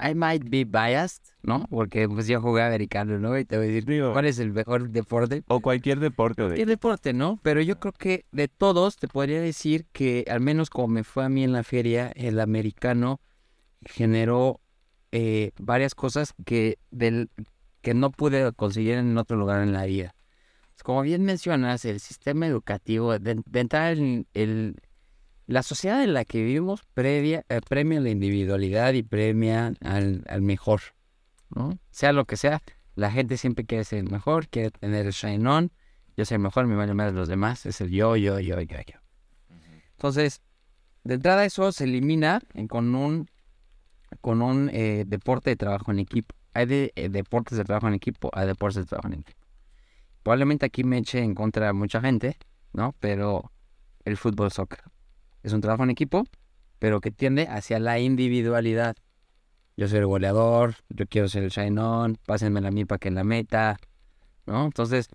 [0.00, 1.66] I might be biased, ¿no?
[1.70, 3.38] Porque pues yo jugué americano, ¿no?
[3.38, 5.42] Y te voy a decir, ¿cuál es el mejor deporte?
[5.48, 6.42] O cualquier deporte.
[6.42, 7.38] Cualquier deporte, ¿no?
[7.42, 11.24] Pero yo creo que de todos te podría decir que, al menos como me fue
[11.24, 13.20] a mí en la feria, el americano
[13.84, 14.60] generó
[15.12, 17.30] eh, varias cosas que, del,
[17.82, 20.14] que no pude conseguir en otro lugar en la vida.
[20.82, 24.76] Como bien mencionas, el sistema educativo, de, entrar en el,
[25.50, 30.80] la sociedad en la que vivimos eh, premia la individualidad y premia al, mejor.
[31.90, 32.62] Sea lo que sea,
[32.94, 35.72] la gente siempre quiere ser el mejor, quiere tener el shine on,
[36.16, 38.76] yo soy el mejor, me vale más los demás, es el yo, yo, yo, yo,
[38.86, 39.00] yo.
[39.96, 40.40] Entonces,
[41.02, 43.28] de entrada eso se elimina con un,
[44.20, 47.94] con un eh, deporte de trabajo en equipo hay de, eh, deportes de trabajo en
[47.94, 49.46] equipo, hay deportes de trabajo en equipo.
[50.22, 52.36] Probablemente aquí me eche en contra de mucha gente,
[52.72, 52.94] ¿no?
[53.00, 53.50] Pero
[54.04, 54.80] el fútbol soccer
[55.42, 56.24] es un trabajo en equipo,
[56.78, 58.96] pero que tiende hacia la individualidad.
[59.76, 63.10] Yo soy el goleador, yo quiero ser el shine on, pásenme la mí para que
[63.10, 63.78] la meta,
[64.46, 64.64] ¿no?
[64.64, 65.08] Entonces,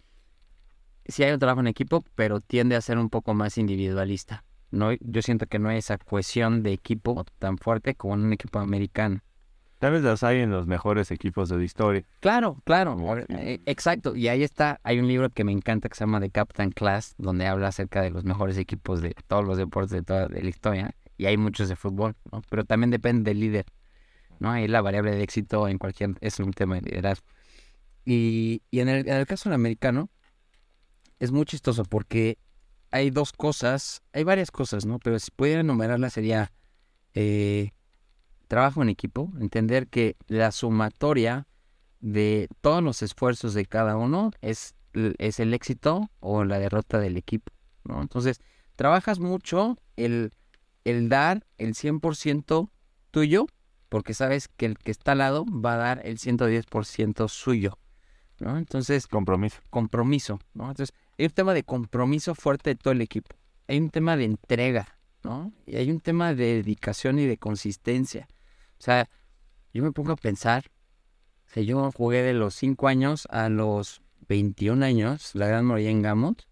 [1.05, 4.43] sí hay un trabajo en equipo, pero tiende a ser un poco más individualista.
[4.71, 8.33] No, yo siento que no hay esa cohesión de equipo tan fuerte como en un
[8.33, 9.21] equipo americano.
[9.85, 12.03] Tal vez las hay en los mejores equipos de la historia.
[12.19, 12.97] Claro, claro,
[13.29, 14.15] eh, exacto.
[14.15, 17.13] Y ahí está, hay un libro que me encanta que se llama The Captain Class,
[17.19, 20.95] donde habla acerca de los mejores equipos de todos los deportes de toda la historia.
[21.17, 22.41] Y hay muchos de fútbol, ¿no?
[22.49, 23.67] Pero también depende del líder,
[24.39, 24.49] ¿no?
[24.49, 27.27] Ahí la variable de éxito en cualquier, es un tema de liderazgo.
[28.05, 30.09] Y, y en, el, en el caso del americano,
[31.19, 32.39] es muy chistoso porque
[32.89, 34.97] hay dos cosas, hay varias cosas, ¿no?
[34.97, 36.51] Pero si pudiera enumerarlas sería...
[37.13, 37.69] Eh,
[38.47, 41.47] trabajo en equipo, entender que la sumatoria
[41.99, 47.17] de todos los esfuerzos de cada uno es, es el éxito o la derrota del
[47.17, 47.51] equipo,
[47.83, 48.01] ¿no?
[48.01, 48.41] Entonces,
[48.75, 50.31] trabajas mucho el,
[50.83, 52.69] el dar el 100%
[53.11, 53.47] tuyo,
[53.89, 57.79] porque sabes que el que está al lado va a dar el 110% suyo,
[58.39, 58.57] ¿no?
[58.57, 59.07] Entonces...
[59.07, 59.61] Compromiso.
[59.69, 60.69] Compromiso, ¿no?
[60.69, 63.35] Entonces, hay un tema de compromiso fuerte de todo el equipo.
[63.67, 65.53] Hay un tema de entrega, ¿no?
[65.65, 68.27] Y hay un tema de dedicación y de consistencia.
[68.79, 69.09] O sea,
[69.73, 70.65] yo me pongo a pensar,
[71.55, 76.01] o yo jugué de los 5 años a los 21 años, la gran mayoría en
[76.01, 76.43] Gamut,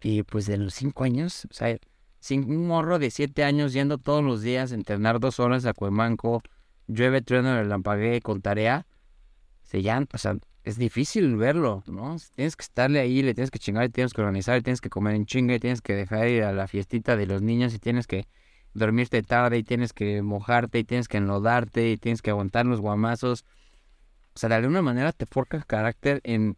[0.00, 1.76] y pues de los 5 años, o sea,
[2.20, 5.74] sin un morro de 7 años yendo todos los días a entrenar dos horas a
[5.74, 6.42] Cuemanco,
[6.86, 8.86] llueve, trueno, relampagué con tarea,
[9.62, 12.16] se ya, o sea, es difícil verlo, ¿no?
[12.34, 15.24] Tienes que estarle ahí, le tienes que chingar, tienes que organizar, tienes que comer en
[15.24, 18.26] chingue, tienes que dejar ir a la fiestita de los niños y tienes que
[18.74, 22.80] dormirte tarde y tienes que mojarte y tienes que enlodarte y tienes que aguantar los
[22.80, 23.44] guamazos.
[24.34, 26.56] O sea, de alguna manera te forja carácter en...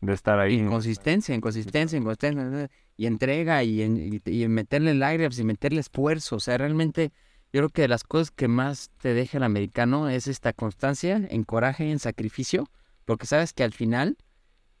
[0.00, 0.58] De estar ahí.
[0.58, 2.70] En consistencia, en consistencia, en consistencia.
[2.96, 6.36] Y entrega y en, y, meterle el aire y meterle esfuerzo.
[6.36, 7.12] O sea, realmente
[7.52, 11.16] yo creo que de las cosas que más te deja el americano es esta constancia
[11.28, 12.68] en coraje, en sacrificio.
[13.04, 14.16] Porque sabes que al final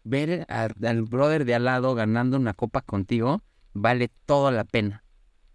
[0.04, 5.05] ver al brother de al lado ganando una copa contigo vale toda la pena.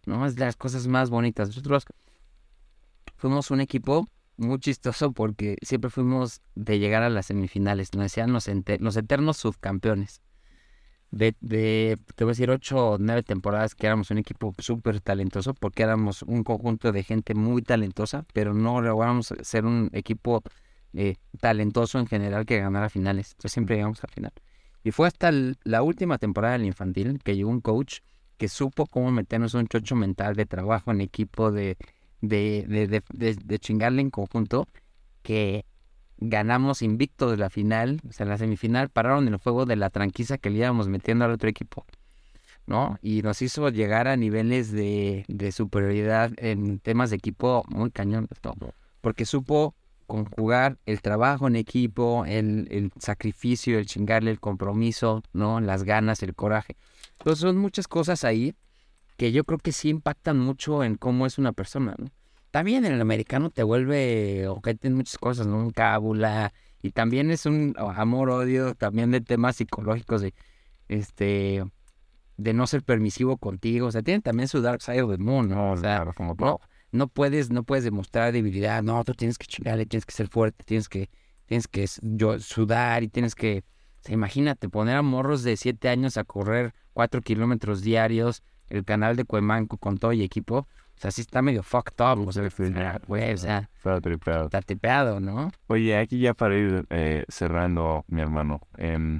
[0.05, 0.25] ¿No?
[0.25, 1.49] Es de las cosas más bonitas.
[1.49, 1.85] Nosotros
[3.17, 4.07] fuimos un equipo
[4.37, 7.93] muy chistoso porque siempre fuimos de llegar a las semifinales.
[7.93, 8.47] Nos decían los,
[8.97, 10.21] eternos subcampeones.
[11.11, 15.01] De, de, te voy a decir, ocho o nueve temporadas que éramos un equipo súper
[15.01, 20.41] talentoso porque éramos un conjunto de gente muy talentosa, pero no logramos ser un equipo
[20.93, 23.31] eh, talentoso en general que ganara finales.
[23.31, 24.33] Entonces siempre llegamos a final.
[24.83, 25.31] Y fue hasta
[25.63, 27.99] la última temporada del infantil que llegó un coach
[28.41, 31.77] que supo cómo meternos un chocho mental de trabajo en equipo, de,
[32.21, 34.67] de, de, chingarle en conjunto,
[35.21, 35.63] que
[36.17, 39.91] ganamos invicto de la final, o sea, en la semifinal pararon el fuego de la
[39.91, 41.85] tranquiza que le íbamos metiendo al otro equipo,
[42.65, 42.97] ¿no?
[43.03, 48.27] Y nos hizo llegar a niveles de, de superioridad en temas de equipo muy cañón,
[49.01, 49.75] porque supo
[50.07, 55.61] conjugar el trabajo en equipo, el, el sacrificio, el chingarle, el compromiso, ¿no?
[55.61, 56.75] Las ganas, el coraje.
[57.21, 58.55] Entonces son muchas cosas ahí
[59.15, 62.07] que yo creo que sí impactan mucho en cómo es una persona, ¿no?
[62.49, 65.57] También en el americano te vuelve objeto en muchas cosas, ¿no?
[65.57, 66.51] Un cábula.
[66.81, 70.33] Y también es un amor-odio también de temas psicológicos de,
[70.89, 71.63] este,
[72.37, 73.87] de no ser permisivo contigo.
[73.87, 75.73] O sea, tiene también su dark side of the moon, ¿no?
[75.73, 76.59] O sea, como, no,
[76.91, 78.81] no puedes, no puedes demostrar debilidad.
[78.81, 81.09] No, tú tienes que chingarle, tienes que ser fuerte, tienes que,
[81.45, 83.63] tienes que sudar y tienes que
[84.09, 89.25] imagínate, poner a morros de 7 años a correr 4 kilómetros diarios, el canal de
[89.25, 90.59] Cuemanco con todo y equipo.
[90.59, 90.67] O
[90.97, 92.47] sea, sí está medio fucked up, o sea,
[93.07, 93.71] güey, o sea,
[94.45, 95.51] está tripeado, ¿no?
[95.65, 99.19] Oye, aquí ya para ir eh, cerrando, mi hermano, eh,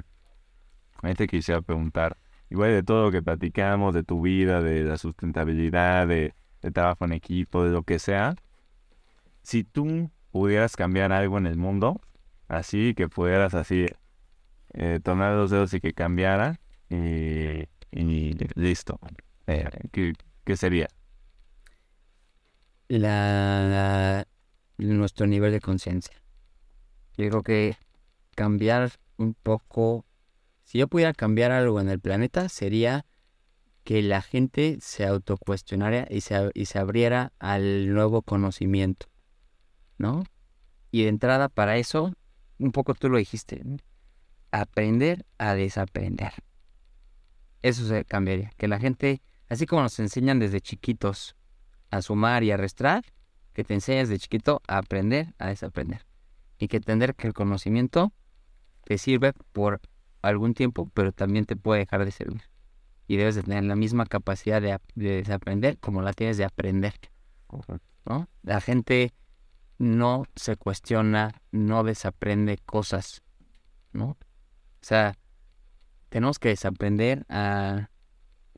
[1.02, 2.16] ahí te quisiera preguntar,
[2.50, 7.04] igual de todo lo que platicamos, de tu vida, de la sustentabilidad, de, de trabajo
[7.04, 8.36] en equipo, de lo que sea,
[9.42, 12.00] si tú pudieras cambiar algo en el mundo,
[12.46, 13.86] así que pudieras así
[14.72, 16.60] eh, tomar los dedos y que cambiara,
[16.92, 18.98] y, listo,
[19.46, 20.12] eh, ¿qué,
[20.44, 20.88] ¿qué sería?
[22.98, 24.26] la,
[24.76, 26.14] nuestro nivel de conciencia.
[27.16, 27.76] Yo creo que
[28.34, 30.04] cambiar un poco,
[30.64, 33.06] si yo pudiera cambiar algo en el planeta, sería
[33.84, 39.06] que la gente se autocuestionara y se, y se abriera al nuevo conocimiento,
[39.98, 40.24] ¿no?
[40.90, 42.12] Y de entrada para eso,
[42.58, 43.62] un poco tú lo dijiste,
[44.50, 46.32] aprender a desaprender.
[47.62, 51.36] Eso se cambiaría, que la gente, así como nos enseñan desde chiquitos
[51.90, 53.04] a sumar y a restar,
[53.52, 56.06] que te enseñes de chiquito a aprender, a desaprender.
[56.58, 58.12] Y que entender que el conocimiento
[58.84, 59.80] te sirve por
[60.22, 62.42] algún tiempo, pero también te puede dejar de servir.
[63.06, 66.94] Y debes de tener la misma capacidad de, desaprender como la tienes de aprender.
[68.06, 68.28] ¿no?
[68.42, 69.12] La gente
[69.78, 73.22] no se cuestiona, no desaprende cosas.
[73.92, 74.04] ¿no?
[74.06, 74.16] O
[74.80, 75.18] sea,
[76.12, 77.88] tenemos que desaprender a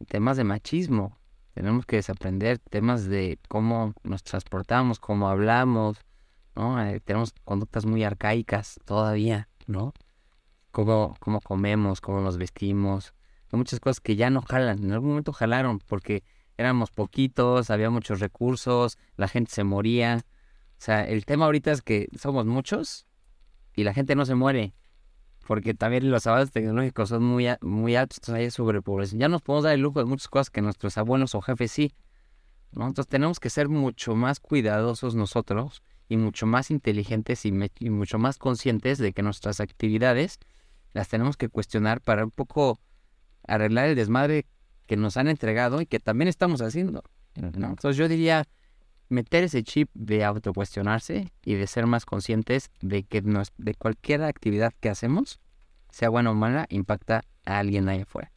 [0.09, 1.20] temas de machismo,
[1.55, 5.98] tenemos que desaprender temas de cómo nos transportamos, cómo hablamos,
[6.56, 6.82] ¿no?
[6.82, 9.94] Eh, tenemos conductas muy arcaicas todavía, ¿no?
[10.72, 13.14] Cómo, cómo comemos, cómo nos vestimos.
[13.52, 14.82] Hay muchas cosas que ya no jalan.
[14.82, 16.24] En algún momento jalaron porque
[16.56, 20.24] éramos poquitos, había muchos recursos, la gente se moría.
[20.72, 23.06] O sea, el tema ahorita es que somos muchos
[23.76, 24.74] y la gente no se muere
[25.47, 29.21] porque también los avances tecnológicos son muy, muy altos, entonces hay sobrepoblación.
[29.21, 31.93] Ya nos podemos dar el lujo de muchas cosas que nuestros abuelos o jefes sí.
[32.73, 32.87] ¿no?
[32.87, 38.19] Entonces tenemos que ser mucho más cuidadosos nosotros y mucho más inteligentes y, y, mucho
[38.19, 40.39] más conscientes de que nuestras actividades
[40.93, 42.81] las tenemos que cuestionar para un poco
[43.47, 44.47] arreglar el desmadre
[44.87, 47.03] que nos han entregado y que también estamos haciendo.
[47.37, 47.69] ¿no?
[47.69, 48.47] Entonces yo diría
[49.15, 54.73] meter ese chip de autocuestionarse y de ser más conscientes de que de cualquier actividad
[54.81, 55.41] que hacemos,
[55.91, 58.31] sea buena o mala, impacta a alguien ahí afuera.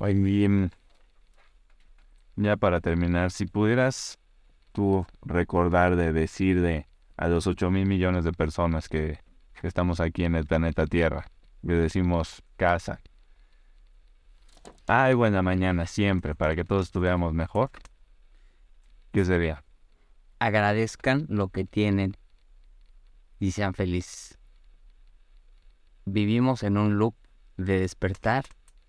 [0.00, 0.70] bien.
[2.36, 4.18] Ya para terminar, si pudieras
[4.72, 6.86] tú recordar de decir de
[7.16, 9.18] a los 8 mil millones de personas que,
[9.60, 11.26] que estamos aquí en el planeta Tierra,
[11.62, 13.00] le decimos casa.
[14.86, 17.70] Ay, buena mañana siempre para que todos estuviéramos mejor.
[19.18, 19.64] ¿Qué sería?
[20.38, 22.16] Agradezcan lo que tienen
[23.40, 24.38] y sean felices.
[26.04, 27.16] Vivimos en un loop
[27.56, 28.44] de despertar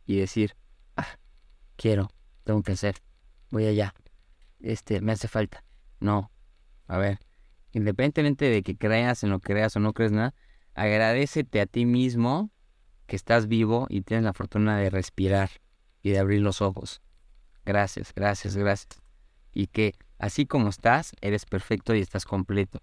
[0.06, 0.56] y decir,
[0.97, 1.18] ah,
[1.77, 2.10] quiero,
[2.43, 2.97] tengo que hacer,
[3.49, 3.95] voy allá,
[4.60, 5.64] este, me hace falta.
[5.99, 6.31] No,
[6.85, 7.18] a ver,
[7.72, 10.35] independientemente de que creas en lo que creas o no crees nada,
[10.76, 12.51] agradecete a ti mismo
[13.07, 15.49] que estás vivo y tienes la fortuna de respirar
[16.03, 17.01] y de abrir los ojos.
[17.65, 19.01] Gracias, gracias, gracias.
[19.53, 22.81] Y que Así como estás, eres perfecto y estás completo.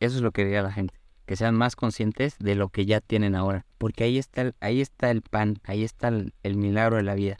[0.00, 0.94] Eso es lo que diría la gente,
[1.26, 4.80] que sean más conscientes de lo que ya tienen ahora, porque ahí está el, ahí
[4.80, 7.36] está el pan, ahí está el, milagro de la vida,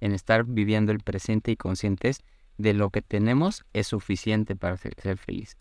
[0.00, 2.20] en estar viviendo el presente y conscientes
[2.58, 5.56] de lo que tenemos es suficiente para ser, feliz.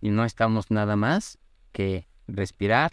[0.00, 1.38] Y no estamos nada más
[1.72, 2.92] que respirar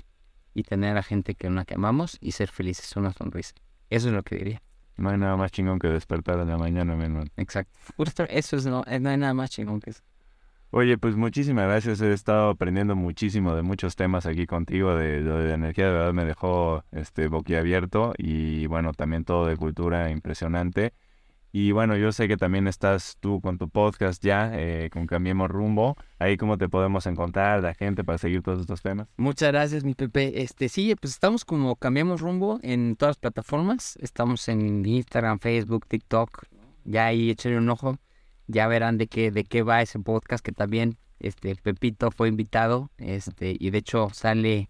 [0.54, 3.54] y tener a gente que una que amamos y ser felices, una sonrisa.
[3.90, 4.62] Eso es lo que diría.
[4.98, 7.30] No hay nada más chingón que despertar en la mañana, mi hermano.
[7.38, 7.78] Exacto.
[8.30, 10.02] Eso es, no, eh, no hay nada más chingón que eso.
[10.72, 12.02] Oye, pues muchísimas gracias.
[12.02, 14.96] He estado aprendiendo muchísimo de muchos temas aquí contigo.
[14.96, 18.14] De lo de energía, de verdad me dejó este boquiabierto.
[18.18, 20.94] Y bueno, también todo de cultura impresionante.
[21.52, 25.50] Y bueno, yo sé que también estás tú con tu podcast ya, eh, con Cambiemos
[25.50, 25.96] Rumbo.
[26.20, 29.08] Ahí cómo te podemos encontrar, la gente, para seguir todos estos temas.
[29.18, 30.42] Muchas gracias, mi Pepe.
[30.42, 33.98] Este, sí, pues estamos como Cambiemos Rumbo en todas las plataformas.
[34.02, 36.46] Estamos en Instagram, Facebook, TikTok.
[36.84, 37.98] Ya ahí échenle un ojo.
[38.48, 42.92] Ya verán de qué, de qué va ese podcast que también este Pepito fue invitado.
[42.98, 44.70] Este, y de hecho sale,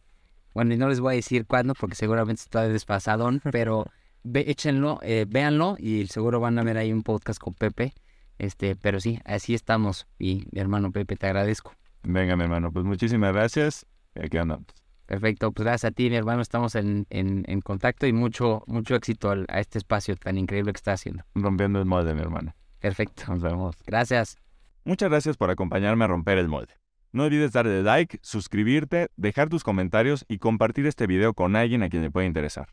[0.53, 3.85] bueno, y no les voy a decir cuándo, porque seguramente está desfasadón, pero
[4.27, 7.93] ve, échenlo, eh, véanlo y seguro van a ver ahí un podcast con Pepe.
[8.37, 10.07] Este, pero sí, así estamos.
[10.19, 11.73] Y mi hermano Pepe, te agradezco.
[12.03, 13.85] Venga, mi hermano, pues muchísimas gracias.
[14.15, 14.67] Y aquí andamos.
[15.05, 16.41] Perfecto, pues gracias a ti, mi hermano.
[16.41, 20.77] Estamos en, en, en contacto y mucho, mucho éxito a este espacio tan increíble que
[20.77, 21.23] está haciendo.
[21.33, 22.53] Rompiendo el molde, mi hermano.
[22.79, 23.23] Perfecto.
[23.27, 23.75] Nos vemos.
[23.85, 24.37] Gracias.
[24.83, 26.73] Muchas gracias por acompañarme a romper el molde.
[27.13, 31.89] No olvides darle like, suscribirte, dejar tus comentarios y compartir este video con alguien a
[31.89, 32.67] quien le pueda interesar.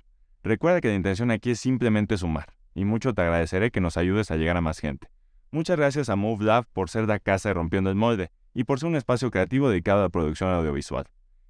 [0.45, 4.31] Recuerda que la intención aquí es simplemente sumar, y mucho te agradeceré que nos ayudes
[4.31, 5.09] a llegar a más gente.
[5.51, 8.91] Muchas gracias a MoveLab por ser la casa de Rompiendo el Molde y por ser
[8.91, 11.07] un espacio creativo dedicado a producción audiovisual.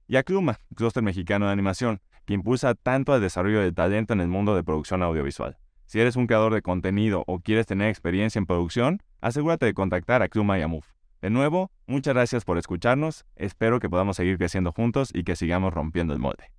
[0.06, 4.20] Y a Cluma, clúster mexicano de animación, que impulsa tanto al desarrollo del talento en
[4.20, 5.58] el mundo de producción audiovisual.
[5.86, 10.22] Si eres un creador de contenido o quieres tener experiencia en producción, asegúrate de contactar
[10.22, 10.86] a Cluma y a Move.
[11.20, 15.74] De nuevo, muchas gracias por escucharnos, espero que podamos seguir creciendo juntos y que sigamos
[15.74, 16.52] rompiendo el molde.